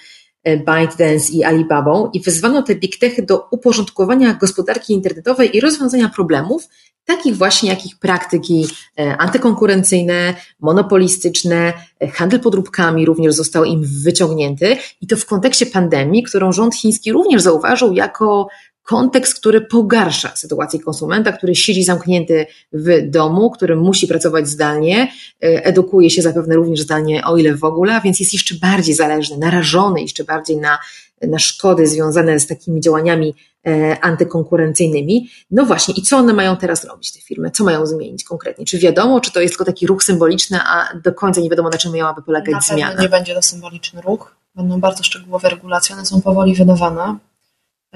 ByteDance 0.56 1.32
i 1.32 1.44
Alibabą 1.44 2.10
i 2.12 2.20
wezwano 2.20 2.62
te 2.62 2.74
big 2.74 2.98
techy 2.98 3.22
do 3.22 3.48
uporządkowania 3.50 4.34
gospodarki 4.34 4.92
internetowej 4.92 5.56
i 5.56 5.60
rozwiązania 5.60 6.08
problemów, 6.08 6.68
takich 7.04 7.36
właśnie 7.36 7.70
jakich 7.70 7.98
praktyki 7.98 8.66
e, 8.98 9.16
antykonkurencyjne, 9.16 10.34
monopolistyczne, 10.60 11.72
e, 12.00 12.08
handel 12.08 12.40
podróbkami 12.40 13.06
również 13.06 13.34
został 13.34 13.64
im 13.64 13.82
wyciągnięty 14.04 14.76
i 15.00 15.06
to 15.06 15.16
w 15.16 15.26
kontekście 15.26 15.66
pandemii, 15.66 16.22
którą 16.22 16.52
rząd 16.52 16.74
chiński 16.74 17.12
również 17.12 17.42
zauważył 17.42 17.92
jako 17.92 18.48
kontekst, 18.86 19.40
który 19.40 19.60
pogarsza 19.60 20.36
sytuację 20.36 20.80
konsumenta, 20.80 21.32
który 21.32 21.54
siedzi 21.54 21.84
zamknięty 21.84 22.46
w 22.72 23.10
domu, 23.10 23.50
który 23.50 23.76
musi 23.76 24.06
pracować 24.06 24.48
zdalnie, 24.48 25.02
e, 25.42 25.64
edukuje 25.64 26.10
się 26.10 26.22
zapewne 26.22 26.54
również 26.54 26.80
zdalnie, 26.80 27.24
o 27.24 27.36
ile 27.36 27.54
w 27.54 27.64
ogóle, 27.64 27.94
a 27.94 28.00
więc 28.00 28.20
jest 28.20 28.32
jeszcze 28.32 28.54
bardziej 28.54 28.94
zależny, 28.94 29.38
narażony 29.38 30.02
jeszcze 30.02 30.24
bardziej 30.24 30.56
na, 30.56 30.78
na 31.22 31.38
szkody 31.38 31.86
związane 31.86 32.40
z 32.40 32.46
takimi 32.46 32.80
działaniami 32.80 33.34
E, 33.66 34.00
antykonkurencyjnymi. 34.00 35.30
No 35.50 35.64
właśnie, 35.64 35.94
i 35.94 36.02
co 36.02 36.16
one 36.16 36.32
mają 36.32 36.56
teraz 36.56 36.84
robić, 36.84 37.12
te 37.12 37.20
firmy? 37.20 37.50
Co 37.50 37.64
mają 37.64 37.86
zmienić 37.86 38.24
konkretnie? 38.24 38.64
Czy 38.64 38.78
wiadomo, 38.78 39.20
czy 39.20 39.32
to 39.32 39.40
jest 39.40 39.54
tylko 39.54 39.64
taki 39.64 39.86
ruch 39.86 40.04
symboliczny, 40.04 40.60
a 40.66 40.88
do 41.04 41.14
końca 41.14 41.40
nie 41.40 41.50
wiadomo, 41.50 41.68
na 41.68 41.78
czym 41.78 41.92
miałaby 41.92 42.22
polegać 42.22 42.54
na 42.54 42.60
zmiana? 42.60 43.02
nie 43.02 43.08
będzie 43.08 43.34
to 43.34 43.42
symboliczny 43.42 44.00
ruch. 44.00 44.36
Będą 44.54 44.80
bardzo 44.80 45.02
szczegółowe 45.02 45.48
regulacje, 45.48 45.94
one 45.94 46.06
są 46.06 46.22
powoli 46.22 46.54
wydawane. 46.54 47.16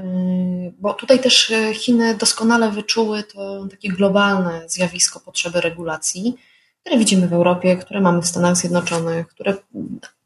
E, 0.00 0.72
bo 0.78 0.94
tutaj 0.94 1.18
też 1.18 1.50
e, 1.50 1.74
Chiny 1.74 2.14
doskonale 2.14 2.70
wyczuły 2.70 3.22
to 3.22 3.66
takie 3.70 3.88
globalne 3.88 4.62
zjawisko 4.66 5.20
potrzeby 5.20 5.60
regulacji, 5.60 6.36
które 6.80 6.98
widzimy 6.98 7.28
w 7.28 7.32
Europie, 7.32 7.76
które 7.76 8.00
mamy 8.00 8.22
w 8.22 8.26
Stanach 8.26 8.56
Zjednoczonych, 8.56 9.26
które 9.26 9.54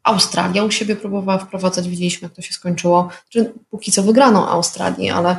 Australia 0.02 0.64
u 0.64 0.70
siebie 0.70 0.96
próbowała 0.96 1.38
wprowadzać, 1.38 1.88
widzieliśmy 1.88 2.26
jak 2.26 2.34
to 2.34 2.42
się 2.42 2.52
skończyło. 2.52 3.08
Czy 3.28 3.52
póki 3.70 3.92
co 3.92 4.02
wygrano 4.02 4.50
Australię, 4.50 5.14
ale... 5.14 5.36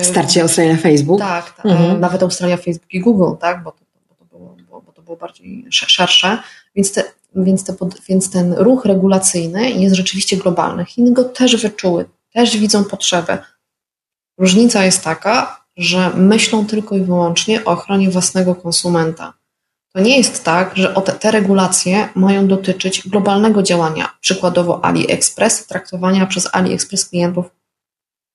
Y, 0.00 0.04
Starcie 0.04 0.42
Australia-Facebook? 0.42 1.20
Tak, 1.20 1.56
tak 1.56 1.66
mhm. 1.66 2.00
nawet 2.00 2.22
Australia, 2.22 2.56
Facebook 2.56 2.94
i 2.94 3.00
Google, 3.00 3.36
tak, 3.40 3.62
bo 3.62 3.72
to, 3.72 3.84
bo 4.08 4.14
to, 4.14 4.24
było, 4.24 4.56
bo, 4.70 4.80
bo 4.80 4.92
to 4.92 5.02
było 5.02 5.16
bardziej 5.16 5.66
szersze, 5.70 6.38
więc, 6.74 6.92
te, 6.92 7.04
więc, 7.36 7.64
te, 7.64 7.74
więc 8.08 8.30
ten 8.30 8.52
ruch 8.52 8.84
regulacyjny 8.84 9.70
jest 9.70 9.94
rzeczywiście 9.94 10.36
globalny. 10.36 10.84
Chiny 10.84 11.12
go 11.12 11.24
też 11.24 11.56
wyczuły, 11.56 12.04
też 12.32 12.56
widzą 12.56 12.84
potrzebę. 12.84 13.38
Różnica 14.42 14.84
jest 14.84 15.04
taka, 15.04 15.64
że 15.76 16.10
myślą 16.10 16.66
tylko 16.66 16.96
i 16.96 17.00
wyłącznie 17.00 17.64
o 17.64 17.70
ochronie 17.70 18.10
własnego 18.10 18.54
konsumenta. 18.54 19.32
To 19.94 20.00
nie 20.00 20.16
jest 20.16 20.44
tak, 20.44 20.76
że 20.76 20.94
te, 21.20 21.30
regulacje 21.30 22.08
mają 22.14 22.48
dotyczyć 22.48 23.08
globalnego 23.08 23.62
działania, 23.62 24.08
przykładowo 24.20 24.84
AliExpress, 24.84 25.66
traktowania 25.66 26.26
przez 26.26 26.48
AliExpress 26.52 27.08
klientów 27.08 27.46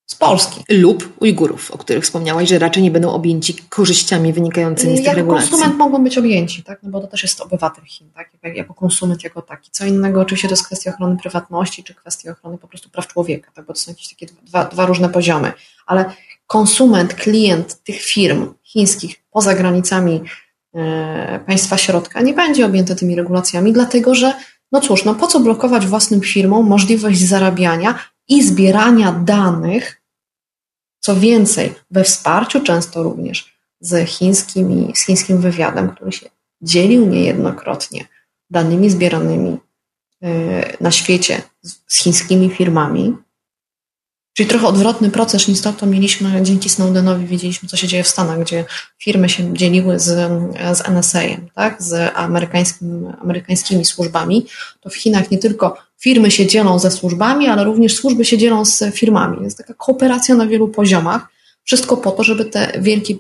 z 0.08 0.16
Polski. 0.16 0.64
Lub 0.70 1.14
Ujgurów, 1.22 1.72
o 1.72 1.78
których 1.78 2.04
wspomniałaś, 2.04 2.50
że 2.50 2.60
raczej 2.60 2.84
nie 2.84 2.92
będą 2.92 3.12
objęci 3.12 3.56
korzyściami 3.70 4.34
wynikającymi 4.34 4.98
z 4.98 5.04
tych 5.04 5.14
regulacji. 5.14 5.46
Jako 5.46 5.58
konsument 5.58 5.80
mogą 5.80 6.04
być 6.04 6.18
objęci, 6.18 6.64
tak? 6.64 6.80
no 6.84 6.90
bo 6.90 7.02
to 7.02 7.08
też 7.08 7.24
jest 7.24 7.42
obywatel 7.42 7.84
Chin, 7.86 8.10
tak? 8.16 8.56
jako 8.56 8.74
konsument 8.74 9.24
jako 9.24 9.42
taki. 9.42 9.72
Co 9.72 9.86
innego 9.86 10.22
oczywiście 10.22 10.48
to 10.48 10.54
jest 10.54 10.66
kwestia 10.66 10.92
ochrony 10.94 11.18
prywatności, 11.18 11.84
czy 11.84 11.96
kwestia 11.96 12.32
ochrony 12.32 12.58
po 12.58 12.68
prostu 12.68 12.90
praw 12.90 13.08
człowieka, 13.08 13.52
tak? 13.56 13.66
bo 13.66 13.74
to 13.74 13.80
są 13.80 13.92
jakieś 13.92 14.10
takie 14.10 14.28
dwa, 14.44 14.66
dwa 14.66 14.86
różne 14.86 15.10
poziomy. 15.10 15.54
Ale 15.86 16.06
konsument, 16.48 17.14
klient 17.14 17.84
tych 17.84 18.02
firm 18.02 18.54
chińskich 18.64 19.16
poza 19.32 19.56
granicami 19.56 20.22
E, 20.78 21.40
państwa 21.46 21.78
środka 21.78 22.22
nie 22.22 22.34
będzie 22.34 22.66
objęte 22.66 22.96
tymi 22.96 23.16
regulacjami, 23.16 23.74
dlatego 23.74 24.16
że, 24.16 24.34
no 24.72 24.82
cóż, 24.82 25.06
no 25.06 25.16
po 25.16 25.28
co 25.28 25.40
blokować 25.40 25.86
własnym 25.86 26.22
firmom 26.22 26.68
możliwość 26.68 27.20
zarabiania 27.20 28.00
i 28.30 28.44
zbierania 28.44 29.12
danych, 29.12 30.02
co 31.00 31.16
więcej, 31.16 31.74
we 31.92 32.04
wsparciu 32.04 32.62
często 32.62 33.04
również 33.04 33.58
z, 33.80 34.10
chińskimi, 34.10 34.92
z 34.96 35.06
chińskim 35.06 35.38
wywiadem, 35.42 35.90
który 35.90 36.12
się 36.12 36.30
dzielił 36.62 37.06
niejednokrotnie 37.06 38.06
danymi 38.50 38.90
zbieranymi 38.90 39.58
e, 40.24 40.84
na 40.84 40.92
świecie 40.92 41.42
z 41.64 41.98
chińskimi 41.98 42.50
firmami, 42.50 43.18
Czyli 44.38 44.50
trochę 44.50 44.68
odwrotny 44.68 45.10
proces 45.10 45.48
niż 45.48 45.62
to, 45.62 45.74
to 45.74 45.86
mieliśmy 45.86 46.42
dzięki 46.42 46.70
Snowdenowi, 46.70 47.26
wiedzieliśmy, 47.26 47.70
co 47.70 47.78
się 47.78 47.88
dzieje 47.88 48.04
w 48.04 48.08
Stanach, 48.08 48.40
gdzie 48.40 48.66
firmy 49.00 49.30
się 49.30 49.54
dzieliły 49.54 50.00
z, 50.00 50.32
z 50.78 50.90
NSA, 50.90 51.20
tak, 51.54 51.84
z 51.84 52.12
amerykańskim, 52.16 53.14
amerykańskimi 53.22 53.86
służbami. 53.86 54.46
To 54.82 54.90
w 54.90 54.96
Chinach 54.96 55.32
nie 55.32 55.38
tylko 55.38 55.78
firmy 56.00 56.32
się 56.32 56.48
dzielą 56.48 56.80
ze 56.80 56.92
służbami, 56.92 57.48
ale 57.48 57.64
również 57.64 57.96
służby 57.96 58.26
się 58.26 58.38
dzielą 58.38 58.66
z 58.66 58.84
firmami. 58.94 59.44
Jest 59.44 59.58
taka 59.58 59.74
kooperacja 59.74 60.36
na 60.36 60.48
wielu 60.48 60.68
poziomach. 60.68 61.28
Wszystko 61.64 61.98
po 61.98 62.12
to, 62.12 62.24
żeby 62.24 62.46
te 62.46 62.72
wielkie 62.82 63.16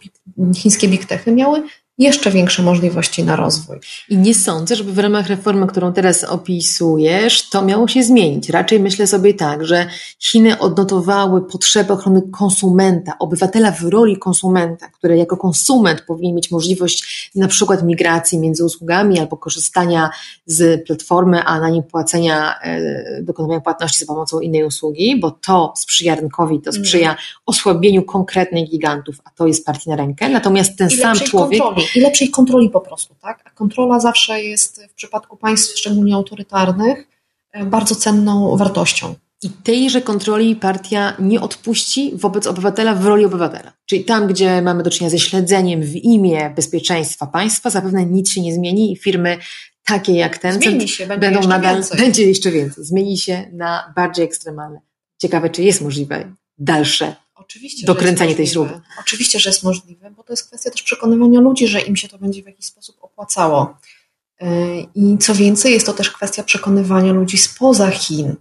chińskie 0.56 0.88
big 0.88 1.06
techy 1.06 1.32
miały 1.32 1.64
jeszcze 1.98 2.32
większe 2.32 2.64
możliwości 2.64 3.24
na 3.24 3.36
rozwój. 3.36 3.78
I 4.10 4.18
nie 4.18 4.36
sądzę, 4.36 4.76
żeby 4.76 4.94
w 4.94 5.00
ramach 5.00 5.28
reformy, 5.28 5.68
którą 5.68 5.94
teraz 5.94 6.24
opisujesz, 6.24 7.50
to 7.50 7.62
miało 7.62 7.88
się 7.88 8.04
zmienić. 8.04 8.50
Raczej 8.50 8.80
myślę 8.80 9.08
sobie 9.08 9.34
tak, 9.34 9.66
że 9.66 9.88
Chiny 10.20 10.60
odnotowały 10.60 11.42
potrzebę 11.42 11.94
ochrony 11.94 12.22
konsumenta, 12.32 13.14
obywatela 13.20 13.72
w 13.72 13.84
roli 13.84 14.18
konsumenta, 14.18 14.90
który 14.90 15.18
jako 15.18 15.38
konsument 15.38 16.02
powinien 16.02 16.36
mieć 16.36 16.52
możliwość 16.52 17.32
na 17.36 17.48
przykład 17.48 17.84
migracji 17.84 18.40
między 18.40 18.66
usługami 18.66 19.20
albo 19.20 19.38
korzystania 19.38 20.10
z 20.46 20.86
platformy, 20.88 21.44
a 21.44 21.60
na 21.60 21.70
niej 21.70 21.84
płacenia, 21.84 22.60
e, 22.62 23.24
dokonywania 23.24 23.62
płatności 23.62 24.00
za 24.00 24.06
pomocą 24.06 24.40
innej 24.40 24.64
usługi, 24.64 25.20
bo 25.20 25.32
to 25.32 25.74
sprzyja 25.78 26.16
rynkowi, 26.16 26.62
to 26.62 26.72
sprzyja 26.72 27.16
osłabieniu 27.46 28.04
konkretnych 28.04 28.70
gigantów, 28.70 29.16
a 29.26 29.30
to 29.30 29.48
jest 29.48 29.66
partii 29.66 29.90
na 29.90 29.96
rękę. 29.96 30.30
Natomiast 30.30 30.78
ten 30.78 30.88
I 30.88 30.98
sam 30.98 31.20
człowiek. 31.20 31.62
Kontroli 31.62 31.87
i 31.96 32.00
lepszej 32.00 32.30
kontroli 32.30 32.70
po 32.70 32.82
prostu, 32.82 33.16
tak? 33.22 33.42
A 33.46 33.50
kontrola 33.50 34.00
zawsze 34.00 34.44
jest 34.44 34.86
w 34.90 34.94
przypadku 34.94 35.38
państw, 35.38 35.78
szczególnie 35.80 36.16
autorytarnych, 36.16 37.08
e, 37.52 37.66
bardzo 37.66 37.96
cenną 37.96 38.58
wartością. 38.58 39.16
I 39.44 39.50
tejże 39.50 40.02
kontroli 40.02 40.56
partia 40.56 41.14
nie 41.20 41.42
odpuści 41.42 42.12
wobec 42.16 42.48
obywatela 42.48 42.96
w 42.96 43.06
roli 43.06 43.26
obywatela. 43.26 43.74
Czyli 43.86 44.04
tam, 44.04 44.28
gdzie 44.28 44.62
mamy 44.62 44.84
do 44.84 44.90
czynienia 44.90 45.10
ze 45.12 45.20
śledzeniem 45.20 45.82
w 45.82 45.96
imię 45.96 46.54
bezpieczeństwa 46.56 47.28
państwa, 47.28 47.70
zapewne 47.70 48.06
nic 48.06 48.30
się 48.30 48.42
nie 48.42 48.54
zmieni 48.54 48.92
i 48.92 48.96
firmy 48.96 49.38
takie 49.86 50.14
jak 50.14 50.38
ten 50.38 50.62
Zmieni 50.62 50.88
się, 50.88 51.08
będzie 51.08 51.32
będą 51.32 51.48
nadal, 51.48 51.76
więcej. 51.76 52.00
będzie 52.00 52.28
jeszcze 52.28 52.52
więcej. 52.52 52.86
Zmieni 52.86 53.18
się 53.18 53.50
na 53.54 53.94
bardziej 53.96 54.26
ekstremalne. 54.26 54.80
Ciekawe, 55.22 55.50
czy 55.50 55.64
jest 55.64 55.82
możliwe 55.82 56.34
dalsze 56.58 57.16
Oczywiście, 57.50 57.88
dokręcanie 57.88 58.36
tej 58.36 58.48
śruby. 58.48 58.82
Oczywiście, 59.00 59.40
że 59.40 59.50
jest 59.50 59.64
możliwe, 59.64 60.12
bo 60.12 60.24
to 60.24 60.34
jest 60.34 60.48
kwestia 60.48 60.72
też 60.72 60.84
przekonywania 60.84 61.40
ludzi, 61.42 61.68
że 61.68 61.82
im 61.82 61.96
się 61.96 62.08
to 62.08 62.18
będzie 62.18 62.44
w 62.44 62.46
jakiś 62.46 62.66
sposób 62.66 62.98
opłacało. 63.02 63.78
Yy, 64.42 64.48
I 64.96 65.18
co 65.18 65.36
więcej, 65.36 65.74
jest 65.74 65.86
to 65.86 65.94
też 65.94 66.12
kwestia 66.12 66.44
przekonywania 66.44 67.14
ludzi 67.14 67.38
spoza 67.38 67.92
Chin. 67.92 68.36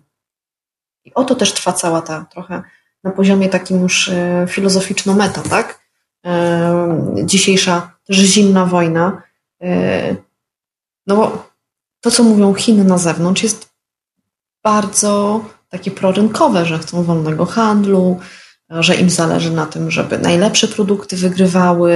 I 1.05 1.15
o 1.15 1.25
to 1.25 1.35
też 1.35 1.53
trwa 1.53 1.73
cała 1.73 2.03
ta 2.03 2.25
trochę 2.25 2.63
na 3.05 3.11
poziomie 3.11 3.49
takim 3.49 3.83
już 3.83 4.09
e, 4.09 4.47
filozoficzno-meta, 4.49 5.43
tak? 5.43 5.81
E, 6.27 7.23
Dzisiejsza 7.25 7.97
też 8.07 8.17
zimna 8.17 8.67
wojna. 8.67 9.23
E, 9.63 10.17
No 11.07 11.17
bo 11.17 11.51
to, 12.01 12.11
co 12.11 12.23
mówią 12.23 12.55
Chiny 12.55 12.85
na 12.85 12.99
zewnątrz, 12.99 13.43
jest 13.43 13.69
bardzo 14.63 15.45
takie 15.69 15.91
prorynkowe, 15.91 16.65
że 16.65 16.79
chcą 16.79 17.03
wolnego 17.03 17.47
handlu, 17.47 18.21
że 18.71 18.95
im 18.95 19.11
zależy 19.11 19.51
na 19.51 19.67
tym, 19.67 19.91
żeby 19.91 20.19
najlepsze 20.19 20.69
produkty 20.69 21.17
wygrywały, 21.17 21.93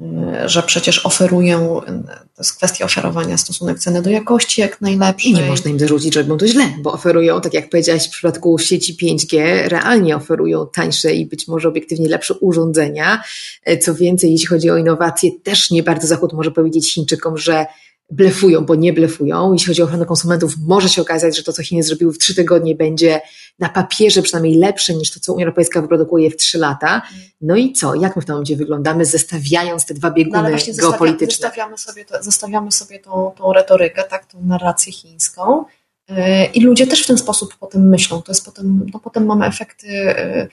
y, 0.00 0.48
że 0.48 0.62
przecież 0.62 1.06
oferują, 1.06 1.82
y, 1.82 1.86
to 2.06 2.42
jest 2.42 2.56
kwestia 2.56 2.84
oferowania 2.84 3.36
stosunek 3.36 3.78
ceny 3.78 4.02
do 4.02 4.10
jakości 4.10 4.60
jak 4.60 4.80
najlepszej. 4.80 5.30
I 5.30 5.34
nie 5.34 5.46
można 5.46 5.70
im 5.70 5.78
zarzucić, 5.78 6.14
że 6.14 6.22
robią 6.22 6.36
to 6.36 6.46
źle, 6.46 6.64
bo 6.82 6.92
oferują, 6.92 7.40
tak 7.40 7.54
jak 7.54 7.70
powiedziałaś 7.70 8.06
w 8.08 8.10
przypadku 8.10 8.58
sieci 8.58 8.96
5G, 9.02 9.38
realnie 9.68 10.16
oferują 10.16 10.66
tańsze 10.74 11.14
i 11.14 11.26
być 11.26 11.48
może 11.48 11.68
obiektywnie 11.68 12.08
lepsze 12.08 12.34
urządzenia. 12.34 13.22
E, 13.64 13.78
Co 13.78 13.94
więcej, 13.94 14.32
jeśli 14.32 14.46
chodzi 14.46 14.70
o 14.70 14.76
innowacje, 14.76 15.30
też 15.42 15.70
nie 15.70 15.82
bardzo 15.82 16.06
Zachód 16.06 16.32
może 16.32 16.50
powiedzieć 16.50 16.94
Chińczykom, 16.94 17.38
że 17.38 17.66
blefują, 18.10 18.64
bo 18.64 18.74
nie 18.74 18.92
blefują. 18.92 19.52
Jeśli 19.52 19.66
chodzi 19.66 19.82
o 19.82 19.84
ochronę 19.84 20.06
konsumentów, 20.06 20.54
może 20.66 20.88
się 20.88 21.02
okazać, 21.02 21.36
że 21.36 21.42
to, 21.42 21.52
co 21.52 21.62
Chiny 21.62 21.82
zrobiły 21.82 22.12
w 22.12 22.18
trzy 22.18 22.34
tygodnie, 22.34 22.74
będzie 22.74 23.20
na 23.58 23.68
papierze 23.68 24.22
przynajmniej 24.22 24.54
lepsze 24.54 24.94
niż 24.94 25.10
to, 25.10 25.20
co 25.20 25.32
Unia 25.32 25.44
Europejska 25.44 25.82
wyprodukuje 25.82 26.30
w 26.30 26.36
trzy 26.36 26.58
lata. 26.58 27.02
No 27.40 27.56
i 27.56 27.72
co? 27.72 27.94
Jak 27.94 28.16
my 28.16 28.22
w 28.22 28.24
tym 28.24 28.34
momencie 28.34 28.56
wyglądamy, 28.56 29.04
zestawiając 29.04 29.86
te 29.86 29.94
dwa 29.94 30.08
No 30.08 30.14
bieguny 30.14 30.38
ale 30.38 30.50
właśnie 30.50 30.74
geopolityczne? 30.74 31.48
zestawiamy 31.48 31.78
sobie, 31.78 32.04
to, 32.04 32.22
zestawiamy 32.22 32.72
sobie 32.72 32.98
tą, 32.98 33.32
tą 33.38 33.52
retorykę, 33.52 34.04
tak, 34.04 34.26
tą 34.26 34.42
narrację 34.42 34.92
chińską 34.92 35.64
y, 36.10 36.14
i 36.54 36.60
ludzie 36.60 36.86
też 36.86 37.04
w 37.04 37.06
ten 37.06 37.18
sposób 37.18 37.56
potem 37.60 37.88
myślą. 37.88 38.22
To 38.22 38.32
jest 38.32 38.44
potem, 38.44 38.86
no 38.92 39.00
potem 39.00 39.26
mamy 39.26 39.46
efekty, 39.46 39.86
y, 39.86 40.48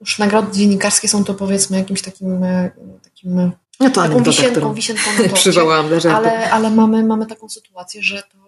już 0.00 0.18
nagrody 0.18 0.58
dziennikarskie 0.58 1.08
są 1.08 1.24
to 1.24 1.34
powiedzmy 1.34 1.78
jakimś 1.78 2.02
takim, 2.02 2.44
y, 2.44 2.70
takim 3.04 3.52
No 3.80 3.90
to 3.90 4.02
taką 4.02 4.22
wisienką, 4.22 4.50
którą 4.50 4.74
wisienką 4.74 5.02
na 5.10 5.16
torcie. 5.16 5.34
przywołałam 5.34 5.88
dla 5.88 6.00
żartu. 6.00 6.28
ale, 6.28 6.50
ale 6.50 6.70
mamy, 6.70 7.04
mamy 7.04 7.26
taką 7.26 7.48
sytuację, 7.48 8.02
że 8.02 8.22
to, 8.22 8.38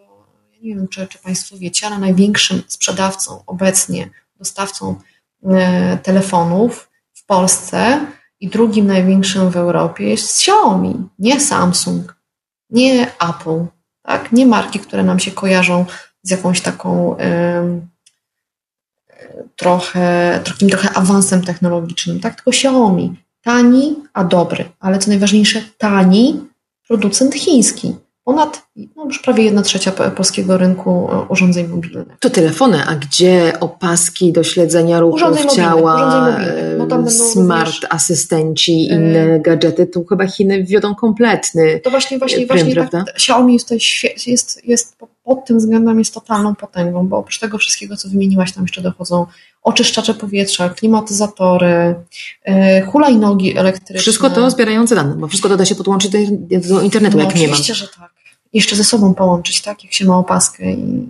ja 0.53 0.59
nie 0.63 0.75
wiem, 0.75 0.89
czy, 0.89 1.07
czy 1.07 1.19
Państwo 1.19 1.59
wiecie, 1.59 1.87
ale 1.87 1.99
największym 1.99 2.63
sprzedawcą 2.69 3.43
obecnie, 3.47 4.11
dostawcą 4.39 4.95
e, 5.45 5.99
telefonów 6.03 6.91
w 7.13 7.27
Polsce 7.27 8.07
i 8.41 8.49
drugim 8.49 8.87
największym 8.87 9.51
w 9.51 9.57
Europie 9.57 10.09
jest 10.09 10.31
Xiaomi, 10.31 11.09
nie 11.19 11.41
Samsung, 11.41 12.17
nie 12.71 13.13
Apple, 13.13 13.67
tak? 14.03 14.33
nie 14.33 14.47
marki, 14.47 14.79
które 14.79 15.03
nam 15.03 15.19
się 15.19 15.31
kojarzą 15.31 15.87
z 16.23 16.31
jakąś 16.31 16.61
taką 16.61 17.17
em, 17.17 17.89
trochę, 19.57 20.41
takim 20.45 20.71
trochę 20.71 20.91
awansem 20.95 21.45
technologicznym, 21.45 22.21
tak? 22.21 22.35
tylko 22.35 22.51
Xiaomi. 22.51 23.26
Tani, 23.51 23.95
a 24.15 24.25
dobry, 24.25 24.65
ale 24.81 24.99
co 24.99 25.11
najważniejsze, 25.11 25.63
tani 25.79 26.41
producent 26.89 27.35
chiński. 27.35 27.95
Ponad 28.25 28.63
no 28.97 29.05
już 29.05 29.19
prawie 29.19 29.45
jedna 29.45 29.63
trzecia 29.63 29.93
po- 29.93 30.11
polskiego 30.11 30.59
rynku 30.59 31.09
e, 31.13 31.27
urządzeń 31.29 31.67
mobilnych. 31.69 32.07
To 32.21 32.31
telefony, 32.31 32.83
a 32.87 32.95
gdzie 32.95 33.53
opaski 33.61 34.33
do 34.33 34.43
śledzenia 34.45 35.01
ruchów 35.01 35.15
Urządzeń 35.17 35.49
ciała, 35.49 36.27
mobilnych. 36.27 36.55
No 36.79 36.87
tam 36.87 37.11
smart 37.11 37.67
również- 37.75 37.87
asystenci, 37.91 38.73
E, 38.91 38.95
inne 38.95 39.41
gadżety, 39.41 39.87
tu 39.87 40.05
chyba 40.05 40.27
Chiny 40.27 40.65
wiodą 40.65 40.95
kompletny. 40.95 41.81
To 41.81 41.91
właśnie, 41.91 42.19
właśnie, 42.19 42.47
Prym, 42.47 42.65
właśnie 42.65 42.87
tak, 42.87 43.09
Xiaomi 43.09 43.53
jest, 43.53 43.71
jest, 44.27 44.65
jest 44.69 44.97
po- 44.99 45.09
pod 45.27 45.45
tym 45.45 45.59
względem 45.59 45.99
jest 45.99 46.15
totalną 46.15 46.55
potęgą, 46.55 47.09
bo 47.09 47.19
oprócz 47.19 47.39
tego 47.39 47.59
wszystkiego, 47.59 47.97
co 47.97 48.09
wymieniłaś, 48.09 48.53
tam 48.53 48.65
jeszcze 48.65 48.83
dochodzą 48.83 49.27
oczyszczacze 49.63 50.15
powietrza, 50.15 50.69
klimatyzatory, 50.69 51.95
yy, 52.47 52.83
hulajnogi 52.83 53.59
elektryczne. 53.59 54.01
Wszystko 54.01 54.31
to 54.31 54.51
zbierające 54.51 54.95
dane, 54.95 55.15
bo 55.15 55.29
wszystko 55.29 55.49
to 55.49 55.57
da 55.57 55.65
się 55.65 55.75
podłączyć 55.75 56.11
do, 56.69 56.81
internetu, 56.83 57.17
no, 57.17 57.25
jak 57.25 57.35
nie 57.35 57.43
mam. 57.43 57.51
Oczywiście, 57.51 57.75
że 57.75 57.89
tak. 57.89 58.11
Jeszcze 58.53 58.77
ze 58.77 58.85
sobą 58.85 59.15
połączyć, 59.15 59.63
tak? 59.63 59.85
Jak 59.85 59.93
się 59.93 60.05
ma 60.05 60.19
opaskę 60.19 60.73
i, 60.73 61.09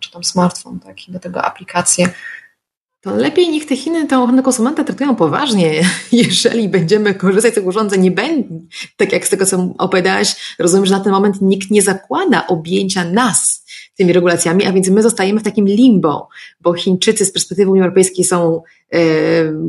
czy 0.00 0.10
tam 0.10 0.24
smartfon, 0.24 0.80
tak? 0.80 1.08
I 1.08 1.12
do 1.12 1.20
tego 1.20 1.44
aplikacje. 1.44 2.08
To 3.00 3.16
lepiej 3.16 3.48
niech 3.48 3.66
te 3.66 3.76
Chiny 3.76 4.06
tę 4.06 4.18
ochronę 4.18 4.42
konsumenta 4.42 4.84
traktują 4.84 5.16
poważnie. 5.16 5.82
Jeżeli 6.12 6.68
będziemy 6.68 7.14
korzystać 7.14 7.52
z 7.52 7.54
tych 7.54 7.66
urządzeń, 7.66 8.00
nie 8.00 8.10
będzie, 8.10 8.48
tak 8.96 9.12
jak 9.12 9.26
z 9.26 9.30
tego, 9.30 9.46
co 9.46 9.74
opowiadałaś, 9.78 10.54
rozumiem, 10.58 10.86
że 10.86 10.98
na 10.98 11.04
ten 11.04 11.12
moment 11.12 11.40
nikt 11.40 11.70
nie 11.70 11.82
zakłada 11.82 12.46
objęcia 12.46 13.04
nas 13.04 13.64
tymi 13.96 14.12
regulacjami, 14.12 14.66
a 14.66 14.72
więc 14.72 14.88
my 14.88 15.02
zostajemy 15.02 15.40
w 15.40 15.42
takim 15.42 15.66
limbo, 15.66 16.28
bo 16.60 16.74
Chińczycy 16.74 17.24
z 17.24 17.32
perspektywy 17.32 17.70
Unii 17.70 17.82
Europejskiej 17.82 18.24
są 18.24 18.62
e, 18.92 18.98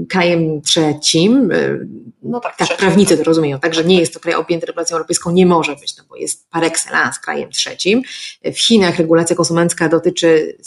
krajem 0.10 0.62
trzecim, 0.62 1.52
e, 1.52 1.80
No 2.24 2.40
tak, 2.40 2.58
tak, 2.58 2.68
trzecim, 2.68 2.86
prawnicy 2.86 3.10
tak. 3.10 3.18
to 3.18 3.24
rozumieją, 3.24 3.60
także 3.60 3.84
nie 3.84 4.00
jest 4.00 4.14
to 4.14 4.20
kraj 4.20 4.36
objęty 4.36 4.66
regulacją 4.66 4.98
europejską, 4.98 5.32
nie 5.32 5.46
może 5.46 5.76
być, 5.76 5.98
no 5.98 6.04
bo 6.10 6.16
jest 6.16 6.50
par 6.50 6.64
excellence 6.64 7.20
krajem 7.24 7.50
trzecim. 7.50 8.02
W 8.46 8.60
Chinach 8.60 8.98
regulacja 8.98 9.36
konsumencka 9.36 9.90
dotyczy 9.90 10.58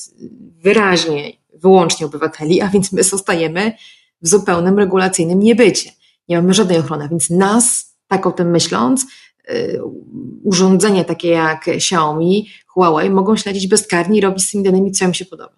wyraźnie, 0.62 1.41
wyłącznie 1.62 2.06
obywateli, 2.06 2.60
a 2.60 2.68
więc 2.68 2.92
my 2.92 3.02
zostajemy 3.02 3.72
w 4.22 4.28
zupełnym 4.28 4.78
regulacyjnym 4.78 5.40
niebycie. 5.40 5.90
Nie 6.28 6.36
mamy 6.36 6.54
żadnej 6.54 6.78
ochrony, 6.78 7.08
więc 7.08 7.30
nas, 7.30 7.94
tak 8.08 8.26
o 8.26 8.32
tym 8.32 8.50
myśląc, 8.50 9.06
y, 9.50 9.80
urządzenia 10.44 11.04
takie 11.04 11.28
jak 11.28 11.68
Xiaomi, 11.68 12.48
Huawei 12.66 13.10
mogą 13.10 13.36
śledzić 13.36 13.66
bezkarnie 13.66 14.18
i 14.18 14.20
robić 14.20 14.44
z 14.44 14.50
tymi 14.50 14.64
danymi, 14.64 14.92
co 14.92 15.04
im 15.04 15.14
się 15.14 15.24
podoba. 15.24 15.56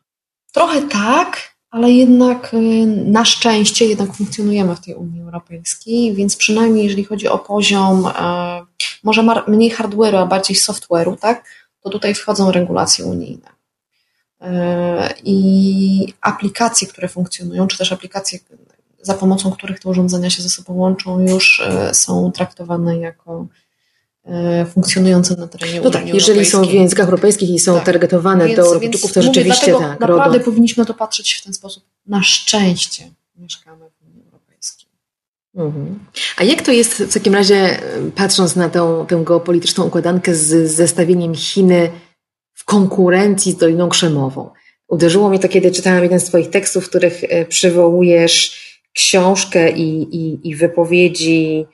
Trochę 0.53 0.83
tak, 0.83 1.55
ale 1.71 1.91
jednak 1.91 2.55
y, 2.55 2.87
na 2.87 3.25
szczęście 3.25 3.87
jednak 3.87 4.15
funkcjonujemy 4.15 4.77
w 4.77 4.81
tej 4.81 4.95
Unii 4.95 5.21
Europejskiej, 5.21 6.15
więc 6.15 6.37
przynajmniej 6.37 6.85
jeżeli 6.85 7.05
chodzi 7.05 7.29
o 7.29 7.39
poziom 7.39 8.07
e, 8.07 8.67
może 9.05 9.43
mniej 9.49 9.71
hardware'u, 9.71 10.17
a 10.17 10.27
bardziej 10.27 10.57
software'u, 10.57 11.17
tak, 11.17 11.45
to 11.81 11.91
tutaj 11.91 12.15
wchodzą 12.15 12.53
regulacje 12.53 13.05
unijne. 13.05 13.55
E, 14.45 15.15
I 15.25 16.15
aplikacje, 16.21 16.89
które 16.89 17.09
funkcjonują, 17.09 17.67
czy 17.67 17.79
też 17.79 17.93
aplikacje, 17.93 18.39
za 19.03 19.15
pomocą 19.15 19.51
których 19.51 19.81
te 19.81 19.89
urządzenia 19.89 20.31
się 20.31 20.43
ze 20.43 20.49
sobą 20.49 20.75
łączą, 20.75 21.21
już 21.21 21.61
e, 21.61 21.95
są 21.95 22.33
traktowane 22.33 22.99
jako 22.99 23.47
e, 24.25 24.67
funkcjonujące 24.67 25.37
na 25.37 25.47
terenie 25.49 25.81
No 25.81 25.91
tak, 25.91 26.03
Unii 26.03 26.15
jeżeli 26.15 26.47
są 26.47 26.65
w 26.65 26.73
językach 26.73 27.05
europejskich 27.07 27.51
i 27.51 27.59
są 27.59 27.75
Tak. 27.75 27.85
targetowane 27.85 28.47
Więc- 28.47 28.57
do 28.57 28.63
Europejczyków, 28.67 29.13
to 29.13 29.21
mówię, 29.21 29.33
rzeczywiście 29.35 29.67
dlatego 29.67 29.89
tak. 29.91 30.01
Naprawdę 30.01 30.39
RODO. 30.39 30.45
powinniśmy 30.45 30.87
to 30.87 30.95
patrzeć 30.95 31.35
w 31.35 31.45
ten 31.45 31.55
sposób. 31.55 31.85
Na 32.07 32.23
szczęście 32.23 33.11
mieszkamy 33.37 33.85
w 33.91 34.07
Unii 34.07 34.23
Europejskiej. 34.25 34.89
Mhm. 35.55 35.99
A 36.37 36.45
jak 36.45 36.63
to 36.63 36.73
jest 36.73 36.95
w 36.95 37.15
takim 37.15 37.35
razie, 37.35 37.79
y, 37.97 38.11
patrząc 38.11 38.57
na 38.57 38.69
tą, 38.69 39.07
tę 39.07 39.23
geopolityczną 39.25 39.85
układankę 39.85 40.35
z 40.35 40.71
zestawieniem 40.71 41.35
Chiny 41.35 41.91
konkurencji 42.65 43.53
z 43.53 43.57
Doliną 43.57 43.89
Krzemową? 43.89 44.51
Uderzyło 44.89 45.29
mnie 45.29 45.39
to, 45.39 45.49
kiedy 45.49 45.71
czytałam 45.71 46.03
jeden 46.03 46.21
z 46.21 46.25
Twoich 46.25 46.51
tekstów, 46.51 46.85
w 46.85 46.89
których 46.89 47.25
y, 47.25 47.47
przywołujesz 47.49 48.65
książkę 48.93 49.71
i, 49.71 50.17
i, 50.17 50.49
i 50.49 50.57
wypowiedzi 50.57 51.67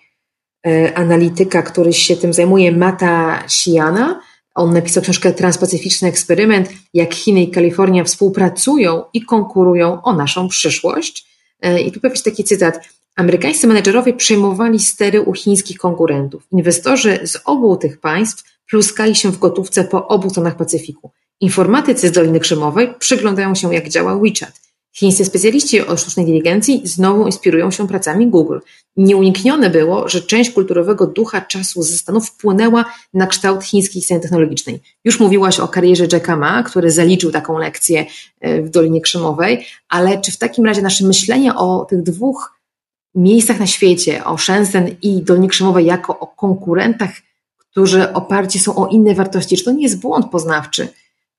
y, 0.67 0.95
analityka, 0.95 1.63
który 1.63 1.93
się 1.93 2.17
tym 2.17 2.33
zajmuje, 2.33 2.73
Mata 2.73 3.45
Siana. 3.49 4.21
On 4.55 4.73
napisał 4.73 5.03
książkę 5.03 5.33
Transpacyficzny 5.33 6.09
eksperyment, 6.09 6.69
jak 6.95 7.15
Chiny 7.15 7.43
i 7.43 7.51
Kalifornia 7.51 8.05
współpracują 8.05 9.03
i 9.13 9.23
konkurują 9.23 10.03
o 10.03 10.13
naszą 10.13 10.49
przyszłość. 10.49 11.27
Y, 11.67 11.81
I 11.81 11.93
tu 11.93 12.01
się 12.17 12.23
taki 12.23 12.45
cytat. 12.45 12.81
Amerykańscy 13.17 13.67
menedżerowie 13.67 14.13
przejmowali 14.13 14.79
stery 14.79 15.21
u 15.23 15.33
chińskich 15.33 15.79
konkurentów. 15.79 16.43
Inwestorzy 16.53 17.21
z 17.25 17.39
obu 17.45 17.77
tych 17.77 18.01
państw 18.01 18.60
pluskali 18.71 19.17
się 19.17 19.33
w 19.33 19.39
gotówce 19.39 19.85
po 19.85 20.09
obu 20.09 20.31
stronach 20.31 20.57
Pacyfiku. 20.57 21.11
Informatycy 21.41 22.09
z 22.09 22.13
Doliny 22.13 22.41
Krzemowej 22.41 22.95
przyglądają 22.99 23.55
się, 23.55 23.75
jak 23.75 23.89
działa 23.89 24.19
WeChat. 24.19 24.61
Chińscy 24.93 25.25
specjaliści 25.25 25.87
o 25.87 25.97
sztucznej 25.97 26.27
inteligencji 26.27 26.83
znowu 26.85 27.27
inspirują 27.27 27.71
się 27.71 27.89
pracami 27.89 28.27
Google. 28.27 28.59
Nieuniknione 28.97 29.71
było, 29.71 30.09
że 30.09 30.23
część 30.23 30.51
kulturowego 30.51 31.07
ducha 31.07 31.41
czasu 31.41 31.83
ze 31.83 31.97
Stanów 31.97 32.29
wpłynęła 32.29 32.85
na 33.15 33.27
kształt 33.27 33.65
chińskiej 33.65 34.03
sceny 34.03 34.21
technologicznej. 34.21 34.81
Już 35.05 35.21
mówiłaś 35.21 35.61
o 35.61 35.69
karierze 35.69 36.07
Jacka 36.13 36.37
Ma, 36.37 36.63
który 36.63 36.91
zaliczył 36.91 37.31
taką 37.31 37.59
lekcję 37.59 38.07
e, 38.41 38.63
w 38.63 38.71
Dolinie 38.71 39.01
Krzemowej, 39.01 39.67
ale 39.89 40.21
czy 40.21 40.33
w 40.33 40.39
takim 40.39 40.67
razie 40.67 40.83
nasze 40.83 41.07
myślenie 41.07 41.55
o 41.55 41.87
tych 41.91 42.03
dwóch 42.03 42.61
miejscach 43.15 43.61
na 43.61 43.67
świecie, 43.67 44.25
o 44.25 44.39
Shenzhen 44.39 44.97
i 45.03 45.23
Dolinie 45.23 45.49
Krzemowej 45.49 45.87
jako 45.87 46.19
o 46.19 46.27
konkurentach, 46.27 47.11
którzy 47.71 48.13
oparci 48.13 48.59
są 48.59 48.77
o 48.77 48.87
inne 48.87 49.15
wartości, 49.15 49.57
czy 49.57 49.65
to 49.65 49.73
nie 49.73 49.83
jest 49.83 50.01
błąd 50.01 50.27
poznawczy? 50.31 50.89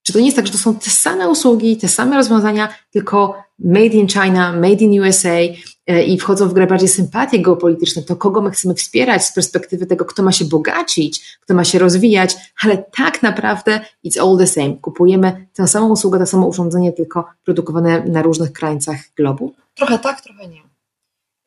Czy 0.04 0.14
to 0.14 0.20
nie 0.20 0.26
jest 0.26 0.36
tak, 0.36 0.48
że 0.48 0.52
to 0.52 0.58
są 0.58 0.76
te 0.76 0.90
same 0.90 1.30
usługi, 1.30 1.78
te 1.78 1.88
same 1.88 2.16
rozwiązania, 2.16 2.70
tylko 2.92 3.36
made 3.60 3.86
in 3.86 4.08
China, 4.08 4.54
made 4.54 4.82
in 4.82 5.02
USA 5.02 5.40
e, 5.88 6.04
i 6.04 6.20
wchodzą 6.20 6.50
w 6.50 6.54
grę 6.54 6.68
bardziej 6.68 6.90
sympatie 6.90 7.40
geopolityczne, 7.40 8.02
to 8.02 8.16
kogo 8.16 8.42
my 8.42 8.52
chcemy 8.52 8.74
wspierać 8.74 9.26
z 9.26 9.34
perspektywy 9.34 9.86
tego, 9.86 10.06
kto 10.06 10.24
ma 10.24 10.32
się 10.32 10.46
bogacić, 10.46 11.38
kto 11.42 11.54
ma 11.54 11.64
się 11.64 11.80
rozwijać, 11.80 12.36
ale 12.64 12.78
tak 12.98 13.24
naprawdę 13.24 13.80
it's 14.06 14.20
all 14.20 14.38
the 14.38 14.48
same. 14.48 14.74
Kupujemy 14.78 15.48
tę 15.54 15.68
samą 15.68 15.90
usługę, 15.90 16.20
to 16.20 16.26
samo 16.26 16.48
urządzenie, 16.48 16.94
tylko 16.94 17.26
produkowane 17.44 18.04
na 18.06 18.22
różnych 18.22 18.54
krańcach 18.54 18.98
globu? 19.16 19.54
Trochę 19.76 20.00
tak, 20.00 20.22
trochę 20.22 20.48
nie. 20.48 20.71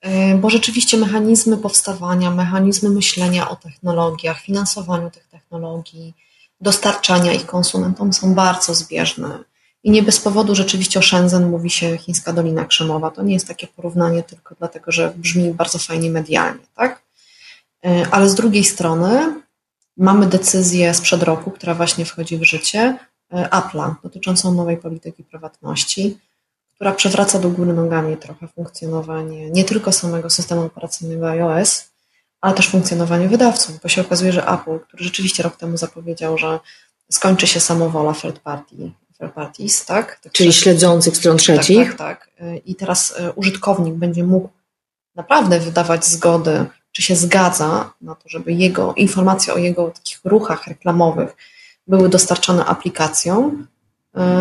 E, 0.05 0.35
bo 0.35 0.51
rzeczywiście 0.51 0.97
mechanizmy 0.97 1.57
powstawania, 1.57 2.31
mechanizmy 2.31 2.91
myślenia 2.91 3.51
o 3.51 3.57
technologiach, 3.57 4.41
finansowaniu 4.41 5.11
tych 5.11 5.27
technologii, 5.29 6.15
dostarczania 6.61 7.33
ich 7.33 7.47
konsumentom 7.47 8.13
są 8.13 8.35
bardzo 8.35 8.75
zbieżne. 8.75 9.39
I 9.85 9.91
nie 9.91 10.03
bez 10.03 10.21
powodu 10.21 10.55
rzeczywiście 10.55 10.99
o 10.99 11.03
Shenzhen 11.03 11.51
mówi 11.51 11.71
się 11.71 11.99
chińska 11.99 12.33
Dolina 12.33 12.65
Krzemowa. 12.65 13.11
To 13.11 13.23
nie 13.23 13.35
jest 13.35 13.49
takie 13.49 13.67
porównanie 13.67 14.23
tylko 14.23 14.55
dlatego, 14.59 14.93
że 14.93 15.13
brzmi 15.17 15.55
bardzo 15.55 15.79
fajnie 15.79 16.11
medialnie, 16.11 16.65
tak? 16.75 17.03
E, 17.85 18.07
ale 18.11 18.29
z 18.29 18.35
drugiej 18.35 18.65
strony 18.65 19.35
mamy 19.97 20.27
decyzję 20.27 20.95
sprzed 20.95 21.23
roku, 21.23 21.51
która 21.51 21.75
właśnie 21.75 22.05
wchodzi 22.05 22.39
w 22.39 22.45
życie, 22.45 22.99
e, 23.33 23.49
Apple'a 23.49 23.95
dotyczącą 24.03 24.55
nowej 24.55 24.77
polityki 24.77 25.25
prywatności, 25.25 26.19
która 26.75 26.93
przewraca 26.93 27.39
do 27.39 27.51
góry 27.51 27.73
nogami 27.73 28.17
trochę 28.17 28.49
funkcjonowanie 28.49 29.51
nie 29.51 29.65
tylko 29.65 29.93
samego 29.93 30.31
systemu 30.31 30.63
operacyjnego 30.63 31.31
iOS, 31.31 31.91
ale 32.41 32.55
też 32.55 32.69
funkcjonowanie 32.69 33.29
wydawców, 33.29 33.81
bo 33.83 33.89
się 33.89 34.01
okazuje, 34.01 34.33
że 34.33 34.47
Apple, 34.47 34.81
który 34.81 35.05
rzeczywiście 35.05 35.43
rok 35.43 35.57
temu 35.57 35.77
zapowiedział, 35.77 36.39
że 36.39 36.61
skończy 37.11 37.47
się 37.47 37.61
samowola 37.61 38.15
third 38.15 38.39
party, 38.39 38.77
third 39.19 39.35
parties, 39.35 39.85
tak? 39.85 40.21
tak 40.23 40.33
Czyli 40.33 40.53
śledzących 40.53 41.17
stron 41.17 41.37
trzecich. 41.37 41.89
Tak, 41.89 41.99
tak, 41.99 42.31
tak. 42.39 42.63
I 42.67 42.75
teraz 42.75 43.15
e, 43.17 43.33
użytkownik 43.33 43.95
będzie 43.95 44.25
mógł 44.25 44.49
naprawdę 45.15 45.61
wydawać 45.61 46.07
zgody, 46.07 46.65
czy 46.93 47.03
się 47.03 47.17
zgadza 47.17 47.93
na 48.01 48.15
to, 48.15 48.29
żeby 48.29 48.53
jego 48.53 48.95
informacje 48.95 49.55
o 49.55 49.59
jego 49.59 49.91
takich 49.91 50.21
ruchach 50.25 50.67
reklamowych 50.67 51.37
były 51.87 52.09
dostarczane 52.09 52.65
aplikacją, 52.65 53.47
e, 53.47 53.74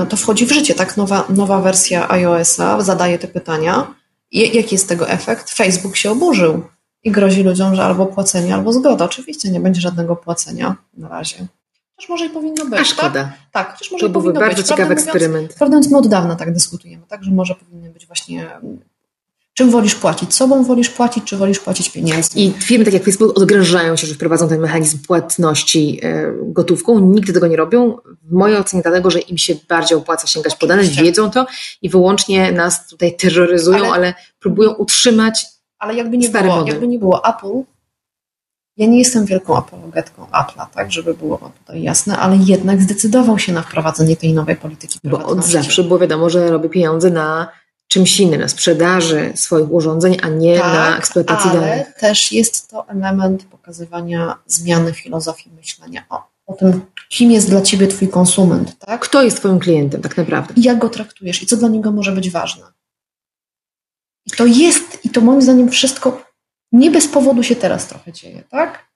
to 0.10 0.18
wchodzi 0.18 0.46
w 0.46 0.52
życie, 0.52 0.76
tak? 0.76 0.98
Nowa, 0.98 1.26
nowa 1.30 1.62
wersja 1.62 2.10
iOS-a 2.10 2.82
zadaje 2.82 3.20
te 3.20 3.28
pytania. 3.28 3.94
I 4.32 4.58
jaki 4.58 4.76
jest 4.76 4.90
tego 4.90 5.10
efekt? 5.10 5.50
Facebook 5.50 5.96
się 5.96 6.12
oburzył 6.12 6.64
i 7.04 7.12
grozi 7.12 7.44
ludziom, 7.44 7.76
że 7.76 7.84
albo 7.84 8.06
płacenie, 8.06 8.56
albo 8.56 8.74
zgoda. 8.74 9.06
Oczywiście 9.06 9.52
nie 9.52 9.60
będzie 9.60 9.82
żadnego 9.82 10.16
płacenia 10.16 10.76
na 10.98 11.08
razie. 11.08 11.48
Chociaż 11.96 12.10
może 12.10 12.26
i 12.26 12.30
powinno 12.30 12.66
być. 12.66 12.80
A 12.80 12.84
szkoda. 12.84 13.24
Tak, 13.24 13.34
tak 13.52 13.72
chociaż 13.72 13.92
może 13.92 14.06
to 14.06 14.10
byłby 14.10 14.34
bardzo 14.34 14.58
być. 14.58 14.68
ciekawy 14.68 14.94
eksperyment. 14.94 15.54
Prawdę 15.54 15.76
mówiąc, 15.76 15.92
my 15.92 15.98
od 15.98 16.08
dawna 16.08 16.36
tak 16.36 16.54
dyskutujemy, 16.54 17.06
tak, 17.08 17.24
że 17.24 17.32
może 17.32 17.56
powinny 17.56 17.90
być 17.90 18.08
właśnie 18.08 18.50
Czym 19.54 19.70
wolisz 19.70 19.96
płacić? 19.96 20.36
Sobą 20.36 20.64
wolisz 20.64 20.90
płacić, 20.90 21.24
czy 21.24 21.38
wolisz 21.38 21.60
płacić 21.60 21.90
pieniędzmi? 21.90 22.46
I 22.46 22.52
firmy 22.52 22.86
tak 22.86 22.94
jak 22.94 23.04
Facebook 23.04 23.38
odgrażają 23.38 23.96
się, 23.96 24.08
że 24.08 24.14
wprowadzą 24.14 24.50
ten 24.50 24.62
mechanizm 24.62 25.00
płatności 25.00 26.00
e, 26.04 26.34
gotówką. 26.42 27.00
Nigdy 27.00 27.34
tego 27.34 27.48
nie 27.48 27.58
robią. 27.58 27.98
W 28.24 28.32
mojej 28.32 28.58
ocenie 28.58 28.84
dlatego, 28.84 29.12
że 29.12 29.20
im 29.20 29.38
się 29.38 29.56
bardziej 29.70 29.98
opłaca 29.98 30.28
sięgać 30.28 30.56
po 30.56 30.68
dane, 30.68 30.84
wiedzą 30.84 31.32
to 31.32 31.46
i 31.82 31.90
wyłącznie 31.90 32.52
nas 32.52 32.88
tutaj 32.88 33.16
terroryzują, 33.16 33.78
ale, 33.78 33.92
ale 33.92 34.14
próbują 34.40 34.72
utrzymać 34.72 35.46
ale 35.84 35.96
jakby 35.96 36.18
nie, 36.18 36.30
było, 36.30 36.66
jakby 36.68 36.88
nie 36.88 37.00
było 37.00 37.26
Apple, 37.26 37.64
ja 38.78 38.88
nie 38.88 39.00
jestem 39.00 39.26
wielką 39.26 39.58
apologetką 39.58 40.26
Apple'a, 40.26 40.66
tak, 40.74 40.92
żeby 40.92 41.14
było 41.14 41.52
tutaj 41.60 41.82
jasne, 41.82 42.18
ale 42.18 42.38
jednak 42.38 42.82
zdecydował 42.82 43.40
się 43.40 43.54
na 43.54 43.62
wprowadzenie 43.62 44.16
tej 44.16 44.34
nowej 44.34 44.56
polityki 44.56 45.00
Bo 45.04 45.26
od 45.26 45.46
zawsze 45.46 45.84
było 45.84 46.00
wiadomo, 46.00 46.30
że 46.30 46.52
robi 46.52 46.70
pieniądze 46.70 47.10
na 47.10 47.48
czymś 47.94 48.20
innym, 48.20 48.42
na 48.42 48.48
sprzedaży 48.48 49.32
swoich 49.36 49.72
urządzeń, 49.72 50.18
a 50.22 50.30
nie 50.30 50.60
tak, 50.60 50.74
na 50.74 50.98
eksploatacji 50.98 51.50
ale 51.50 51.60
danych. 51.60 51.94
też 51.94 52.32
jest 52.32 52.70
to 52.70 52.90
element 52.90 53.44
pokazywania 53.44 54.36
zmiany 54.48 54.94
filozofii 54.94 55.52
myślenia 55.52 56.06
o, 56.10 56.22
o 56.46 56.54
tym, 56.54 56.82
kim 57.10 57.32
jest 57.32 57.50
dla 57.50 57.62
ciebie 57.62 57.88
twój 57.88 58.08
konsument, 58.08 58.80
tak? 58.80 59.02
Kto 59.02 59.24
jest 59.24 59.38
twoim 59.38 59.60
klientem 59.60 60.02
tak 60.02 60.18
naprawdę? 60.18 60.54
I 60.58 60.64
jak 60.64 60.78
go 60.78 60.90
traktujesz 60.90 61.44
i 61.44 61.46
co 61.46 61.58
dla 61.58 61.70
niego 61.70 61.92
może 61.92 62.12
być 62.12 62.30
ważne. 62.30 62.66
I 64.26 64.32
to 64.32 64.46
jest, 64.46 65.06
i 65.06 65.10
to 65.10 65.22
moim 65.22 65.42
zdaniem 65.42 65.70
wszystko 65.70 66.22
nie 66.72 66.92
bez 66.92 67.08
powodu 67.08 67.44
się 67.44 67.56
teraz 67.56 67.88
trochę 67.88 68.12
dzieje, 68.12 68.44
tak? 68.50 68.88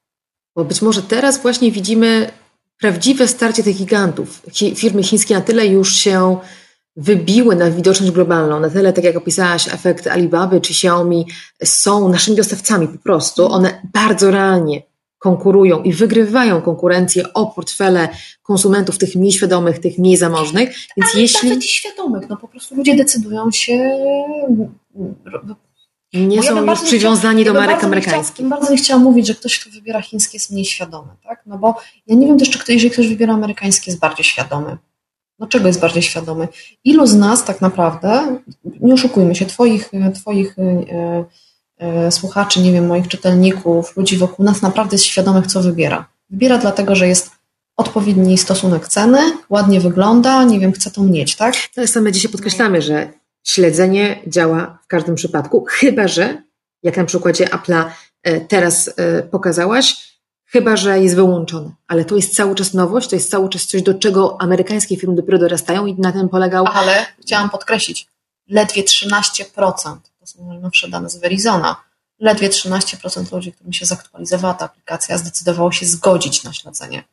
Bo 0.55 0.65
być 0.65 0.81
może 0.81 1.03
teraz 1.03 1.41
właśnie 1.41 1.71
widzimy 1.71 2.31
prawdziwe 2.77 3.27
starcie 3.27 3.63
tych 3.63 3.77
gigantów. 3.77 4.41
Firmy 4.75 5.03
chińskie 5.03 5.35
na 5.35 5.41
tyle 5.41 5.67
już 5.67 5.95
się 5.95 6.37
wybiły 6.97 7.55
na 7.55 7.71
widoczność 7.71 8.11
globalną, 8.11 8.59
na 8.59 8.69
tyle, 8.69 8.93
tak 8.93 9.03
jak 9.03 9.15
opisałaś, 9.15 9.67
efekt 9.73 10.07
Alibaby 10.07 10.61
czy 10.61 10.73
Xiaomi 10.73 11.27
są 11.63 12.09
naszymi 12.09 12.37
dostawcami 12.37 12.87
po 12.87 12.97
prostu. 12.97 13.51
One 13.51 13.81
bardzo 13.93 14.31
realnie 14.31 14.83
konkurują 15.19 15.83
i 15.83 15.93
wygrywają 15.93 16.61
konkurencję 16.61 17.33
o 17.33 17.45
portfele 17.45 18.09
konsumentów, 18.43 18.97
tych 18.97 19.15
mniej 19.15 19.31
świadomych, 19.31 19.79
tych 19.79 19.97
mniej 19.97 20.17
zamożnych. 20.17 20.69
Więc 20.97 21.11
Ale 21.13 21.21
jeśli. 21.21 21.49
Nawet 21.49 21.65
świadomych, 21.65 22.29
no 22.29 22.37
po 22.37 22.47
prostu 22.47 22.75
ludzie 22.75 22.95
decydują 22.95 23.51
się. 23.51 23.97
Nie 26.13 26.43
są 26.43 26.65
ja 26.65 26.71
już 26.71 26.81
przywiązani 26.81 27.45
do 27.45 27.53
marek 27.53 27.83
amerykańskich. 27.83 28.39
Ja 28.39 28.49
bardzo 28.49 28.71
nie 28.71 28.77
chciałam 28.77 29.03
mówić, 29.03 29.27
że 29.27 29.35
ktoś, 29.35 29.59
kto 29.59 29.69
wybiera 29.69 30.01
chińskie, 30.01 30.37
jest 30.37 30.51
mniej 30.51 30.65
świadomy, 30.65 31.11
tak? 31.23 31.43
No 31.45 31.57
bo 31.57 31.75
ja 32.07 32.15
nie 32.15 32.27
wiem 32.27 32.39
też, 32.39 32.49
czy 32.49 32.59
ktoś, 32.59 32.69
jeżeli 32.69 32.91
ktoś 32.91 33.07
wybiera 33.07 33.33
amerykańskie, 33.33 33.91
jest 33.91 34.01
bardziej 34.01 34.23
świadomy. 34.23 34.77
No 35.39 35.47
czego 35.47 35.67
jest 35.67 35.79
bardziej 35.79 36.03
świadomy? 36.03 36.47
Ilu 36.83 37.07
z 37.07 37.15
nas 37.15 37.45
tak 37.45 37.61
naprawdę, 37.61 38.39
nie 38.81 38.93
oszukujmy 38.93 39.35
się, 39.35 39.45
twoich, 39.45 39.91
twoich 40.15 40.55
e, 40.59 41.25
e, 41.77 42.11
słuchaczy, 42.11 42.61
nie 42.61 42.71
wiem, 42.71 42.87
moich 42.87 43.07
czytelników, 43.07 43.97
ludzi 43.97 44.17
wokół 44.17 44.45
nas 44.45 44.61
naprawdę 44.61 44.95
jest 44.95 45.05
świadomych, 45.05 45.47
co 45.47 45.61
wybiera. 45.61 46.05
Wybiera 46.29 46.57
dlatego, 46.57 46.95
że 46.95 47.07
jest 47.07 47.31
odpowiedni 47.77 48.37
stosunek 48.37 48.87
ceny, 48.87 49.19
ładnie 49.49 49.79
wygląda, 49.79 50.43
nie 50.43 50.59
wiem, 50.59 50.71
chce 50.71 50.91
to 50.91 51.03
mieć, 51.03 51.35
tak? 51.35 51.55
To 51.75 51.87
same 51.87 52.11
dzisiaj 52.11 52.31
podkreślamy, 52.31 52.81
że 52.81 53.09
śledzenie 53.43 54.19
działa 54.27 54.79
w 54.83 54.87
każdym 54.87 55.15
przypadku, 55.15 55.65
chyba 55.69 56.07
że, 56.07 56.43
jak 56.83 56.97
na 56.97 57.05
przykładzie 57.05 57.45
Apple'a 57.45 57.85
e, 58.23 58.41
teraz 58.41 58.93
e, 58.97 59.23
pokazałaś, 59.23 60.16
chyba 60.47 60.77
że 60.77 60.99
jest 60.99 61.15
wyłączone. 61.15 61.71
Ale 61.87 62.05
to 62.05 62.15
jest 62.15 62.35
cały 62.35 62.55
czas 62.55 62.73
nowość, 62.73 63.09
to 63.09 63.15
jest 63.15 63.31
cały 63.31 63.49
czas 63.49 63.65
coś, 63.65 63.81
do 63.81 63.93
czego 63.93 64.41
amerykańskie 64.41 64.97
firmy 64.97 65.15
dopiero 65.15 65.37
dorastają 65.37 65.85
i 65.85 65.93
na 65.93 66.11
tym 66.11 66.29
polegał. 66.29 66.65
Ale 66.73 67.05
chciałam 67.21 67.49
podkreślić, 67.49 68.07
ledwie 68.47 68.83
13%, 68.83 69.43
to 70.19 70.27
są 70.27 70.47
najnowsze 70.47 70.87
dane 70.89 71.09
z 71.09 71.17
Verizona, 71.17 71.75
ledwie 72.19 72.49
13% 72.49 73.33
ludzi, 73.33 73.53
którym 73.53 73.73
się 73.73 73.85
zaktualizowała 73.85 74.53
ta 74.53 74.65
aplikacja, 74.65 75.17
zdecydowało 75.17 75.71
się 75.71 75.85
zgodzić 75.85 76.43
na 76.43 76.53
śledzenie. 76.53 77.03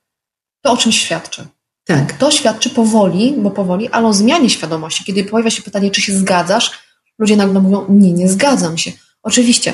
To 0.63 0.73
o 0.73 0.77
czym 0.77 0.93
świadczy? 0.93 1.47
Tak. 1.85 2.13
To 2.13 2.31
świadczy 2.31 2.71
powoli, 2.71 3.35
bo 3.39 3.51
powoli, 3.51 3.89
ale 3.89 4.07
o 4.07 4.13
zmianie 4.13 4.51
świadomości. 4.51 5.05
Kiedy 5.05 5.25
pojawia 5.25 5.51
się 5.51 5.63
pytanie, 5.63 5.91
czy 5.91 6.03
się 6.03 6.13
zgadzasz, 6.13 6.71
ludzie 7.19 7.37
nagle 7.37 7.61
mówią, 7.61 7.87
nie, 7.89 8.13
nie 8.13 8.29
zgadzam 8.29 8.79
się. 8.79 8.93
Oczywiście, 9.23 9.73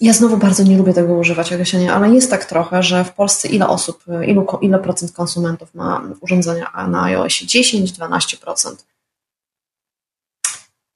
ja 0.00 0.12
znowu 0.12 0.36
bardzo 0.36 0.62
nie 0.62 0.78
lubię 0.78 0.94
tego 0.94 1.14
używać, 1.14 1.52
określenia, 1.52 1.94
ale 1.94 2.14
jest 2.14 2.30
tak 2.30 2.44
trochę, 2.44 2.82
że 2.82 3.04
w 3.04 3.12
Polsce 3.12 3.48
ile 3.48 3.68
osób, 3.68 4.04
ilu, 4.26 4.46
ile 4.60 4.78
procent 4.78 5.12
konsumentów 5.12 5.74
ma 5.74 6.02
urządzenia 6.20 6.86
na 6.88 7.02
iOSie? 7.02 7.46
10-12%. 7.46 8.74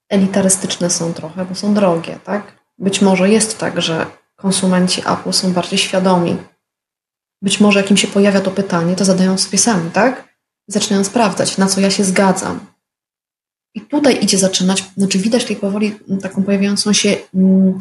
Elitarystyczne 0.09 0.91
są 0.91 1.13
trochę, 1.13 1.45
bo 1.45 1.55
są 1.55 1.75
drogie, 1.75 2.19
tak? 2.25 2.63
Być 2.79 3.03
może 3.03 3.31
jest 3.31 3.59
tak, 3.59 3.83
że 3.83 4.07
konsumenci 4.37 5.01
Apple 5.01 5.33
są 5.33 5.53
bardziej 5.53 5.79
świadomi. 5.79 6.37
Być 7.43 7.61
może 7.61 7.81
jak 7.81 7.91
im 7.91 7.97
się 7.97 8.09
pojawia 8.09 8.41
to 8.41 8.51
pytanie, 8.51 8.97
to 8.97 9.05
zadają 9.05 9.39
sobie 9.39 9.59
sami, 9.59 9.91
tak? 9.91 10.29
I 10.69 10.73
zaczynają 10.73 11.05
sprawdzać, 11.05 11.59
na 11.59 11.67
co 11.67 11.81
ja 11.81 11.91
się 11.91 12.05
zgadzam. 12.05 12.67
I 13.75 13.81
tutaj 13.81 14.25
idzie 14.25 14.39
zaczynać, 14.39 14.85
znaczy 14.97 15.19
widać 15.19 15.43
tutaj 15.43 15.57
powoli 15.57 15.95
taką 16.23 16.43
pojawiającą 16.43 16.93
się 16.93 17.17
mm, 17.35 17.79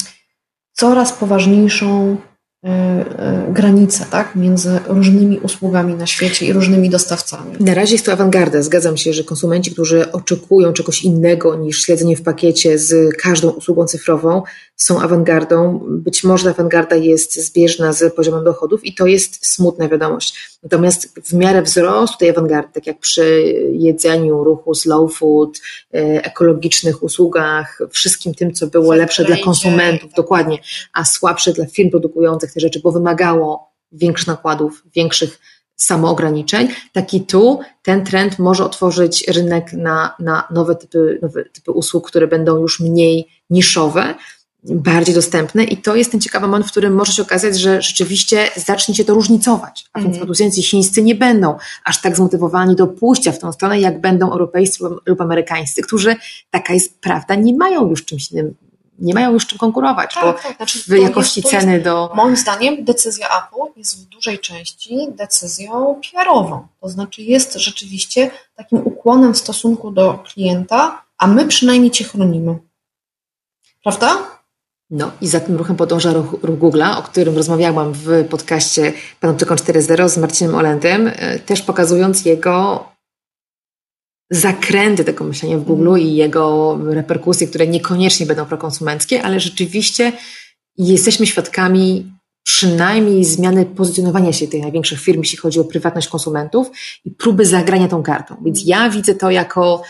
coraz 0.73 1.13
poważniejszą 1.13 2.17
E, 2.65 2.69
e, 2.69 3.53
granice 3.53 4.05
tak, 4.11 4.35
między 4.35 4.79
różnymi 4.87 5.39
usługami 5.39 5.93
na 5.95 6.07
świecie 6.07 6.45
i 6.45 6.53
różnymi 6.53 6.89
dostawcami. 6.89 7.55
Na 7.59 7.73
razie 7.73 7.93
jest 7.93 8.05
to 8.05 8.11
awangarda. 8.11 8.61
Zgadzam 8.61 8.97
się, 8.97 9.13
że 9.13 9.23
konsumenci, 9.23 9.71
którzy 9.71 10.11
oczekują 10.11 10.73
czegoś 10.73 11.03
innego 11.03 11.55
niż 11.55 11.83
śledzenie 11.83 12.15
w 12.15 12.21
pakiecie 12.21 12.77
z 12.77 13.17
każdą 13.17 13.49
usługą 13.49 13.85
cyfrową, 13.85 14.43
są 14.83 15.01
awangardą. 15.01 15.79
Być 15.87 16.23
może 16.23 16.49
awangarda 16.49 16.95
jest 16.95 17.45
zbieżna 17.45 17.93
z 17.93 18.15
poziomem 18.15 18.43
dochodów 18.43 18.85
i 18.85 18.95
to 18.95 19.05
jest 19.05 19.53
smutna 19.53 19.87
wiadomość. 19.87 20.57
Natomiast 20.63 21.19
w 21.23 21.33
miarę 21.33 21.61
wzrostu 21.61 22.17
tej 22.17 22.29
awangardy, 22.29 22.73
tak 22.73 22.87
jak 22.87 22.99
przy 22.99 23.41
jedzeniu, 23.71 24.43
ruchu 24.43 24.75
slow 24.75 25.13
food, 25.13 25.59
e, 25.93 25.97
ekologicznych 26.23 27.03
usługach, 27.03 27.79
wszystkim 27.91 28.33
tym, 28.33 28.53
co 28.53 28.67
było 28.67 28.93
lepsze 28.93 29.25
dla 29.25 29.37
konsumentów, 29.37 30.13
dokładnie, 30.13 30.57
a 30.93 31.05
słabsze 31.05 31.53
dla 31.53 31.65
firm 31.65 31.89
produkujących 31.89 32.53
te 32.53 32.59
rzeczy, 32.59 32.79
bo 32.83 32.91
wymagało 32.91 33.71
większych 33.91 34.27
nakładów, 34.27 34.83
większych 34.95 35.39
samoograniczeń, 35.75 36.67
taki 36.93 37.21
tu 37.21 37.59
ten 37.83 38.05
trend 38.05 38.39
może 38.39 38.65
otworzyć 38.65 39.27
rynek 39.27 39.73
na, 39.73 40.15
na 40.19 40.47
nowe, 40.51 40.75
typy, 40.75 41.19
nowe 41.21 41.45
typy 41.45 41.71
usług, 41.71 42.07
które 42.07 42.27
będą 42.27 42.61
już 42.61 42.79
mniej 42.79 43.27
niszowe, 43.49 44.15
bardziej 44.63 45.15
dostępne 45.15 45.63
i 45.63 45.77
to 45.77 45.95
jest 45.95 46.11
ten 46.11 46.21
ciekawy 46.21 46.47
moment, 46.47 46.67
w 46.67 46.71
którym 46.71 46.93
może 46.93 47.13
się 47.13 47.21
okazać, 47.21 47.59
że 47.59 47.81
rzeczywiście 47.81 48.49
zacznie 48.55 48.95
się 48.95 49.05
to 49.05 49.13
różnicować, 49.13 49.85
a 49.93 49.99
więc 49.99 50.09
mm. 50.09 50.19
producenci 50.19 50.63
chińscy 50.63 51.03
nie 51.03 51.15
będą 51.15 51.57
aż 51.83 52.01
tak 52.01 52.15
zmotywowani 52.15 52.75
do 52.75 52.87
pójścia 52.87 53.31
w 53.31 53.39
tą 53.39 53.51
stronę, 53.51 53.79
jak 53.79 54.01
będą 54.01 54.31
europejscy 54.31 54.83
lub 55.05 55.21
amerykańscy, 55.21 55.81
którzy, 55.81 56.15
taka 56.51 56.73
jest 56.73 56.99
prawda, 56.99 57.35
nie 57.35 57.55
mają 57.55 57.89
już 57.89 58.05
czymś 58.05 58.31
innym 58.31 58.55
nie 59.01 59.13
mają 59.13 59.31
już 59.33 59.47
czym 59.47 59.57
konkurować, 59.57 60.13
tak, 60.13 60.23
bo 60.23 60.33
tak. 60.33 60.57
Znaczy, 60.57 60.79
w 60.79 60.87
jakości 60.87 61.41
jest, 61.41 61.51
ceny 61.51 61.79
do. 61.79 62.11
Moim 62.15 62.37
zdaniem 62.37 62.85
decyzja 62.85 63.27
Apple 63.27 63.79
jest 63.79 64.05
w 64.05 64.09
dużej 64.09 64.39
części 64.39 65.07
decyzją 65.09 66.01
PR-ową. 66.11 66.67
To 66.81 66.89
znaczy 66.89 67.21
jest 67.21 67.53
rzeczywiście 67.53 68.31
takim 68.55 68.77
ukłonem 68.77 69.33
w 69.33 69.37
stosunku 69.37 69.91
do 69.91 70.13
klienta, 70.13 71.01
a 71.17 71.27
my 71.27 71.47
przynajmniej 71.47 71.91
cię 71.91 72.03
chronimy. 72.03 72.57
Prawda? 73.83 74.40
No 74.91 75.11
i 75.21 75.27
za 75.27 75.39
tym 75.39 75.55
ruchem 75.55 75.75
podąża 75.75 76.13
ruch, 76.13 76.35
ruch 76.43 76.59
Google'a, 76.59 76.99
o 76.99 77.01
którym 77.01 77.35
rozmawiałam 77.35 77.93
w 77.93 78.25
podcaście 78.29 78.93
Panoptykon 79.19 79.57
4.0 79.57 80.09
z 80.09 80.17
Marcinem 80.17 80.55
Olendem, 80.55 81.11
e, 81.15 81.39
też 81.39 81.61
pokazując 81.61 82.25
jego 82.25 82.85
zakręty 84.31 85.03
tego 85.03 85.23
myślenia 85.23 85.57
w 85.57 85.63
Google 85.63 85.97
i 85.99 86.15
jego 86.15 86.77
reperkusje, 86.83 87.47
które 87.47 87.67
niekoniecznie 87.67 88.25
będą 88.25 88.45
prokonsumenckie, 88.45 89.23
ale 89.23 89.39
rzeczywiście 89.39 90.11
jesteśmy 90.77 91.27
świadkami 91.27 92.11
przynajmniej 92.43 93.25
zmiany 93.25 93.65
pozycjonowania 93.65 94.33
się 94.33 94.47
tych 94.47 94.61
największych 94.61 95.01
firm, 95.01 95.19
jeśli 95.19 95.37
chodzi 95.37 95.59
o 95.59 95.63
prywatność 95.63 96.07
konsumentów 96.07 96.71
i 97.05 97.11
próby 97.11 97.45
zagrania 97.45 97.87
tą 97.87 98.03
kartą. 98.03 98.35
Więc 98.45 98.65
ja 98.65 98.89
widzę 98.89 99.15
to 99.15 99.31
jako 99.31 99.83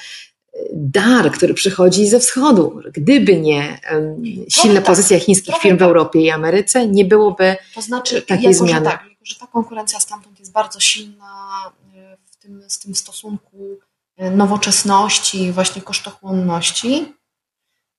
dar, 0.73 1.31
który 1.31 1.53
przychodzi 1.53 2.07
ze 2.07 2.19
wschodu. 2.19 2.79
Gdyby 2.93 3.39
nie 3.39 3.79
um, 3.91 4.23
silna 4.49 4.75
tak, 4.75 4.85
pozycja 4.85 5.19
chińskich 5.19 5.55
firm 5.55 5.75
w 5.75 5.79
tak. 5.79 5.87
Europie 5.87 6.21
i 6.21 6.29
Ameryce, 6.29 6.87
nie 6.87 7.05
byłoby 7.05 7.55
to 7.75 7.81
znaczy, 7.81 8.21
takiej 8.21 8.51
jako, 8.51 8.65
zmiany. 8.65 8.85
Że 8.85 8.91
tak, 8.91 9.05
że 9.23 9.35
ta 9.35 9.47
konkurencja 9.47 9.99
stamtąd 9.99 10.39
jest 10.39 10.51
bardzo 10.51 10.79
silna 10.79 11.51
e, 11.95 12.17
w 12.25 12.35
tym, 12.35 12.63
z 12.67 12.79
tym 12.79 12.95
stosunku 12.95 13.79
e, 14.17 14.31
nowoczesności, 14.31 15.51
właśnie 15.51 15.81
kosztochłonności, 15.81 17.13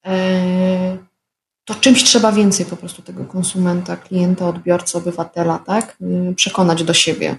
e, 0.07 0.99
to 1.65 1.75
czymś 1.75 2.05
trzeba 2.05 2.33
więcej 2.33 2.67
po 2.67 2.77
prostu 2.77 3.03
tego 3.03 3.25
konsumenta, 3.25 3.97
klienta, 3.97 4.49
odbiorcy, 4.49 4.99
obywatela, 4.99 5.59
tak? 5.59 5.97
Przekonać 6.37 6.85
do 6.85 6.95
siebie. 6.95 7.37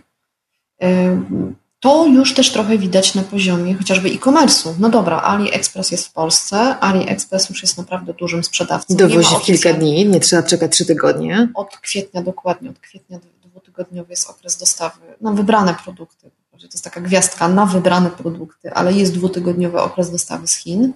To 1.84 2.06
już 2.06 2.34
też 2.34 2.52
trochę 2.52 2.78
widać 2.78 3.16
na 3.16 3.22
poziomie 3.22 3.76
chociażby 3.76 4.10
e-commerce'u. 4.10 4.74
No 4.80 4.90
dobra, 4.90 5.22
AliExpress 5.22 5.92
jest 5.92 6.08
w 6.08 6.14
Polsce, 6.14 6.58
AliExpress 6.80 7.50
już 7.50 7.62
jest 7.62 7.78
naprawdę 7.78 8.14
dużym 8.14 8.44
sprzedawcą. 8.44 8.96
Dowozi 8.96 9.36
w 9.36 9.42
kilka 9.42 9.74
dni, 9.74 10.06
nie 10.06 10.20
trzeba 10.20 10.44
czekać 10.44 10.72
trzy 10.72 10.86
tygodnie. 10.86 11.50
Od 11.54 11.78
kwietnia, 11.78 12.22
dokładnie, 12.22 12.70
od 12.70 12.80
kwietnia 12.80 13.20
dwutygodniowy 13.46 14.12
jest 14.12 14.30
okres 14.30 14.58
dostawy 14.58 15.00
na 15.22 15.32
wybrane 15.32 15.76
produkty. 15.84 16.32
To 16.52 16.58
jest 16.64 16.84
taka 16.84 17.02
gwiazdka 17.02 17.48
na 17.48 17.66
wybrane 17.66 18.10
produkty, 18.10 18.74
ale 18.74 18.94
jest 18.94 19.14
dwutygodniowy 19.14 19.82
okres 19.82 20.12
dostawy 20.12 20.48
z 20.48 20.56
Chin, 20.56 20.94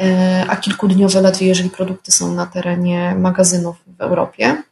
e, 0.00 0.44
a 0.48 0.56
kilkudniowe 0.56 1.20
ledwie, 1.20 1.46
jeżeli 1.46 1.70
produkty 1.70 2.12
są 2.12 2.34
na 2.34 2.46
terenie 2.46 3.14
magazynów 3.18 3.76
w 3.86 4.00
Europie. 4.00 4.62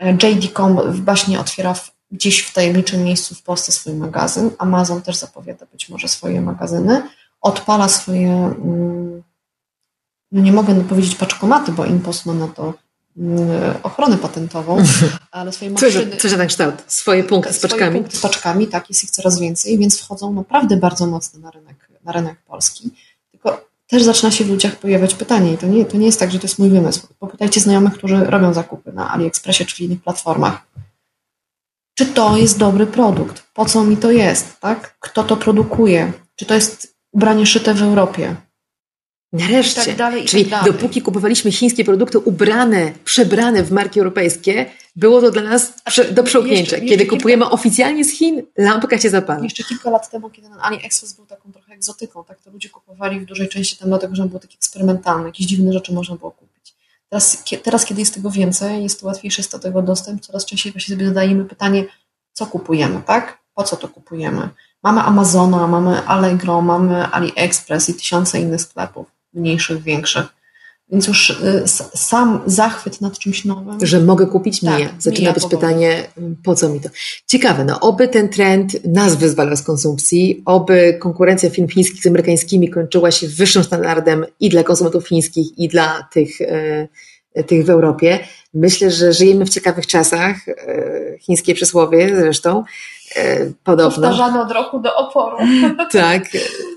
E, 0.00 0.12
JD.com 0.12 1.02
właśnie 1.04 1.40
otwiera 1.40 1.74
w 1.74 1.93
gdzieś 2.14 2.40
w 2.40 2.52
tajemniczym 2.52 3.04
miejscu 3.04 3.34
w 3.34 3.42
Polsce 3.42 3.72
swój 3.72 3.94
magazyn. 3.94 4.50
Amazon 4.58 5.02
też 5.02 5.16
zapowiada 5.16 5.66
być 5.72 5.88
może 5.88 6.08
swoje 6.08 6.40
magazyny. 6.40 7.02
Odpala 7.40 7.88
swoje, 7.88 8.30
mm, 8.30 9.22
no 10.32 10.42
nie 10.42 10.52
mogę 10.52 10.84
powiedzieć 10.84 11.14
paczkomaty, 11.14 11.72
bo 11.72 11.84
Impost 11.84 12.26
ma 12.26 12.34
na 12.34 12.48
to 12.48 12.74
mm, 13.16 13.48
ochronę 13.82 14.18
patentową, 14.18 14.76
ale 15.30 15.52
swoje 15.52 15.70
maszyny... 15.70 16.16
Coś 16.16 16.32
na 16.32 16.38
ten 16.38 16.48
kształt, 16.48 16.74
swoje 16.86 17.24
punkty 17.24 17.52
z 17.52 17.60
paczkami. 17.60 17.82
Swoje 17.82 17.92
punkty 17.92 18.16
z 18.16 18.20
paczkami, 18.20 18.66
tak, 18.66 18.88
jest 18.88 19.04
ich 19.04 19.10
coraz 19.10 19.38
więcej, 19.40 19.78
więc 19.78 20.00
wchodzą 20.00 20.32
naprawdę 20.32 20.76
bardzo 20.76 21.06
mocno 21.06 21.40
na 21.40 21.50
rynek, 21.50 21.88
na 22.04 22.12
rynek 22.12 22.36
polski. 22.46 22.90
Tylko 23.30 23.64
też 23.86 24.02
zaczyna 24.02 24.30
się 24.30 24.44
w 24.44 24.48
ludziach 24.48 24.76
pojawiać 24.76 25.14
pytanie 25.14 25.52
i 25.52 25.58
to 25.58 25.66
nie, 25.66 25.84
to 25.84 25.96
nie 25.96 26.06
jest 26.06 26.20
tak, 26.20 26.30
że 26.30 26.38
to 26.38 26.44
jest 26.44 26.58
mój 26.58 26.70
wymysł. 26.70 27.06
Popytajcie 27.18 27.60
znajomych, 27.60 27.94
którzy 27.94 28.24
robią 28.24 28.54
zakupy 28.54 28.92
na 28.92 29.10
AliExpressie 29.10 29.66
czy 29.66 29.84
innych 29.84 30.02
platformach 30.02 30.73
czy 31.94 32.06
to 32.06 32.36
jest 32.36 32.58
dobry 32.58 32.86
produkt, 32.86 33.42
po 33.54 33.64
co 33.64 33.84
mi 33.84 33.96
to 33.96 34.10
jest, 34.10 34.60
tak? 34.60 34.96
Kto 35.00 35.24
to 35.24 35.36
produkuje, 35.36 36.12
czy 36.36 36.46
to 36.46 36.54
jest 36.54 36.96
ubranie 37.12 37.46
szyte 37.46 37.74
w 37.74 37.82
Europie. 37.82 38.36
Nareszcie. 39.32 39.84
Tak 39.84 39.96
dalej, 39.96 40.24
Czyli 40.24 40.46
tak 40.46 40.64
dopóki 40.64 41.02
kupowaliśmy 41.02 41.52
chińskie 41.52 41.84
produkty 41.84 42.18
ubrane, 42.18 42.92
przebrane 43.04 43.62
w 43.62 43.72
marki 43.72 44.00
europejskie, 44.00 44.66
było 44.96 45.20
to 45.20 45.30
dla 45.30 45.42
nas 45.42 45.72
do 46.10 46.22
przełknięcia. 46.22 46.76
Kiedy 46.76 46.96
kilka... 46.96 47.16
kupujemy 47.16 47.50
oficjalnie 47.50 48.04
z 48.04 48.10
Chin, 48.10 48.42
lampka 48.58 48.98
się 48.98 49.10
zapala. 49.10 49.44
Jeszcze 49.44 49.64
kilka 49.64 49.90
lat 49.90 50.10
temu, 50.10 50.30
kiedy 50.30 50.48
ten 50.48 50.58
AliExpress 50.60 51.12
był 51.12 51.26
taką 51.26 51.52
trochę 51.52 51.74
egzotyką, 51.74 52.24
tak 52.24 52.40
to 52.40 52.50
ludzie 52.50 52.68
kupowali 52.68 53.20
w 53.20 53.24
dużej 53.24 53.48
części 53.48 53.76
tam 53.76 53.88
dlatego, 53.88 54.14
że 54.14 54.22
on 54.22 54.28
był 54.28 54.38
taki 54.38 54.56
eksperymentalny, 54.56 55.26
jakieś 55.26 55.46
dziwne 55.46 55.72
rzeczy 55.72 55.92
można 55.92 56.16
było 56.16 56.30
kupić. 56.30 56.53
Teraz, 57.08 57.44
teraz, 57.62 57.84
kiedy 57.84 58.00
jest 58.00 58.14
tego 58.14 58.30
więcej, 58.30 58.82
jest 58.82 59.00
to 59.00 59.06
łatwiejszy 59.06 59.40
jest 59.40 59.52
do 59.52 59.58
tego 59.58 59.82
dostęp, 59.82 60.20
coraz 60.20 60.44
częściej 60.44 60.72
właśnie 60.72 60.94
sobie 60.94 61.06
zadajemy 61.06 61.44
pytanie, 61.44 61.84
co 62.32 62.46
kupujemy, 62.46 63.02
tak? 63.06 63.38
Po 63.54 63.62
co 63.62 63.76
to 63.76 63.88
kupujemy? 63.88 64.48
Mamy 64.82 65.00
Amazona, 65.00 65.66
mamy 65.66 66.06
Allegro, 66.06 66.60
mamy 66.60 67.06
AliExpress 67.06 67.88
i 67.88 67.94
tysiące 67.94 68.40
innych 68.40 68.60
sklepów, 68.60 69.06
mniejszych, 69.32 69.82
większych. 69.82 70.26
Więc 70.92 71.06
już 71.06 71.30
y, 71.30 71.62
sam 71.94 72.40
zachwyt 72.46 73.00
nad 73.00 73.18
czymś 73.18 73.44
nowym. 73.44 73.86
Że 73.86 74.00
mogę 74.00 74.26
kupić 74.26 74.60
tak, 74.60 74.78
mija. 74.78 74.94
Zaczyna 74.98 75.32
być 75.32 75.42
powoli. 75.42 75.60
pytanie, 75.60 76.06
mm, 76.18 76.36
po 76.44 76.54
co 76.54 76.68
mi 76.68 76.80
to? 76.80 76.88
Ciekawe, 77.26 77.64
no 77.64 77.80
oby 77.80 78.08
ten 78.08 78.28
trend 78.28 78.84
nas 78.84 79.16
wyzwalał 79.16 79.56
z 79.56 79.62
konsumpcji, 79.62 80.42
oby 80.44 80.98
konkurencja 81.00 81.50
firm 81.50 81.68
chińskich 81.68 82.02
z 82.02 82.06
amerykańskimi 82.06 82.70
kończyła 82.70 83.10
się 83.10 83.28
wyższym 83.28 83.64
standardem 83.64 84.26
i 84.40 84.48
dla 84.48 84.62
konsumentów 84.62 85.08
chińskich, 85.08 85.58
i 85.58 85.68
dla 85.68 86.08
tych, 86.12 86.40
e, 86.40 87.44
tych 87.46 87.64
w 87.64 87.70
Europie. 87.70 88.18
Myślę, 88.54 88.90
że 88.90 89.12
żyjemy 89.12 89.44
w 89.44 89.50
ciekawych 89.50 89.86
czasach, 89.86 90.48
e, 90.48 91.18
chińskie 91.18 91.54
przysłowie 91.54 92.16
zresztą, 92.16 92.64
podobno. 93.64 94.08
Powtarzane 94.08 94.42
od 94.42 94.50
roku 94.50 94.80
do 94.80 94.96
oporu. 94.96 95.36
tak, 95.92 96.22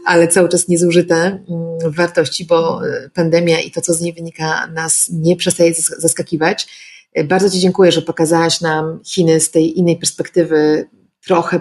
ale 0.06 0.28
cały 0.28 0.50
czas 0.50 0.68
niezużyte 0.68 1.16
mm, 1.16 1.44
wartości, 1.92 2.46
bo 2.46 2.88
e, 2.88 3.10
pandemia 3.10 3.60
i 3.60 3.72
to, 3.72 3.82
co 3.82 3.94
z 3.94 4.02
niej 4.02 4.14
wynika, 4.14 4.68
nas 4.68 5.10
nie 5.14 5.36
przestaje 5.36 5.74
zaskakiwać. 5.98 6.68
E, 7.14 7.24
bardzo 7.24 7.50
Ci 7.50 7.60
dziękuję, 7.60 7.92
że 7.92 8.02
pokazałaś 8.02 8.62
nam 8.62 9.00
Chiny 9.06 9.40
z 9.40 9.52
tej 9.52 9.80
innej 9.80 9.98
perspektywy, 9.98 10.90
trochę 11.26 11.60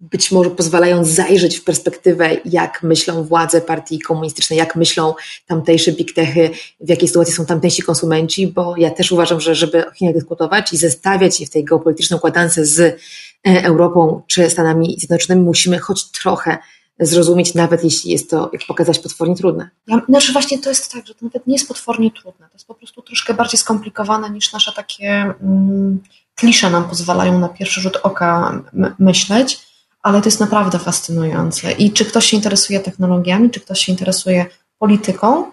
być 0.00 0.32
może 0.32 0.50
pozwalając 0.50 1.08
zajrzeć 1.08 1.56
w 1.56 1.64
perspektywę, 1.64 2.30
jak 2.44 2.82
myślą 2.82 3.24
władze 3.24 3.60
partii 3.60 4.00
komunistycznej, 4.00 4.58
jak 4.58 4.76
myślą 4.76 5.14
tamtejsze 5.46 5.92
big 5.92 6.14
techy, 6.14 6.50
w 6.80 6.88
jakiej 6.88 7.08
sytuacji 7.08 7.34
są 7.34 7.46
tamtejsi 7.46 7.82
konsumenci, 7.82 8.46
bo 8.46 8.76
ja 8.76 8.90
też 8.90 9.12
uważam, 9.12 9.40
że 9.40 9.54
żeby 9.54 9.86
o 9.86 9.90
Chinach 9.90 10.14
dyskutować 10.14 10.72
i 10.72 10.76
zestawiać 10.76 11.40
je 11.40 11.46
w 11.46 11.50
tej 11.50 11.64
geopolitycznej 11.64 12.18
układance 12.18 12.54
z 12.54 12.80
E, 12.80 12.96
Europą 13.44 14.22
czy 14.26 14.50
Stanami 14.50 14.96
Zjednoczonymi 14.98 15.46
musimy 15.46 15.78
choć 15.78 16.10
trochę 16.10 16.58
zrozumieć, 17.00 17.54
nawet 17.54 17.84
jeśli 17.84 18.10
jest 18.10 18.30
to, 18.30 18.50
jak 18.52 18.62
pokazać, 18.66 18.98
potwornie 18.98 19.36
trudne. 19.36 19.70
Ja, 19.86 20.00
znaczy 20.08 20.32
właśnie 20.32 20.58
to 20.58 20.68
jest 20.68 20.92
tak, 20.92 21.06
że 21.06 21.14
to 21.14 21.24
nawet 21.24 21.46
nie 21.46 21.54
jest 21.54 21.68
potwornie 21.68 22.10
trudne, 22.10 22.46
to 22.48 22.54
jest 22.54 22.66
po 22.66 22.74
prostu 22.74 23.02
troszkę 23.02 23.34
bardziej 23.34 23.58
skomplikowane 23.58 24.30
niż 24.30 24.52
nasze 24.52 24.72
takie 24.72 25.34
mm, 25.42 26.02
klisze 26.34 26.70
nam 26.70 26.84
pozwalają 26.84 27.38
na 27.38 27.48
pierwszy 27.48 27.80
rzut 27.80 27.96
oka 28.02 28.62
myśleć, 28.98 29.60
ale 30.02 30.20
to 30.20 30.26
jest 30.26 30.40
naprawdę 30.40 30.78
fascynujące. 30.78 31.72
I 31.72 31.92
czy 31.92 32.04
ktoś 32.04 32.26
się 32.26 32.36
interesuje 32.36 32.80
technologiami, 32.80 33.50
czy 33.50 33.60
ktoś 33.60 33.80
się 33.80 33.92
interesuje 33.92 34.46
polityką, 34.78 35.50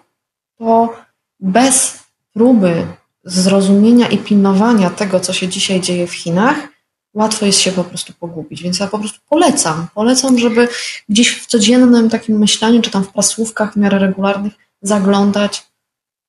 to 0.58 0.96
bez 1.40 1.98
próby 2.32 2.86
zrozumienia 3.24 4.08
i 4.08 4.18
pilnowania 4.18 4.90
tego, 4.90 5.20
co 5.20 5.32
się 5.32 5.48
dzisiaj 5.48 5.80
dzieje 5.80 6.06
w 6.06 6.14
Chinach, 6.14 6.69
łatwo 7.14 7.46
jest 7.46 7.58
się 7.58 7.72
po 7.72 7.84
prostu 7.84 8.12
pogubić. 8.12 8.62
Więc 8.62 8.78
ja 8.78 8.86
po 8.86 8.98
prostu 8.98 9.18
polecam. 9.28 9.86
Polecam, 9.94 10.38
żeby 10.38 10.68
gdzieś 11.08 11.30
w 11.36 11.46
codziennym 11.46 12.10
takim 12.10 12.38
myśleniu, 12.38 12.82
czy 12.82 12.90
tam 12.90 13.04
w 13.04 13.12
prasłówkach 13.12 13.72
w 13.72 13.76
miarę 13.76 13.98
regularnych 13.98 14.52
zaglądać 14.82 15.70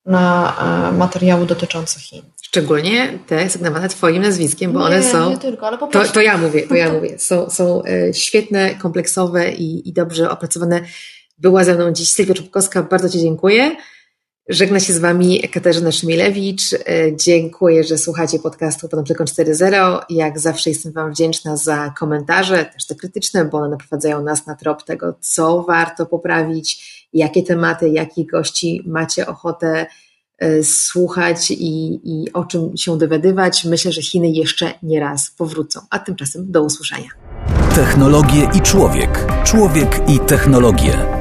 na 0.06 0.56
e, 0.90 0.98
materiały 0.98 1.46
dotyczące 1.46 2.00
Chin. 2.00 2.22
Szczególnie 2.42 3.20
te 3.28 3.50
sygnowane 3.50 3.90
Twoim 3.90 4.22
nazwiskiem, 4.22 4.72
bo 4.72 4.80
nie, 4.80 4.86
one 4.86 5.04
są. 5.04 5.30
Nie 5.30 5.38
tylko, 5.38 5.68
ale 5.68 5.78
po 5.78 5.86
to, 5.86 5.92
prostu. 5.92 6.14
to 6.14 6.22
ja 6.22 6.38
mówię, 6.38 6.68
to 6.68 6.76
ja 6.76 6.92
mówię. 6.94 7.20
Są, 7.20 7.50
są 7.50 7.84
e, 7.84 8.14
świetne, 8.14 8.76
kompleksowe 8.76 9.52
i, 9.52 9.90
i 9.90 9.94
dobrze 9.94 10.30
opracowane. 10.30 10.82
Była 11.38 11.64
ze 11.64 11.76
mną 11.76 11.92
dziś 11.92 12.10
Sylwia 12.10 12.34
Czubkowska, 12.34 12.84
bardzo 12.84 13.10
Ci 13.10 13.20
dziękuję. 13.20 13.76
Żegna 14.50 14.80
się 14.80 14.94
z 14.94 15.00
Wami 15.00 15.40
Katarzyna 15.40 15.92
Szymilewicz. 15.92 16.74
E, 16.74 16.78
dziękuję, 17.16 17.84
że 17.84 17.98
słuchacie 17.98 18.40
podcastu 18.40 18.90
Panoptykon 18.90 19.28
4.0. 19.28 20.00
Jak 20.10 20.40
zawsze 20.40 20.70
jestem 20.70 20.92
Wam 20.92 21.12
wdzięczna 21.12 21.58
za 21.58 21.94
komentarze, 22.00 22.66
też 22.66 22.88
te 22.88 22.96
krytyczne, 22.96 23.46
bo 23.46 23.58
one 23.58 23.70
naprowadzają 23.70 24.24
nas 24.24 24.46
na 24.46 24.56
trop 24.56 24.84
tego, 24.84 25.14
co 25.20 25.64
warto 25.64 26.06
poprawić, 26.06 27.08
jakie 27.14 27.44
tematy, 27.44 27.90
jakich 27.90 28.28
gości 28.28 28.84
macie 28.86 29.28
ochotę 29.28 29.86
e, 30.38 30.64
słuchać 30.64 31.52
i, 31.52 32.00
i 32.04 32.34
o 32.34 32.46
czym 32.46 32.78
się 32.78 32.98
dowiadywać. 32.98 33.66
Myślę, 33.66 33.92
że 33.92 34.02
Chiny 34.02 34.30
jeszcze 34.30 34.74
nie 34.84 35.00
raz 35.00 35.32
powrócą. 35.32 35.80
A 35.90 36.00
tymczasem 36.00 36.52
do 36.52 36.64
usłyszenia. 36.64 37.10
Technologie 37.76 38.50
i 38.54 38.62
człowiek. 38.62 39.28
Człowiek 39.44 40.10
i 40.10 40.20
technologie. 40.20 41.21